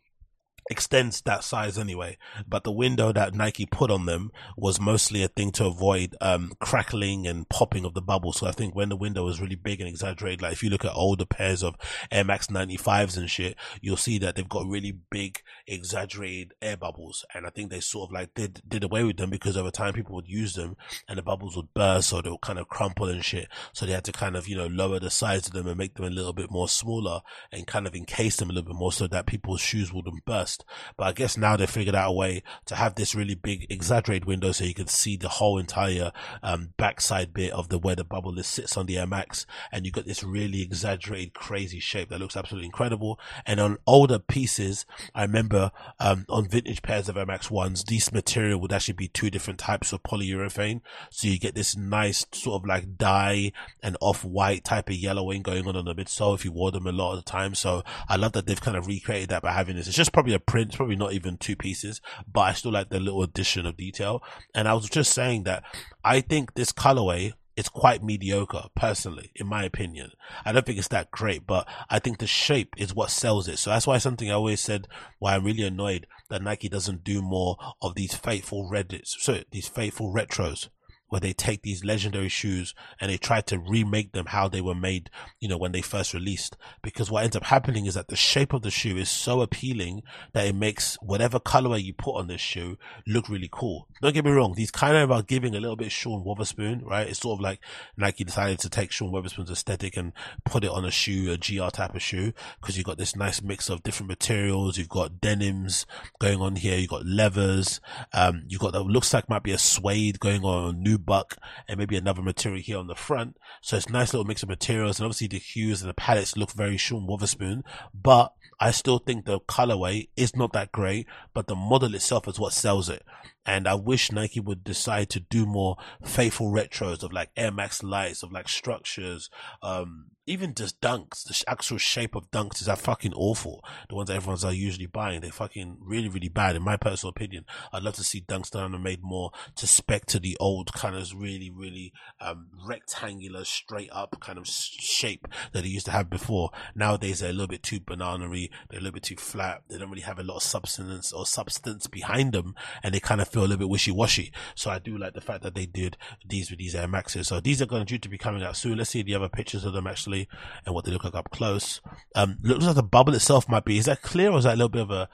[0.69, 2.17] extends that size anyway.
[2.47, 6.53] But the window that Nike put on them was mostly a thing to avoid um,
[6.61, 8.33] crackling and popping of the bubble.
[8.33, 10.85] So I think when the window was really big and exaggerated, like if you look
[10.85, 11.77] at older pairs of
[12.11, 17.25] Air Max 95s and shit, you'll see that they've got really big exaggerated air bubbles.
[17.35, 19.95] And I think they sort of like did, did away with them because over time
[19.95, 20.77] people would use them
[21.09, 23.49] and the bubbles would burst or they would kind of crumple and shit.
[23.73, 25.95] So they had to kind of, you know, lower the size of them and make
[25.95, 27.21] them a little bit more smaller
[27.53, 30.58] and kind of encase them a little bit more so that people's shoes wouldn't burst.
[30.97, 34.27] But I guess now they figured out a way to have this really big exaggerated
[34.27, 36.13] window so you can see the whole entire
[36.43, 39.87] um, backside bit of the where the bubble list sits on the Air Max, and
[39.87, 43.19] you got this really exaggerated, crazy shape that looks absolutely incredible.
[43.47, 45.71] And on older pieces, I remember
[46.01, 49.59] um, on vintage pairs of Air Max ones, this material would actually be two different
[49.59, 50.81] types of polyurethane,
[51.11, 53.53] so you get this nice sort of like dye
[53.83, 56.93] and off-white type of yellowing going on on the midsole if you wore them a
[56.93, 57.55] lot of the time.
[57.55, 59.87] So I love that they've kind of recreated that by having this.
[59.87, 62.01] It's just probably a print, probably not even two pieces,
[62.31, 64.23] but I still like the little addition of detail.
[64.55, 65.63] And I was just saying that
[66.03, 70.13] I think this colorway is quite mediocre, personally, in my opinion.
[70.45, 73.59] I don't think it's that great, but I think the shape is what sells it.
[73.59, 74.89] So that's why something I always said
[75.19, 79.69] why I'm really annoyed that Nike doesn't do more of these faithful Reddits, so these
[79.69, 80.69] faithful retros
[81.09, 84.75] where they take these legendary shoes and they try to remake them how they were
[84.75, 85.11] made,
[85.41, 86.57] you know, when they first released.
[86.83, 90.03] Because what ends up happening is that the shape of the shoe is so appealing
[90.33, 92.77] that it makes whatever colorway you put on this shoe
[93.07, 93.89] look really cool.
[94.03, 97.09] Don't get me wrong, these kind of are giving a little bit Sean Wotherspoon, right?
[97.09, 97.61] It's sort of like
[97.97, 100.13] Nike decided to take Sean Wotherspoon's aesthetic and
[100.45, 103.43] put it on a shoe, a GR type of shoe, because you've got this nice
[103.43, 104.79] mix of different materials.
[104.79, 105.87] You've got denims
[106.19, 106.77] going on here.
[106.77, 107.81] You've got levers.
[108.13, 111.79] Um, you've got that looks like might be a suede going on new buck and
[111.79, 113.37] maybe another material here on the front.
[113.63, 116.53] So it's nice little mix of materials and obviously the hues and the palettes look
[116.53, 117.63] very Sean Wotherspoon,
[117.95, 122.41] but I still think the colorway is not that great, but the model itself is
[122.41, 123.05] what sells it.
[123.47, 127.83] And I wish Nike would decide to do more faithful retros of like Air Max
[127.83, 129.31] lights, of like structures,
[129.63, 131.25] um, even just dunks.
[131.25, 133.65] The actual shape of dunks is that fucking awful.
[133.89, 136.55] The ones that everyone's are usually buying, they're fucking really, really bad.
[136.55, 140.05] In my personal opinion, I'd love to see dunks done and made more to spec
[140.07, 145.63] to the old kind of really, really um, rectangular, straight up kind of shape that
[145.63, 146.51] they used to have before.
[146.75, 148.51] Nowadays, they're a little bit too bananery.
[148.69, 149.63] They're a little bit too flat.
[149.69, 153.23] They don't really have a lot of substance or substance behind them, and they kind
[153.23, 154.33] of feel a little bit wishy washy.
[154.55, 155.97] So I do like the fact that they did
[156.27, 157.29] these with these Air Maxes.
[157.29, 158.79] So these are going to due to be coming out soon.
[158.79, 160.29] Let's see the other pictures of them actually
[160.65, 161.81] and what they look like up close.
[162.15, 163.79] Um, looks like the bubble itself might be.
[163.79, 165.09] Is that clear or is that a little bit of a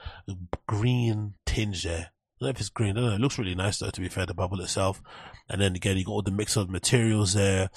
[0.67, 2.11] green tinge there?
[2.41, 2.91] I don't know if it's green.
[2.91, 3.15] I don't know.
[3.15, 5.01] It looks really nice though, to be fair, the bubble itself.
[5.49, 7.71] And then again, you got all the mix of materials there.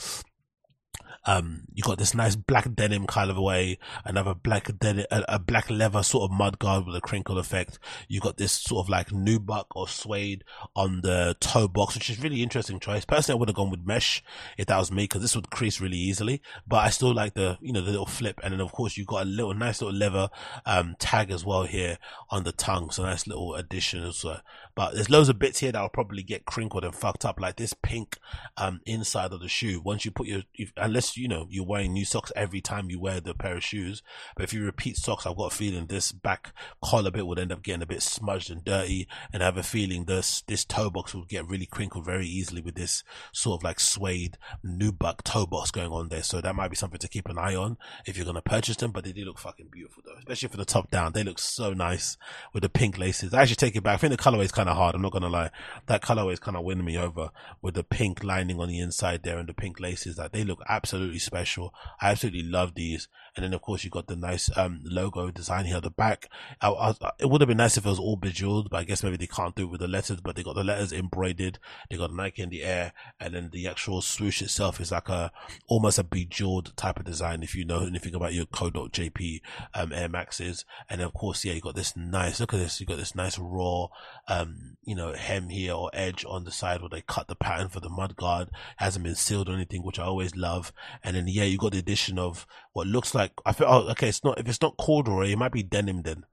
[1.28, 5.40] Um, you got this nice black denim kind of way, another black denim, a, a,
[5.40, 7.80] black leather sort of mud guard with a crinkle effect.
[8.08, 12.24] You got this sort of like nubuck or suede on the toe box, which is
[12.24, 13.04] really interesting choice.
[13.04, 14.24] Personally, I would have gone with mesh
[14.58, 16.42] if that was me, because this would crease really easily.
[16.66, 18.40] But I still like the, you know, the little flip.
[18.42, 20.30] And then of course you got a little nice little leather,
[20.66, 21.98] um, tag as well here
[22.30, 22.90] on the tongue.
[22.90, 24.42] So nice little addition as well.
[24.78, 27.56] But there's loads of bits here that will probably get crinkled and fucked up, like
[27.56, 28.20] this pink,
[28.58, 29.82] um, inside of the shoe.
[29.84, 30.44] Once you put your,
[30.78, 34.04] unless you know, you're wearing new socks every time you wear the pair of shoes.
[34.36, 36.54] But if you repeat socks, I've got a feeling this back
[36.86, 39.08] collar bit would end up getting a bit smudged and dirty.
[39.34, 42.62] And I have a feeling this, this toe box will get really crinkled very easily
[42.62, 46.22] with this sort of like suede nubuck toe box going on there.
[46.22, 48.76] So that might be something to keep an eye on if you're going to purchase
[48.76, 48.92] them.
[48.92, 51.14] But they do look fucking beautiful though, especially for the top down.
[51.14, 52.16] They look so nice
[52.54, 53.34] with the pink laces.
[53.34, 53.96] I actually take it back.
[53.96, 54.96] I think the colorway is kind of hard.
[54.96, 55.52] I'm not to lie.
[55.88, 57.32] That colorway is kind of winning me over
[57.62, 60.62] with the pink lining on the inside there and the pink laces that they look
[60.68, 61.74] absolutely special.
[62.02, 63.08] I absolutely love these.
[63.38, 66.30] And then of course you got the nice um logo design here at the back.
[66.60, 69.04] I, I, it would have been nice if it was all bejeweled, but I guess
[69.04, 70.20] maybe they can't do it with the letters.
[70.22, 71.60] But they got the letters embroidered.
[71.90, 75.32] They got Nike in the air, and then the actual swoosh itself is like a
[75.68, 77.44] almost a bejeweled type of design.
[77.44, 79.42] If you know anything about your Code.jp
[79.74, 82.40] um, Air Maxes, and of course, yeah, you got this nice.
[82.40, 82.80] Look at this.
[82.80, 83.88] You got this nice raw,
[84.28, 87.70] um, you know, hem here or edge on the side where they cut the pattern
[87.70, 88.50] for the mudguard.
[88.78, 90.74] Hasn't been sealed or anything, which I always love.
[91.04, 94.10] And then yeah, you got the addition of what looks like I feel oh okay
[94.10, 96.26] it's not if it's not corduroy it might be denim then.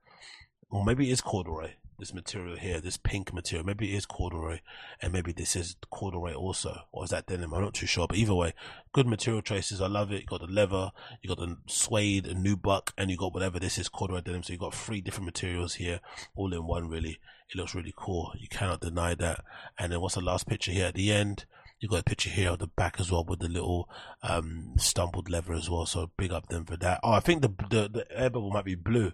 [0.69, 3.65] Or maybe it is corduroy this material here this pink material.
[3.65, 4.59] Maybe it is corduroy
[5.01, 7.53] and maybe this is corduroy also or is that denim?
[7.53, 8.53] I'm not too sure but either way
[8.93, 10.21] good material choices I love it.
[10.21, 10.91] You got the leather
[11.21, 14.43] you got the suede a nubuck and you got whatever this is corduroy denim.
[14.43, 16.01] So you got three different materials here
[16.35, 17.19] all in one really.
[17.49, 18.33] It looks really cool.
[18.37, 19.43] You cannot deny that.
[19.77, 20.87] And then what's the last picture here?
[20.87, 21.45] At the end
[21.79, 23.89] you got a picture here of the back as well with the little
[24.23, 25.85] um, stumbled leather as well.
[25.85, 26.99] So big up them for that.
[27.03, 29.11] Oh, I think the the, the air bubble might be blue.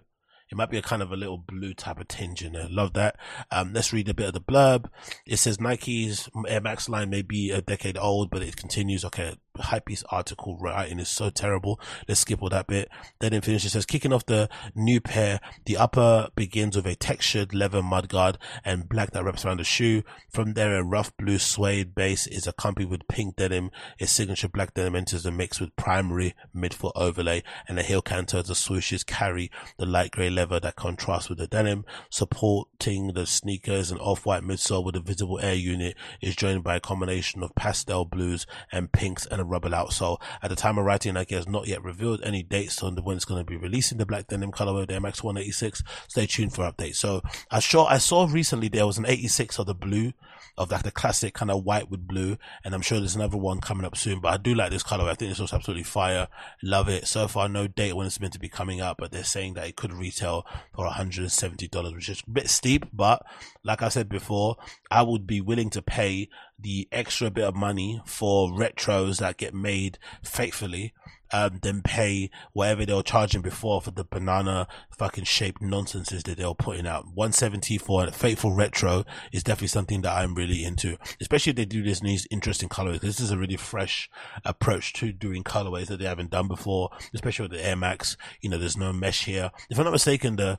[0.50, 2.68] It might be a kind of a little blue type of tinge in there.
[2.68, 3.16] Love that.
[3.50, 4.90] Um, let's read a bit of the blurb.
[5.24, 9.02] It says Nike's Air Max line may be a decade old, but it continues.
[9.02, 11.80] Okay, Hypebeast article writing is so terrible.
[12.08, 12.88] Let's skip all that bit.
[13.20, 13.72] Then it finishes.
[13.72, 15.40] Says kicking off the new pair.
[15.66, 20.02] The upper begins with a textured leather mudguard and black that wraps around the shoe.
[20.30, 23.70] From there, a rough blue suede base is accompanied with pink denim.
[24.00, 28.42] A signature black denim enters the mix with primary midfoot overlay and the heel canter.
[28.42, 33.90] The swooshes carry the light grey leather that contrasts with the denim, supporting the sneakers
[33.90, 38.04] and off-white midsole with a visible air unit is joined by a combination of pastel
[38.04, 39.92] blues and pinks and a out.
[39.92, 43.02] So At the time of writing, Nike has not yet revealed any dates on the
[43.02, 45.82] when it's going to be releasing the black denim colorway the MX 186.
[46.08, 46.96] Stay tuned for updates.
[46.96, 50.12] So I saw, I saw recently there was an 86 of the blue
[50.58, 52.36] of like the classic kind of white with blue.
[52.64, 55.04] And I'm sure there's another one coming up soon, but I do like this color.
[55.04, 56.28] I think this looks absolutely fire.
[56.62, 57.06] Love it.
[57.06, 59.66] So far, no date when it's meant to be coming out, but they're saying that
[59.66, 62.86] it could retail for $170, which is a bit steep.
[62.92, 63.22] But
[63.64, 64.56] like I said before,
[64.90, 66.28] I would be willing to pay
[66.62, 70.92] the extra bit of money for retros that get made faithfully
[71.32, 76.36] um, than pay whatever they were charging before for the banana fucking shaped nonsenses that
[76.36, 77.06] they were putting out.
[77.06, 81.64] 170 for a faithful retro is definitely something that I'm really into, especially if they
[81.64, 83.00] do this these interesting colorways.
[83.00, 84.10] This is a really fresh
[84.44, 88.16] approach to doing colorways that they haven't done before, especially with the Air Max.
[88.40, 89.50] You know, there's no mesh here.
[89.70, 90.58] If I'm not mistaken, the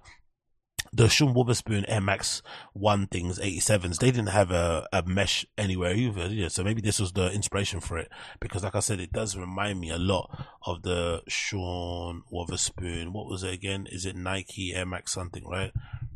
[0.95, 2.44] the Sean Wotherspoon Air Max
[2.74, 6.28] 1 things, 87s, they didn't have a, a mesh anywhere either.
[6.28, 8.11] Yeah, so maybe this was the inspiration for it.
[8.40, 10.30] Because like I said, it does remind me a lot
[10.68, 13.11] of the Sean Wotherspoon.
[13.11, 13.88] What was it again?
[13.91, 15.72] Is it Nike Air Max something, right?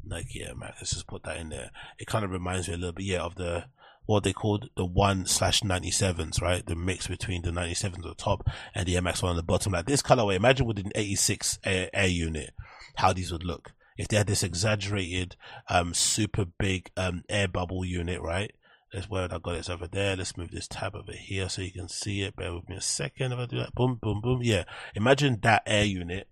[0.06, 0.76] Nike Air Max.
[0.80, 1.72] Let's just put that in there.
[1.98, 3.66] It kind of reminds me a little bit, yeah, of the,
[4.06, 6.64] what they called the one slash 97s, right?
[6.64, 9.44] The mix between the 97s on the top and the Air Max one on the
[9.44, 9.74] bottom.
[9.74, 12.54] Like this colorway, imagine with an 86 air, air unit,
[12.98, 15.36] how these would look if they had this exaggerated,
[15.69, 18.52] um, super big, um, air bubble unit, right?
[18.94, 19.60] That's where I got it.
[19.60, 20.15] It's over there.
[20.15, 22.36] Let's move this tab over here so you can see it.
[22.36, 23.34] Bear with me a second.
[23.34, 24.40] If I do that, boom, boom, boom.
[24.41, 24.64] Yeah.
[24.95, 26.28] Imagine that air unit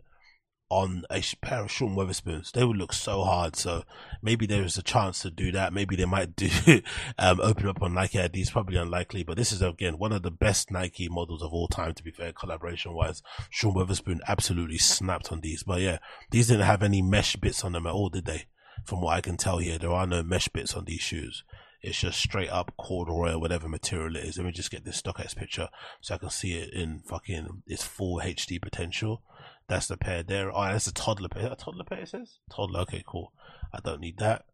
[0.76, 2.52] on a pair of Sean Wotherspoons.
[2.52, 3.56] They would look so hard.
[3.56, 3.86] So
[4.22, 5.72] maybe there is a chance to do that.
[5.72, 6.50] Maybe they might do,
[7.18, 8.50] um, open up on Nike IDs.
[8.50, 11.94] Probably unlikely, but this is again one of the best Nike models of all time.
[11.94, 15.64] To be fair, collaboration wise, Sean Wotherspoon absolutely snapped on these.
[15.64, 16.00] But yeah,
[16.30, 18.48] these didn't have any mesh bits on them at all, did they?
[18.84, 21.46] From what I can tell here, there are no mesh bits on these shoes.
[21.82, 24.38] It's just straight up corduroy or whatever material it is.
[24.38, 25.70] Let me just get this StockX picture
[26.02, 29.22] so I can see it in fucking its full HD potential.
[29.68, 30.56] That's the pair there.
[30.56, 31.52] Oh, that's a toddler pair.
[31.52, 32.38] A toddler pair, it says?
[32.52, 32.82] Toddler.
[32.82, 33.34] Okay, cool.
[33.74, 34.46] I don't need that.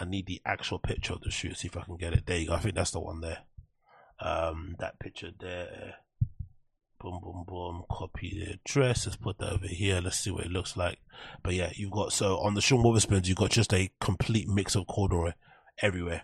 [0.00, 1.54] I need the actual picture of the shoe.
[1.54, 2.26] See if I can get it.
[2.26, 2.54] There you go.
[2.54, 3.38] I think that's the one there.
[4.20, 5.94] Um, that picture there.
[7.00, 7.84] Boom, boom, boom.
[7.90, 9.06] Copy the address.
[9.06, 10.00] Let's put that over here.
[10.00, 10.98] Let's see what it looks like.
[11.44, 14.74] But yeah, you've got, so on the Sean Wotherspoons, you've got just a complete mix
[14.74, 15.32] of corduroy
[15.80, 16.22] everywhere.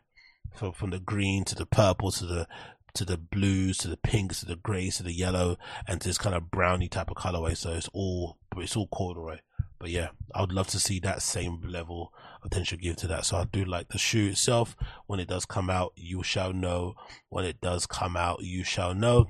[0.59, 2.48] So from the green to the purple to the
[2.94, 5.56] to the blues, to the pinks, to the greys, to the yellow,
[5.86, 7.56] and to this kind of browny type of colorway.
[7.56, 9.38] So it's all, it's all corduroy.
[9.78, 12.12] But yeah, I would love to see that same level
[12.42, 13.26] of attention given to that.
[13.26, 14.76] So I do like the shoe itself.
[15.06, 16.94] When it does come out, you shall know.
[17.28, 19.26] When it does come out, you shall know.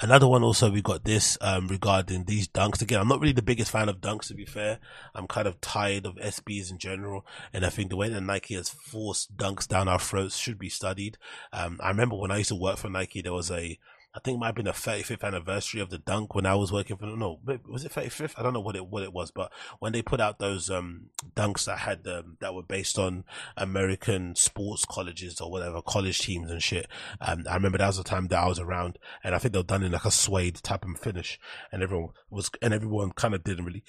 [0.00, 2.82] Another one also we got this um, regarding these dunks.
[2.82, 4.78] Again, I'm not really the biggest fan of dunks to be fair.
[5.14, 8.54] I'm kind of tired of SBs in general, and I think the way that Nike
[8.54, 11.18] has forced dunks down our throats should be studied.
[11.52, 13.78] Um, I remember when I used to work for Nike, there was a
[14.14, 16.72] I think it might have been the 35th anniversary of the dunk when I was
[16.72, 19.52] working for no was it 35th I don't know what it what it was but
[19.80, 23.24] when they put out those um dunks that had um, that were based on
[23.56, 26.88] American sports colleges or whatever college teams and shit
[27.20, 29.58] um I remember that was the time that I was around and I think they
[29.58, 31.38] were done in like a suede type and finish
[31.70, 33.84] and everyone was and everyone kind of didn't really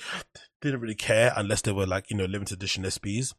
[0.62, 3.34] didn't really care unless they were like you know limited edition SBs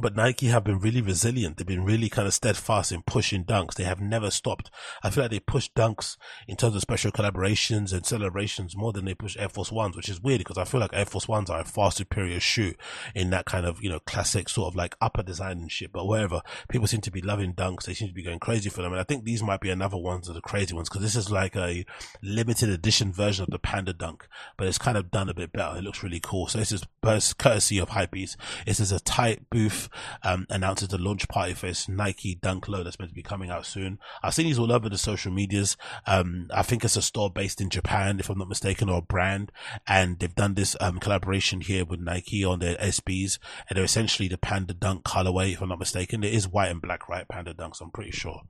[0.00, 1.56] but Nike have been really resilient.
[1.56, 3.74] They've been really kind of steadfast in pushing dunks.
[3.74, 4.70] They have never stopped.
[5.02, 6.16] I feel like they push dunks
[6.48, 10.08] in terms of special collaborations and celebrations more than they push Air Force Ones, which
[10.08, 12.72] is weird because I feel like Air Force Ones are a far superior shoe
[13.14, 15.92] in that kind of, you know, classic sort of like upper design and shit.
[15.92, 16.40] But whatever,
[16.70, 17.84] people seem to be loving dunks.
[17.84, 18.92] They seem to be going crazy for them.
[18.92, 21.30] And I think these might be another ones of the crazy ones because this is
[21.30, 21.84] like a
[22.22, 25.76] limited edition version of the Panda Dunk, but it's kind of done a bit better.
[25.76, 26.46] It looks really cool.
[26.46, 26.86] So this is
[27.34, 28.36] courtesy of Hypebeast.
[28.64, 29.81] This is a Tightbooth
[30.22, 33.50] um, announces the launch party for its Nike Dunk Low that's meant to be coming
[33.50, 33.98] out soon.
[34.22, 35.76] I've seen these all over the social medias.
[36.06, 39.02] Um, I think it's a store based in Japan, if I'm not mistaken, or a
[39.02, 39.52] brand,
[39.86, 43.38] and they've done this um, collaboration here with Nike on their SBs,
[43.68, 46.24] and they're essentially the Panda Dunk colorway, if I'm not mistaken.
[46.24, 47.26] It is white and black, right?
[47.28, 48.42] Panda Dunks, I'm pretty sure.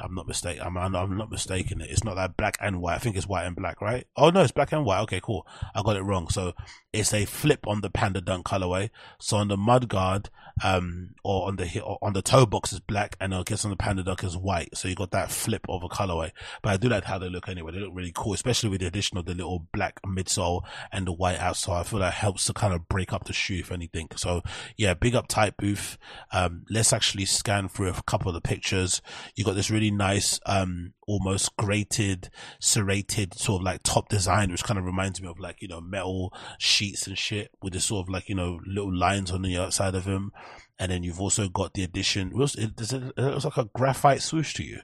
[0.00, 0.62] I'm not mistaken.
[0.64, 1.80] I'm, I'm not mistaken.
[1.80, 2.96] It's not that black and white.
[2.96, 4.06] I think it's white and black, right?
[4.16, 5.02] Oh no, it's black and white.
[5.02, 5.46] Okay, cool.
[5.74, 6.28] I got it wrong.
[6.28, 6.54] So
[6.92, 8.90] it's a flip on the Panda Dunk colorway.
[9.20, 10.30] So on the mudguard,
[10.62, 13.70] um, or on the or on the toe box is black, and I guess on
[13.70, 14.76] the Panda duck is white.
[14.76, 16.30] So you got that flip of a colorway.
[16.62, 17.72] But I do like how they look anyway.
[17.72, 20.62] They look really cool, especially with the addition of the little black midsole
[20.92, 21.80] and the white outsole.
[21.80, 24.08] I feel that helps to kind of break up the shoe, if anything.
[24.16, 24.42] So
[24.76, 25.96] yeah, big up Tightbooth.
[26.32, 29.02] Um, let's actually scan through a couple of the pictures.
[29.34, 34.64] You got this really nice, um, almost grated, serrated sort of like top design, which
[34.64, 38.06] kind of reminds me of like, you know, metal sheets and shit with this sort
[38.06, 40.32] of like, you know, little lines on the outside of them.
[40.78, 42.28] And then you've also got the addition.
[42.28, 44.80] It looks, like a graphite swoosh to you.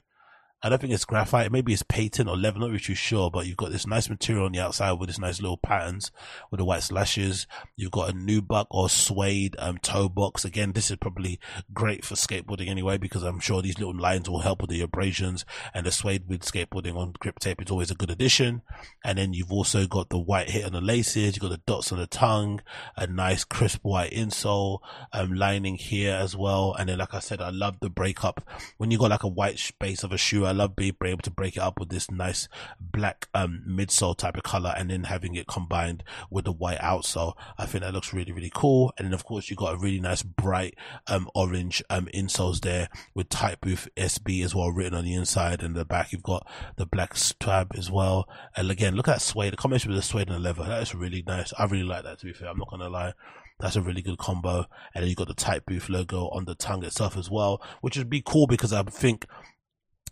[0.63, 1.51] I don't think it's graphite.
[1.51, 2.59] Maybe it's patent or leather.
[2.59, 5.19] Not really too sure, but you've got this nice material on the outside with this
[5.19, 6.13] nice little patterns
[6.51, 7.47] with the white slashes.
[7.77, 10.45] You've got a nubuck or suede um, toe box.
[10.45, 11.41] Again, this is probably
[11.73, 15.47] great for skateboarding anyway because I'm sure these little lines will help with the abrasions
[15.73, 18.61] and the suede with skateboarding on grip tape is always a good addition.
[19.03, 21.37] And then you've also got the white hit on the laces.
[21.37, 22.61] You've got the dots on the tongue,
[22.99, 24.81] a nice crisp white insole,
[25.15, 26.77] um, lining here as well.
[26.79, 28.47] And then, like I said, I love the breakup
[28.77, 30.50] when you got like a white base of a shoe.
[30.51, 32.49] I love being able to break it up with this nice
[32.81, 37.35] black um, midsole type of color and then having it combined with the white outsole.
[37.57, 38.93] I think that looks really, really cool.
[38.99, 40.75] And then of course you've got a really nice bright
[41.07, 45.77] um, orange um, insoles there with Tightbooth SB as well written on the inside and
[45.77, 46.13] the back.
[46.13, 46.47] You've got
[46.77, 48.29] the black strap as well.
[48.57, 49.53] And again, look at that suede.
[49.53, 50.65] The combination with the suede and the leather.
[50.65, 51.53] That is really nice.
[51.57, 52.49] I really like that to be fair.
[52.49, 53.13] I'm not going to lie.
[53.61, 54.67] That's a really good combo.
[54.95, 58.11] And then you've got the Tightbooth logo on the tongue itself as well, which would
[58.11, 59.27] be cool because I think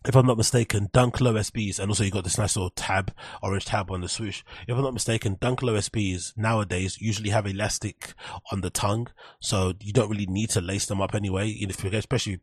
[0.06, 3.12] if I'm not mistaken, Dunk Low SBs, and also you got this nice little tab,
[3.42, 4.42] orange tab on the swoosh.
[4.66, 8.14] If I'm not mistaken, Dunk Low SBs nowadays usually have elastic
[8.52, 9.08] on the tongue,
[9.40, 11.54] so you don't really need to lace them up anyway.
[11.92, 12.40] Especially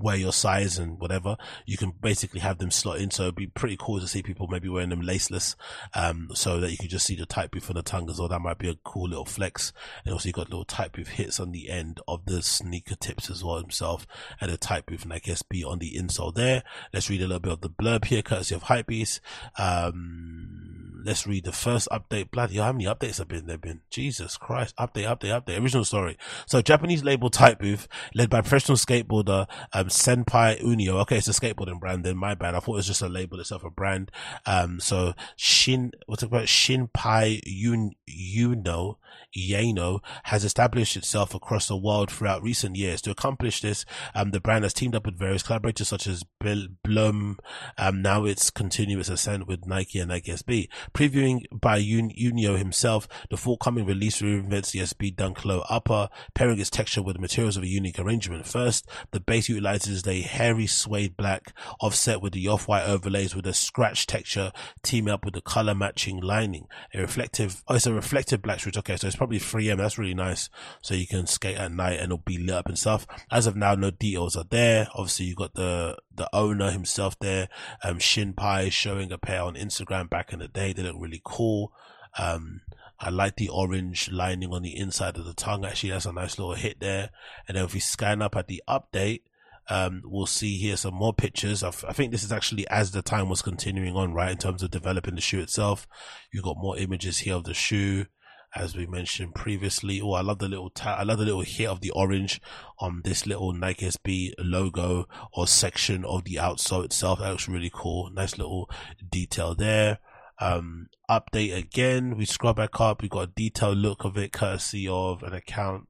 [0.00, 3.10] wear your size and whatever, you can basically have them slot in.
[3.10, 5.56] So it'd be pretty cool to see people maybe wearing them laceless,
[5.94, 8.28] um, so that you can just see the Tightbooth on the tongue as well.
[8.28, 9.72] That might be a cool little flex.
[10.04, 13.44] And also you got little Tightbooth hits on the end of the sneaker tips as
[13.44, 14.06] well himself
[14.40, 16.62] and a Tightbooth Nike SB on the insole there.
[16.92, 19.20] Let's read a little bit of the blurb here, courtesy of Hypebeast.
[19.58, 20.77] Um,
[21.08, 22.30] let's read the first update.
[22.30, 23.80] Bloody, how many updates have been there been?
[23.88, 24.76] Jesus Christ.
[24.76, 25.58] Update, update, update.
[25.58, 26.18] Original story.
[26.46, 31.00] So Japanese label Tightbooth, led by professional skateboarder, um, Senpai Unio.
[31.00, 32.54] Okay, it's a skateboarding brand then, my bad.
[32.54, 34.10] I thought it was just a label itself, a brand.
[34.44, 36.44] Um, so Shin, what's it about?
[36.44, 38.98] Shinpei Un, Uno,
[39.36, 43.00] Yano has established itself across the world throughout recent years.
[43.02, 46.66] To accomplish this, um, the brand has teamed up with various collaborators such as Bill
[46.82, 47.38] Blum.
[47.76, 50.68] Um, now its continuous ascent with Nike and Nike SB.
[50.98, 56.58] Previewing by Un- Unio himself, the forthcoming release reinvents the SB Dunk Low upper, pairing
[56.58, 58.48] its texture with the materials of a unique arrangement.
[58.48, 63.54] First, the base utilizes a hairy suede black offset with the off-white overlays with a
[63.54, 64.50] scratch texture
[64.82, 66.66] teaming up with the color matching lining.
[66.92, 68.76] A reflective, oh, it's a reflective black switch.
[68.76, 69.76] Okay, so it's probably 3M.
[69.76, 70.50] That's really nice.
[70.82, 73.06] So you can skate at night and it'll be lit up and stuff.
[73.30, 74.88] As of now, no details are there.
[74.96, 77.48] Obviously, you got the, the owner himself there,
[77.84, 80.72] um, Shinpei showing a pair on Instagram back in the day.
[80.78, 81.72] They look really cool.
[82.16, 82.60] Um,
[83.00, 85.64] I like the orange lining on the inside of the tongue.
[85.64, 87.10] Actually, that's a nice little hit there.
[87.46, 89.22] And then if we scan up at the update,
[89.68, 91.62] um, we'll see here some more pictures.
[91.64, 94.30] I, think this is actually as the time was continuing on, right?
[94.30, 95.86] In terms of developing the shoe itself,
[96.32, 98.06] you got more images here of the shoe
[98.54, 100.00] as we mentioned previously.
[100.00, 102.40] Oh, I love the little ta- I love the little hit of the orange
[102.78, 107.18] on this little Nike SB logo or section of the outsole itself.
[107.18, 108.10] That looks really cool.
[108.10, 108.70] Nice little
[109.10, 109.98] detail there.
[110.40, 112.16] Um, update again.
[112.16, 113.02] We scroll back up.
[113.02, 115.88] We got a detailed look of it, courtesy of an account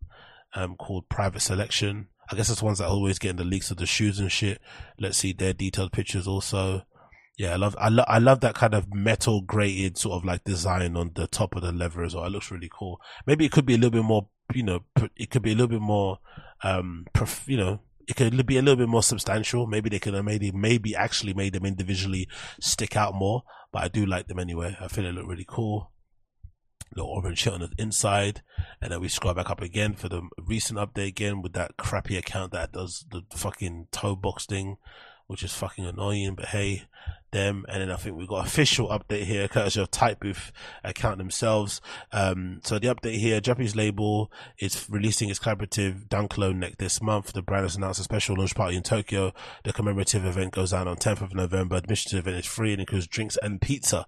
[0.55, 2.09] um, called Private Selection.
[2.31, 4.61] I guess that's ones that always getting the leaks of the shoes and shit.
[4.99, 6.83] Let's see their detailed pictures also.
[7.39, 10.45] Yeah, I love I love I love that kind of metal grated sort of like
[10.45, 12.25] design on the top of the lever as well.
[12.25, 13.01] It looks really cool.
[13.27, 14.81] Maybe it could be a little bit more, you know,
[15.17, 16.19] it could be a little bit more,
[16.63, 17.07] um,
[17.47, 19.67] you know, it could be a little bit more substantial.
[19.67, 22.29] Maybe they could have made it, maybe actually made them individually
[22.61, 23.45] stick out more.
[23.73, 24.77] But I do like them anyway.
[24.81, 25.91] I feel they look really cool.
[26.97, 28.43] Little orange shit on the inside,
[28.81, 32.17] and then we scroll back up again for the recent update again with that crappy
[32.17, 34.79] account that does the fucking toe box thing
[35.29, 36.35] which is fucking annoying.
[36.35, 36.89] But hey,
[37.31, 37.65] them.
[37.69, 40.51] And then I think we've got official update here, courtesy of Tightbooth
[40.85, 41.81] account themselves.
[42.13, 47.03] Um, so the update here, Japanese label is releasing its collaborative Dunk Low neck this
[47.03, 47.33] month.
[47.33, 49.33] The brand has announced a special launch party in Tokyo.
[49.65, 51.77] The commemorative event goes down on 10th of November.
[51.77, 54.07] Admission to the event is free and includes drinks and pizza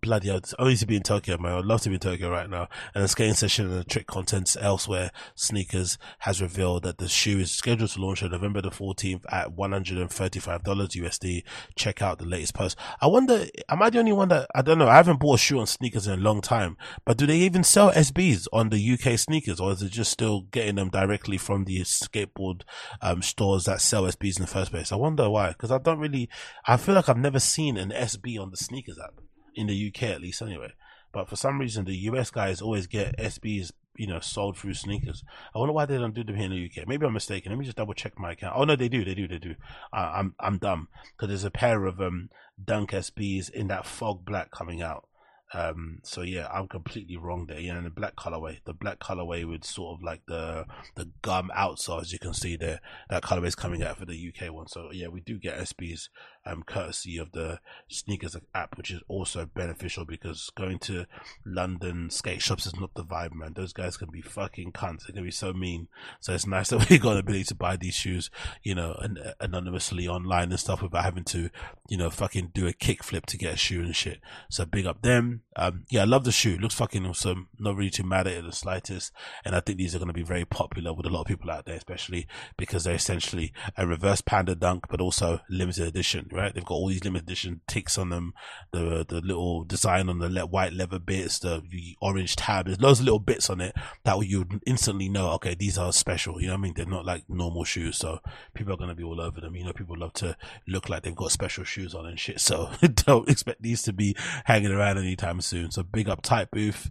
[0.00, 1.52] bloody hell, I need to be in Tokyo, man.
[1.52, 2.68] I'd love to be in Tokyo right now.
[2.94, 7.38] And the skating session and the trick contents elsewhere, Sneakers has revealed that the shoe
[7.38, 11.42] is scheduled to launch on November the 14th at $135 USD.
[11.74, 12.76] Check out the latest post.
[13.00, 15.38] I wonder, am I the only one that, I don't know, I haven't bought a
[15.38, 18.92] shoe on sneakers in a long time, but do they even sell SBs on the
[18.92, 22.62] UK sneakers or is it just still getting them directly from the skateboard,
[23.02, 24.92] um, stores that sell SBs in the first place?
[24.92, 26.28] I wonder why, because I don't really,
[26.66, 29.20] I feel like I've never seen an SB on the sneakers app
[29.54, 30.72] in the UK at least anyway.
[31.12, 35.24] But for some reason, the US guys always get SBs, you know, sold through sneakers.
[35.54, 36.88] I wonder why they don't do them here in the UK.
[36.88, 37.52] Maybe I'm mistaken.
[37.52, 38.54] Let me just double check my account.
[38.56, 39.54] Oh no, they do, they do, they do.
[39.92, 42.30] I'm I'm dumb because there's a pair of um
[42.62, 45.06] Dunk SBs in that fog black coming out.
[45.52, 47.58] Um, so yeah, I'm completely wrong there.
[47.58, 51.50] Yeah, and the black colorway, the black colorway with sort of like the the gum
[51.56, 54.68] outsole, as you can see there, that colorway is coming out for the UK one.
[54.68, 56.08] So yeah, we do get SBs,
[56.46, 61.06] um, courtesy of the sneakers app, which is also beneficial because going to
[61.44, 63.52] London skate shops is not the vibe, man.
[63.54, 65.06] Those guys can be fucking cunts.
[65.06, 65.88] They can be so mean.
[66.20, 68.30] So it's nice that we got the ability to buy these shoes,
[68.62, 69.00] you know,
[69.40, 71.50] anonymously online and stuff without having to,
[71.88, 74.20] you know, fucking do a kickflip to get a shoe and shit.
[74.48, 75.42] So big up them.
[75.56, 76.54] Um, yeah, I love the shoe.
[76.54, 77.48] It looks fucking awesome.
[77.58, 79.12] Not really too mad at it the slightest.
[79.44, 81.50] And I think these are going to be very popular with a lot of people
[81.50, 82.26] out there, especially
[82.56, 86.54] because they're essentially a reverse panda dunk, but also limited edition, right?
[86.54, 88.34] They've got all these limited edition ticks on them,
[88.72, 92.66] the, the little design on the le- white leather bits, the, the orange tab.
[92.66, 93.74] There's loads of little bits on it
[94.04, 96.40] that you instantly know, okay, these are special.
[96.40, 96.74] You know what I mean?
[96.76, 97.96] They're not like normal shoes.
[97.96, 98.20] So
[98.54, 99.56] people are to be all over them.
[99.56, 100.36] You know, people love to
[100.66, 102.40] look like they've got special shoes on and shit.
[102.40, 105.70] So don't expect these to be hanging around anytime soon.
[105.70, 106.90] So big up Tightbooth,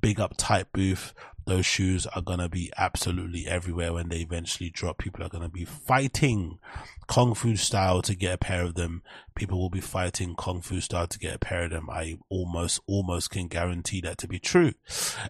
[0.00, 1.12] big up Tightbooth.
[1.48, 4.98] Those shoes are going to be absolutely everywhere when they eventually drop.
[4.98, 6.58] People are going to be fighting
[7.06, 9.02] Kung Fu style to get a pair of them.
[9.34, 11.88] People will be fighting Kung Fu style to get a pair of them.
[11.88, 14.74] I almost, almost can guarantee that to be true.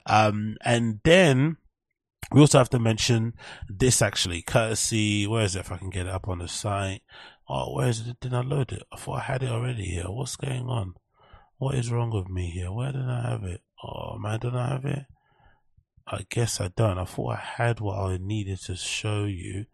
[0.07, 1.57] Um, and then,
[2.33, 3.35] we also have to mention
[3.69, 7.03] this actually, courtesy, where is it if I can get it up on the site?
[7.49, 8.19] Oh, where is it?
[8.21, 8.83] Did I load it?
[8.93, 10.07] I thought I had it already here.
[10.09, 10.95] What's going on?
[11.59, 12.73] What is wrong with me here?
[12.73, 13.61] Where did I have it?
[13.85, 15.05] Oh man, did I have it?
[16.11, 16.99] I guess I don't.
[16.99, 19.67] I thought I had what I needed to show you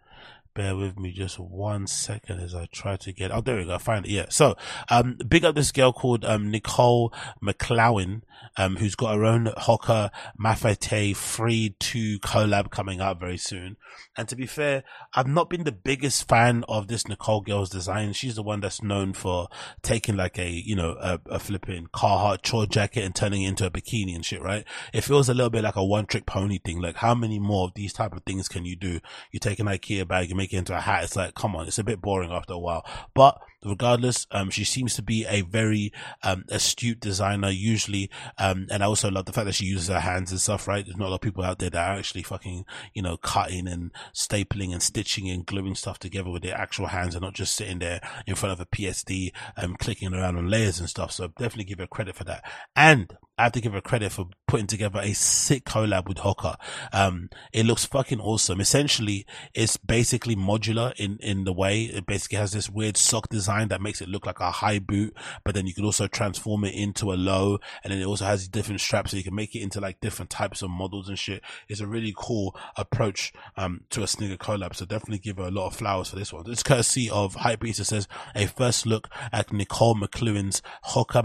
[0.54, 3.30] bear with me just one second as I try to get.
[3.30, 3.74] Oh, there we go.
[3.74, 4.10] I find it.
[4.10, 4.26] Yeah.
[4.30, 4.56] So,
[4.88, 8.22] um, big up this girl called um, Nicole McLaughlin,
[8.56, 10.10] um, who's got her own Hoka
[10.40, 13.76] Mafate Free 2 collab coming out very soon.
[14.16, 18.12] And to be fair, I've not been the biggest fan of this Nicole girl's design.
[18.12, 19.48] She's the one that's known for
[19.82, 23.66] taking like a, you know, a, a flipping Carhartt chore jacket and turning it into
[23.66, 24.64] a bikini and shit, right?
[24.92, 26.80] It feels a little bit like a one trick pony thing.
[26.80, 29.00] Like how many more of these type of things can you do?
[29.32, 31.04] You take an Ikea bag, you make it into a hat.
[31.04, 32.84] It's like, come on, it's a bit boring after a while.
[33.14, 35.92] But regardless, um, she seems to be a very
[36.22, 38.10] um, astute designer usually.
[38.38, 40.84] Um, and I also love the fact that she uses her hands and stuff, right?
[40.84, 43.66] There's not a lot of people out there that are actually fucking, you know, cutting
[43.66, 47.56] and stapling and stitching and gluing stuff together with their actual hands and not just
[47.56, 51.12] sitting there in front of a PSD and um, clicking around on layers and stuff.
[51.12, 52.44] So definitely give her credit for that.
[52.76, 56.54] And I have to give her credit for putting together a sick collab with Hoka.
[56.92, 58.60] Um, it looks fucking awesome.
[58.60, 63.68] Essentially, it's basically modular in, in the way it basically has this weird sock design
[63.68, 66.74] that makes it look like a high boot, but then you can also transform it
[66.74, 67.58] into a low.
[67.82, 70.30] And then it also has different straps so you can make it into like different
[70.30, 71.42] types of models and shit.
[71.68, 74.76] It's a really cool approach, um, to a sneaker collab.
[74.76, 76.44] So definitely give her a lot of flowers for this one.
[76.48, 77.80] It's courtesy of Hypebeast.
[77.80, 78.06] It says
[78.36, 81.24] a first look at Nicole McLaughlin's Hoka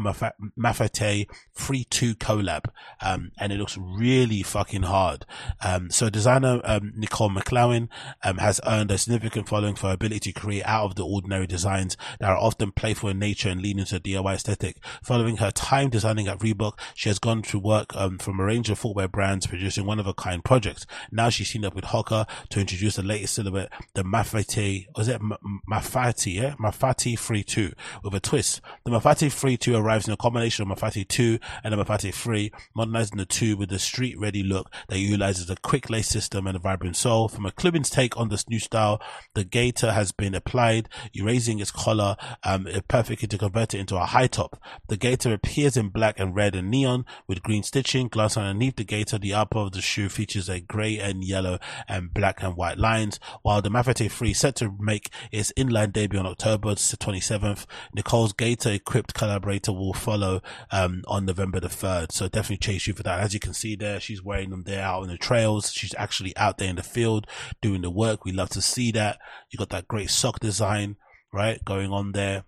[0.58, 2.66] Mafate free 2 collab.
[3.02, 5.26] Um, and it looks really fucking hard.
[5.62, 7.90] Um, so designer, um, Nicole McLaughlin,
[8.24, 11.48] um, has earned a significant following for her ability to create out of the ordinary
[11.48, 14.78] designs that are often playful in nature and lean into a DIY aesthetic.
[15.04, 18.70] Following her time designing at Reebok, she has gone to work, um, from a range
[18.70, 20.86] of footwear brands producing one of a kind projects.
[21.12, 25.22] Now she's teamed up with Hoka to introduce the latest silhouette, the Mafate, was it
[25.70, 26.56] Mafati, yeah?
[26.56, 27.74] Mafati Free 2
[28.04, 28.62] with a twist.
[28.86, 32.52] The Mafati Free 2 arrives in a combination of Mafati 2 and a Mafate 3,
[32.76, 36.56] modernizing the two with a street ready look that utilizes a quick lace system and
[36.56, 37.28] a vibrant sole.
[37.28, 39.02] From McLaughlin's take on this new style,
[39.34, 44.06] the gaiter has been applied, erasing its collar, um, perfectly to convert it into a
[44.06, 44.62] high top.
[44.88, 48.08] The gaiter appears in black and red and neon with green stitching.
[48.08, 51.58] Glass underneath the gaiter, the upper of the shoe features a grey and yellow
[51.88, 56.20] and black and white lines, while the Mafate 3 set to make its inline debut
[56.20, 57.66] on October 27th.
[57.96, 60.42] Nicole's gaiter equipped collaborator will follow
[60.72, 62.12] um, on November the 3rd.
[62.12, 63.20] So definitely chase you for that.
[63.20, 65.72] As you can see there, she's wearing them there out in the trails.
[65.72, 67.28] She's actually out there in the field
[67.62, 68.26] doing the work.
[68.26, 69.20] We love to see that.
[69.50, 70.98] You got that great sock design,
[71.34, 71.64] right?
[71.64, 72.44] Going on there.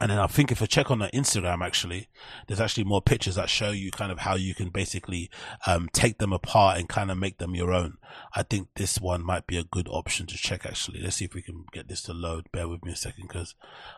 [0.00, 2.08] And then I think if I check on the Instagram, actually,
[2.46, 5.30] there's actually more pictures that show you kind of how you can basically
[5.66, 7.98] um, take them apart and kind of make them your own.
[8.34, 10.66] I think this one might be a good option to check.
[10.66, 12.50] Actually, let's see if we can get this to load.
[12.52, 13.54] Bear with me a second because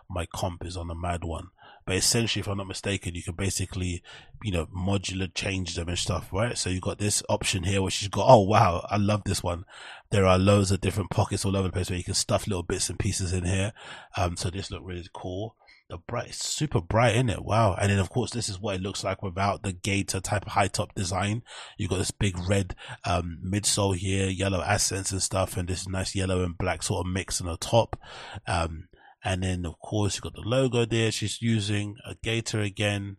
[0.09, 1.49] my comp is on a mad one.
[1.87, 4.03] But essentially, if I'm not mistaken, you can basically,
[4.43, 6.59] you know, modular change them and stuff, right?
[6.59, 8.27] So you've got this option here, which you've got.
[8.29, 9.65] Oh wow, I love this one.
[10.11, 12.63] There are loads of different pockets all over the place where you can stuff little
[12.63, 13.73] bits and pieces in here.
[14.17, 15.57] Um, so this look really cool
[15.89, 17.45] the bright, super bright in it.
[17.45, 17.77] Wow.
[17.81, 20.53] And then of course, this is what it looks like without the gaiter type of
[20.53, 21.43] high top design.
[21.79, 26.15] you've got this big red, um, midsole here, yellow accents and stuff, and this nice
[26.15, 27.99] yellow and black sort of mix on the top.
[28.47, 28.89] Um,
[29.27, 31.11] and then of course you've got the logo there.
[31.11, 33.17] She's using a gaiter again.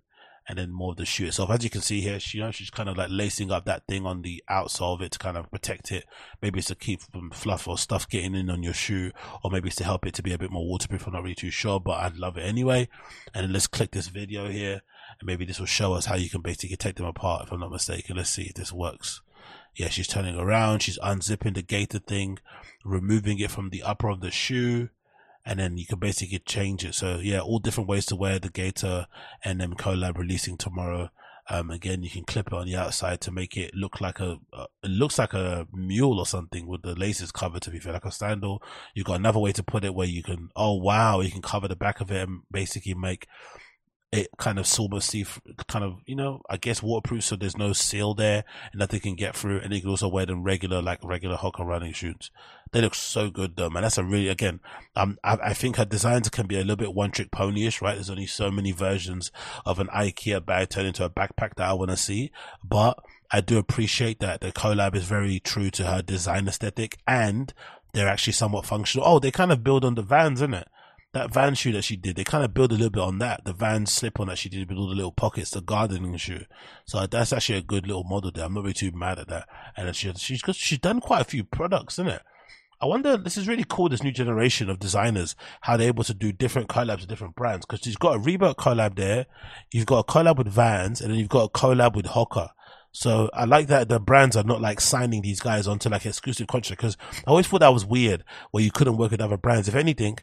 [0.47, 1.49] and then more of the shoe itself.
[1.49, 3.85] As you can see here, she, you know, she's kind of like lacing up that
[3.85, 6.05] thing on the outsole of it to kind of protect it.
[6.41, 9.11] Maybe it's to keep from fluff or stuff getting in on your shoe,
[9.43, 11.05] or maybe it's to help it to be a bit more waterproof.
[11.05, 12.87] I'm not really too sure, but I'd love it anyway.
[13.33, 14.81] And then let's click this video here,
[15.19, 17.59] and maybe this will show us how you can basically take them apart, if I'm
[17.59, 18.15] not mistaken.
[18.15, 19.21] Let's see if this works.
[19.75, 22.39] Yeah, she's turning around, she's unzipping the gaiter thing,
[22.85, 24.89] removing it from the upper of the shoe
[25.47, 26.93] and then you can basically change it.
[26.93, 29.07] So yeah, all different ways to wear the Gaiter
[29.45, 31.09] and then collab releasing tomorrow.
[31.49, 34.39] Um, again, you can clip it on the outside to make it look like a,
[34.51, 37.93] uh, it looks like a mule or something with the laces covered to be fair,
[37.93, 38.61] like a sandal.
[38.93, 41.69] You've got another way to put it where you can, oh wow, you can cover
[41.69, 43.27] the back of it and basically make
[44.17, 45.25] it kind of silver see
[45.67, 49.15] kind of you know I guess waterproof so there's no seal there and nothing can
[49.15, 52.31] get through and you can also wear them regular like regular Hoka running shoes.
[52.71, 53.83] They look so good though, man.
[53.83, 54.59] That's a really again.
[54.95, 57.95] Um, I, I think her designs can be a little bit one trick ponyish, right?
[57.95, 59.31] There's only so many versions
[59.65, 62.31] of an IKEA bag turned into a backpack that I want to see,
[62.63, 62.99] but
[63.31, 67.53] I do appreciate that the collab is very true to her design aesthetic and
[67.93, 69.07] they're actually somewhat functional.
[69.07, 70.67] Oh, they kind of build on the vans, isn't it?
[71.17, 73.45] That van shoe that she did, they kind of build a little bit on that.
[73.45, 76.45] The van slip on that she did with all the little pockets, the gardening shoe.
[76.85, 78.45] So that's actually a good little model there.
[78.45, 79.47] I'm not really too mad at that.
[79.75, 82.21] And she, she's, she's done quite a few products, isn't it?
[82.79, 86.13] I wonder, this is really cool, this new generation of designers, how they're able to
[86.13, 87.65] do different collabs with different brands.
[87.65, 89.25] Cause she's got a Reebok collab there.
[89.71, 92.49] You've got a collab with Vans and then you've got a collab with Hoka.
[92.91, 96.47] So I like that the brands are not like signing these guys onto like exclusive
[96.47, 99.67] contract because I always thought that was weird where you couldn't work with other brands.
[99.67, 100.17] If anything,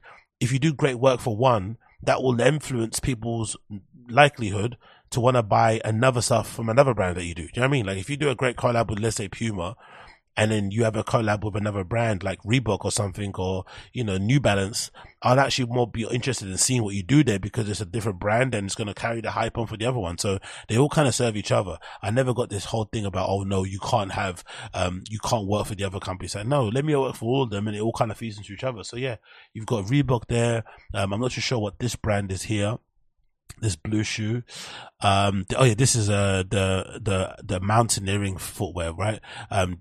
[0.45, 3.57] if you do great work for one, that will influence people's
[4.09, 4.77] likelihood
[5.11, 7.45] to want to buy another stuff from another brand that you do.
[7.45, 7.87] Do you know what I mean?
[7.87, 9.77] Like if you do a great collab with, let's say Puma,
[10.37, 14.03] and then you have a collab with another brand like Reebok or something or, you
[14.03, 14.91] know, New Balance,
[15.23, 18.19] I'd actually more be interested in seeing what you do there because it's a different
[18.19, 20.19] brand and it's going to carry the hype on for the other one.
[20.19, 20.39] So
[20.69, 21.79] they all kind of serve each other.
[22.03, 24.45] I never got this whole thing about, oh no, you can't have,
[24.75, 26.29] um, you can't work for the other company.
[26.29, 28.37] So no, let me work for all of them and it all kind of feeds
[28.37, 28.83] into each other.
[28.83, 29.17] So yeah,
[29.53, 30.65] you've got Reebok there.
[30.93, 32.79] Um, I'm not too sure what this brand is here
[33.61, 34.43] this blue shoe.
[35.01, 39.21] Um, oh yeah, this is uh the the the mountaineering footwear, right?
[39.51, 39.79] Um,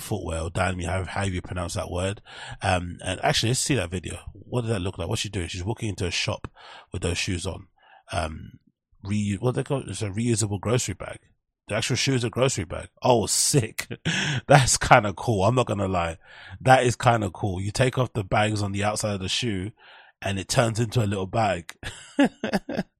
[0.00, 2.20] footwear or Dynami, how how you pronounce that word?
[2.62, 4.18] Um, and actually, let's see that video.
[4.32, 5.08] What does that look like?
[5.08, 5.48] What's she doing?
[5.48, 6.50] She's walking into a shop
[6.92, 7.68] with those shoes on.
[8.12, 8.58] Um,
[9.02, 11.18] re what they call it's a reusable grocery bag.
[11.68, 12.88] The actual shoe is a grocery bag.
[13.02, 13.86] Oh, sick.
[14.48, 15.44] That's kind of cool.
[15.44, 16.18] I'm not going to lie.
[16.60, 17.60] That is kind of cool.
[17.60, 19.70] You take off the bags on the outside of the shoe
[20.20, 21.74] and it turns into a little bag.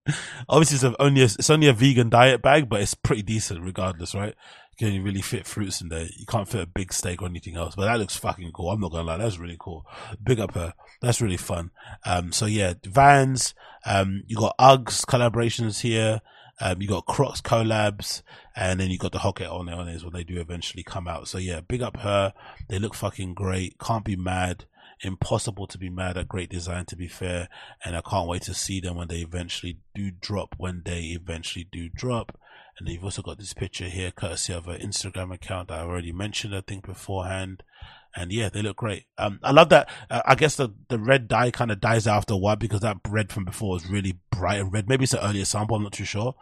[0.49, 4.15] Obviously, it's only a, it's only a vegan diet bag, but it's pretty decent regardless,
[4.15, 4.35] right?
[4.79, 6.07] You can really fit fruits in there.
[6.17, 8.71] You can't fit a big steak or anything else, but that looks fucking cool.
[8.71, 9.87] I'm not gonna lie, that's really cool.
[10.23, 10.75] Big up her.
[11.01, 11.71] That's really fun.
[12.05, 13.55] Um, so yeah, Vans.
[13.85, 16.21] Um, you got Uggs collaborations here.
[16.61, 18.23] Um, you got Crocs collabs,
[18.55, 21.27] and then you got the Hoka on there on when they do eventually come out.
[21.27, 22.33] So yeah, big up her.
[22.69, 23.79] They look fucking great.
[23.79, 24.67] Can't be mad
[25.03, 27.49] impossible to be mad at great design to be fair
[27.85, 31.67] and i can't wait to see them when they eventually do drop when they eventually
[31.73, 32.39] do drop
[32.79, 36.55] and you've also got this picture here courtesy of an instagram account i already mentioned
[36.55, 37.63] i think beforehand
[38.15, 39.07] and yeah, they look great.
[39.17, 39.89] Um, I love that.
[40.11, 42.99] Uh, I guess the, the red dye kind of dies after a while because that
[43.09, 44.89] red from before was really bright and red.
[44.89, 45.77] Maybe it's an earlier sample.
[45.77, 46.35] I'm not too sure,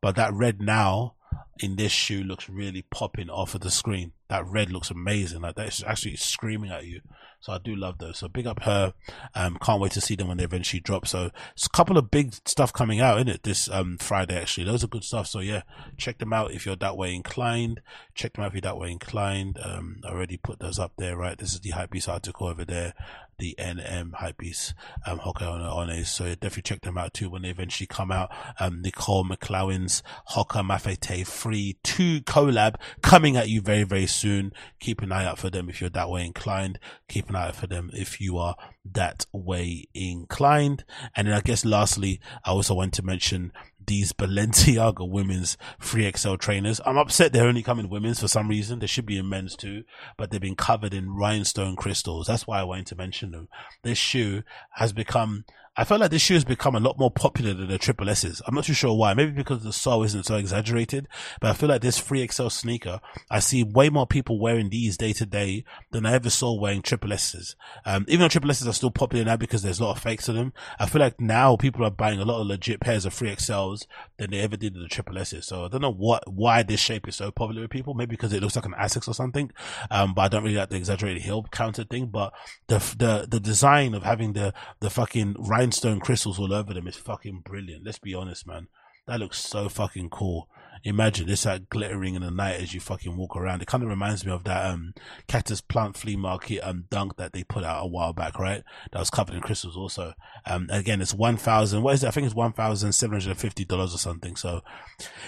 [0.00, 1.14] but that red now
[1.60, 4.12] in this shoe looks really popping off of the screen.
[4.28, 5.42] That red looks amazing.
[5.42, 7.02] Like that's actually screaming at you.
[7.40, 8.18] So I do love those.
[8.18, 8.94] So big up her.
[9.34, 11.06] Um, can't wait to see them when they eventually drop.
[11.06, 14.64] So it's a couple of big stuff coming out in it this um Friday actually.
[14.66, 15.26] Those are good stuff.
[15.26, 15.62] So yeah,
[15.96, 17.80] check them out if you're that way inclined.
[18.14, 19.58] Check them out if you're that way inclined.
[19.62, 21.38] Um, I already put those up there, right?
[21.38, 22.94] This is the Hypebeast article over there
[23.38, 24.74] the NM Hypebeast
[25.06, 26.06] um, Hoka on it.
[26.06, 28.30] So definitely check them out too when they eventually come out.
[28.58, 34.52] Um, Nicole McLaughlin's Hoka Mafate Free 2 collab coming at you very, very soon.
[34.80, 36.78] Keep an eye out for them if you're that way inclined.
[37.08, 38.56] Keep an eye out for them if you are
[38.92, 40.84] that way inclined.
[41.14, 43.52] And then I guess lastly, I also want to mention
[43.88, 46.80] these Balenciaga women's 3XL trainers.
[46.86, 48.78] I'm upset they're only coming women's for some reason.
[48.78, 49.84] They should be in men's too,
[50.16, 52.26] but they've been covered in rhinestone crystals.
[52.26, 53.48] That's why I wanted to mention them.
[53.82, 54.42] This shoe
[54.72, 55.44] has become
[55.78, 58.42] I felt like this shoe has become a lot more popular than the triple S's.
[58.44, 59.14] I'm not too sure why.
[59.14, 61.06] Maybe because the sole isn't so exaggerated,
[61.40, 63.00] but I feel like this 3XL sneaker,
[63.30, 66.82] I see way more people wearing these day to day than I ever saw wearing
[66.82, 67.54] triple S's.
[67.86, 70.28] Um, even though triple S's are still popular now because there's a lot of fakes
[70.28, 73.14] of them, I feel like now people are buying a lot of legit pairs of
[73.14, 73.86] 3XLs
[74.16, 75.46] than they ever did the triple S's.
[75.46, 77.94] So I don't know what, why this shape is so popular with people.
[77.94, 79.52] Maybe because it looks like an Asics or something.
[79.92, 82.32] Um, but I don't really like the exaggerated heel counter thing, but
[82.66, 85.36] the, the, the design of having the, the fucking
[85.68, 87.84] rhinestone crystals all over them is fucking brilliant.
[87.84, 88.68] Let's be honest, man.
[89.06, 90.48] That looks so fucking cool.
[90.82, 93.60] Imagine this like glittering in the night as you fucking walk around.
[93.60, 94.94] It kind of reminds me of that um
[95.26, 98.62] cactus plant flea market um dunk that they put out a while back, right?
[98.92, 100.14] That was covered in crystals also.
[100.46, 102.08] Um again it's one thousand what is it?
[102.08, 104.36] I think it's one thousand seven hundred and fifty dollars or something.
[104.36, 104.62] So,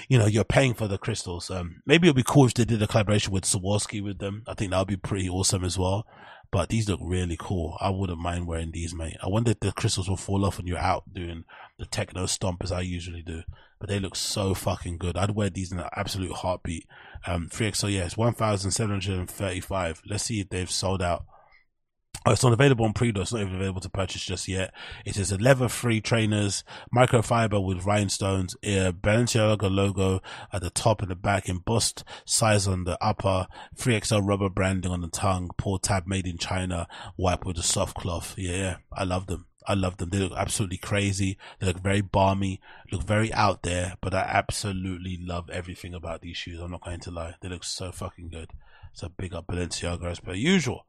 [0.08, 1.50] you know, you're paying for the crystals.
[1.50, 4.44] Um maybe it'd be cool if they did a collaboration with Swarovski with them.
[4.46, 6.06] I think that would be pretty awesome as well.
[6.52, 7.76] But these look really cool.
[7.80, 9.16] I wouldn't mind wearing these, mate.
[9.22, 11.44] I wonder if the crystals will fall off when you're out doing
[11.78, 13.42] the techno stomp as I usually do.
[13.78, 15.16] But they look so fucking good.
[15.16, 16.86] I'd wear these in an absolute heartbeat.
[17.26, 20.02] Um, 3XL, yeah, it's 1,735.
[20.06, 21.24] Let's see if they've sold out.
[22.26, 23.22] Oh, it's not available on pre-order.
[23.22, 24.74] It's not even available to purchase just yet.
[25.06, 26.64] It is a leather-free trainers,
[26.94, 30.20] microfiber with rhinestones, a Balenciaga logo
[30.52, 35.00] at the top and the back, embossed size on the upper, 3XL rubber branding on
[35.00, 36.86] the tongue, pull tab made in China,
[37.16, 38.34] wipe with a soft cloth.
[38.36, 39.46] Yeah, yeah, I love them.
[39.66, 40.10] I love them.
[40.10, 41.38] They look absolutely crazy.
[41.58, 42.60] They look very balmy,
[42.92, 46.60] look very out there, but I absolutely love everything about these shoes.
[46.60, 47.36] I'm not going to lie.
[47.40, 48.50] They look so fucking good.
[48.92, 50.84] So big up Balenciaga as per usual.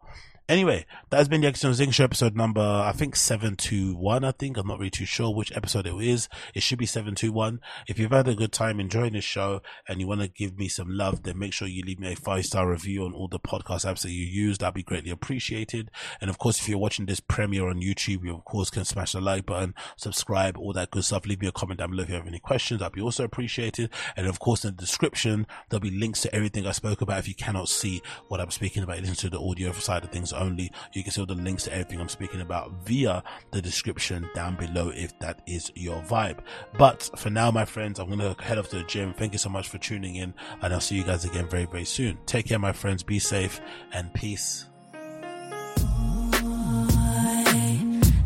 [0.52, 4.58] Anyway, that has been the Agostinho Zinga Show episode number, I think 721, I think.
[4.58, 6.28] I'm not really too sure which episode it is.
[6.54, 7.62] It should be 721.
[7.88, 10.68] If you've had a good time enjoying this show and you want to give me
[10.68, 13.40] some love, then make sure you leave me a five star review on all the
[13.40, 14.58] podcast apps that you use.
[14.58, 15.90] That'd be greatly appreciated.
[16.20, 19.14] And of course, if you're watching this premiere on YouTube, you of course can smash
[19.14, 21.26] the like button, subscribe, all that good stuff.
[21.26, 22.82] Leave me a comment down below if you have any questions.
[22.82, 23.90] That'd be also appreciated.
[24.18, 27.20] And of course, in the description, there'll be links to everything I spoke about.
[27.20, 30.34] If you cannot see what I'm speaking about, listen to the audio side of things
[30.42, 30.72] only.
[30.94, 34.56] You can see all the links to everything I'm speaking about via the description down
[34.56, 36.40] below if that is your vibe.
[36.78, 39.14] But for now, my friends, I'm going to head off to the gym.
[39.14, 41.86] Thank you so much for tuning in and I'll see you guys again very, very
[41.86, 42.18] soon.
[42.26, 43.04] Take care, my friends.
[43.04, 43.62] Be safe
[43.94, 44.66] and peace.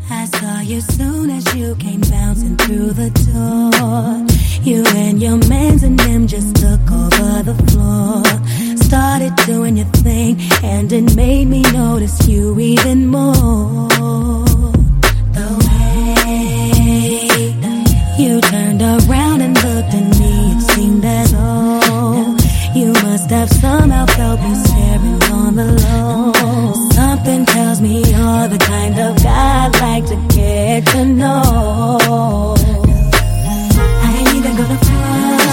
[0.08, 4.36] I saw you soon as you came bouncing through the door.
[4.64, 8.24] You and your mans and them just took over the floor.
[8.86, 13.90] Started doing your thing, and it made me notice you even more.
[15.38, 16.64] The way
[18.24, 22.36] you turned around and looked at me, it seemed as though
[22.76, 26.34] you must have somehow felt me staring on the low.
[26.92, 32.56] Something tells me you're the kind of guy I'd like to get to know.
[34.08, 35.45] I ain't even gonna front,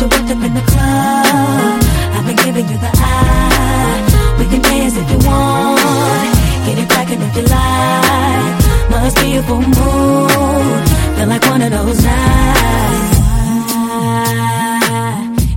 [0.00, 1.82] You booked up in the club.
[2.14, 4.36] I've been giving you the eye.
[4.38, 6.38] We can dance if you want.
[6.66, 8.54] Get it cracking if you like.
[8.92, 10.86] Must be a full moon.
[11.16, 13.18] Feel like one of those nights.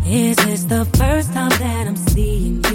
[0.07, 2.70] Is this the first time that I'm seeing you?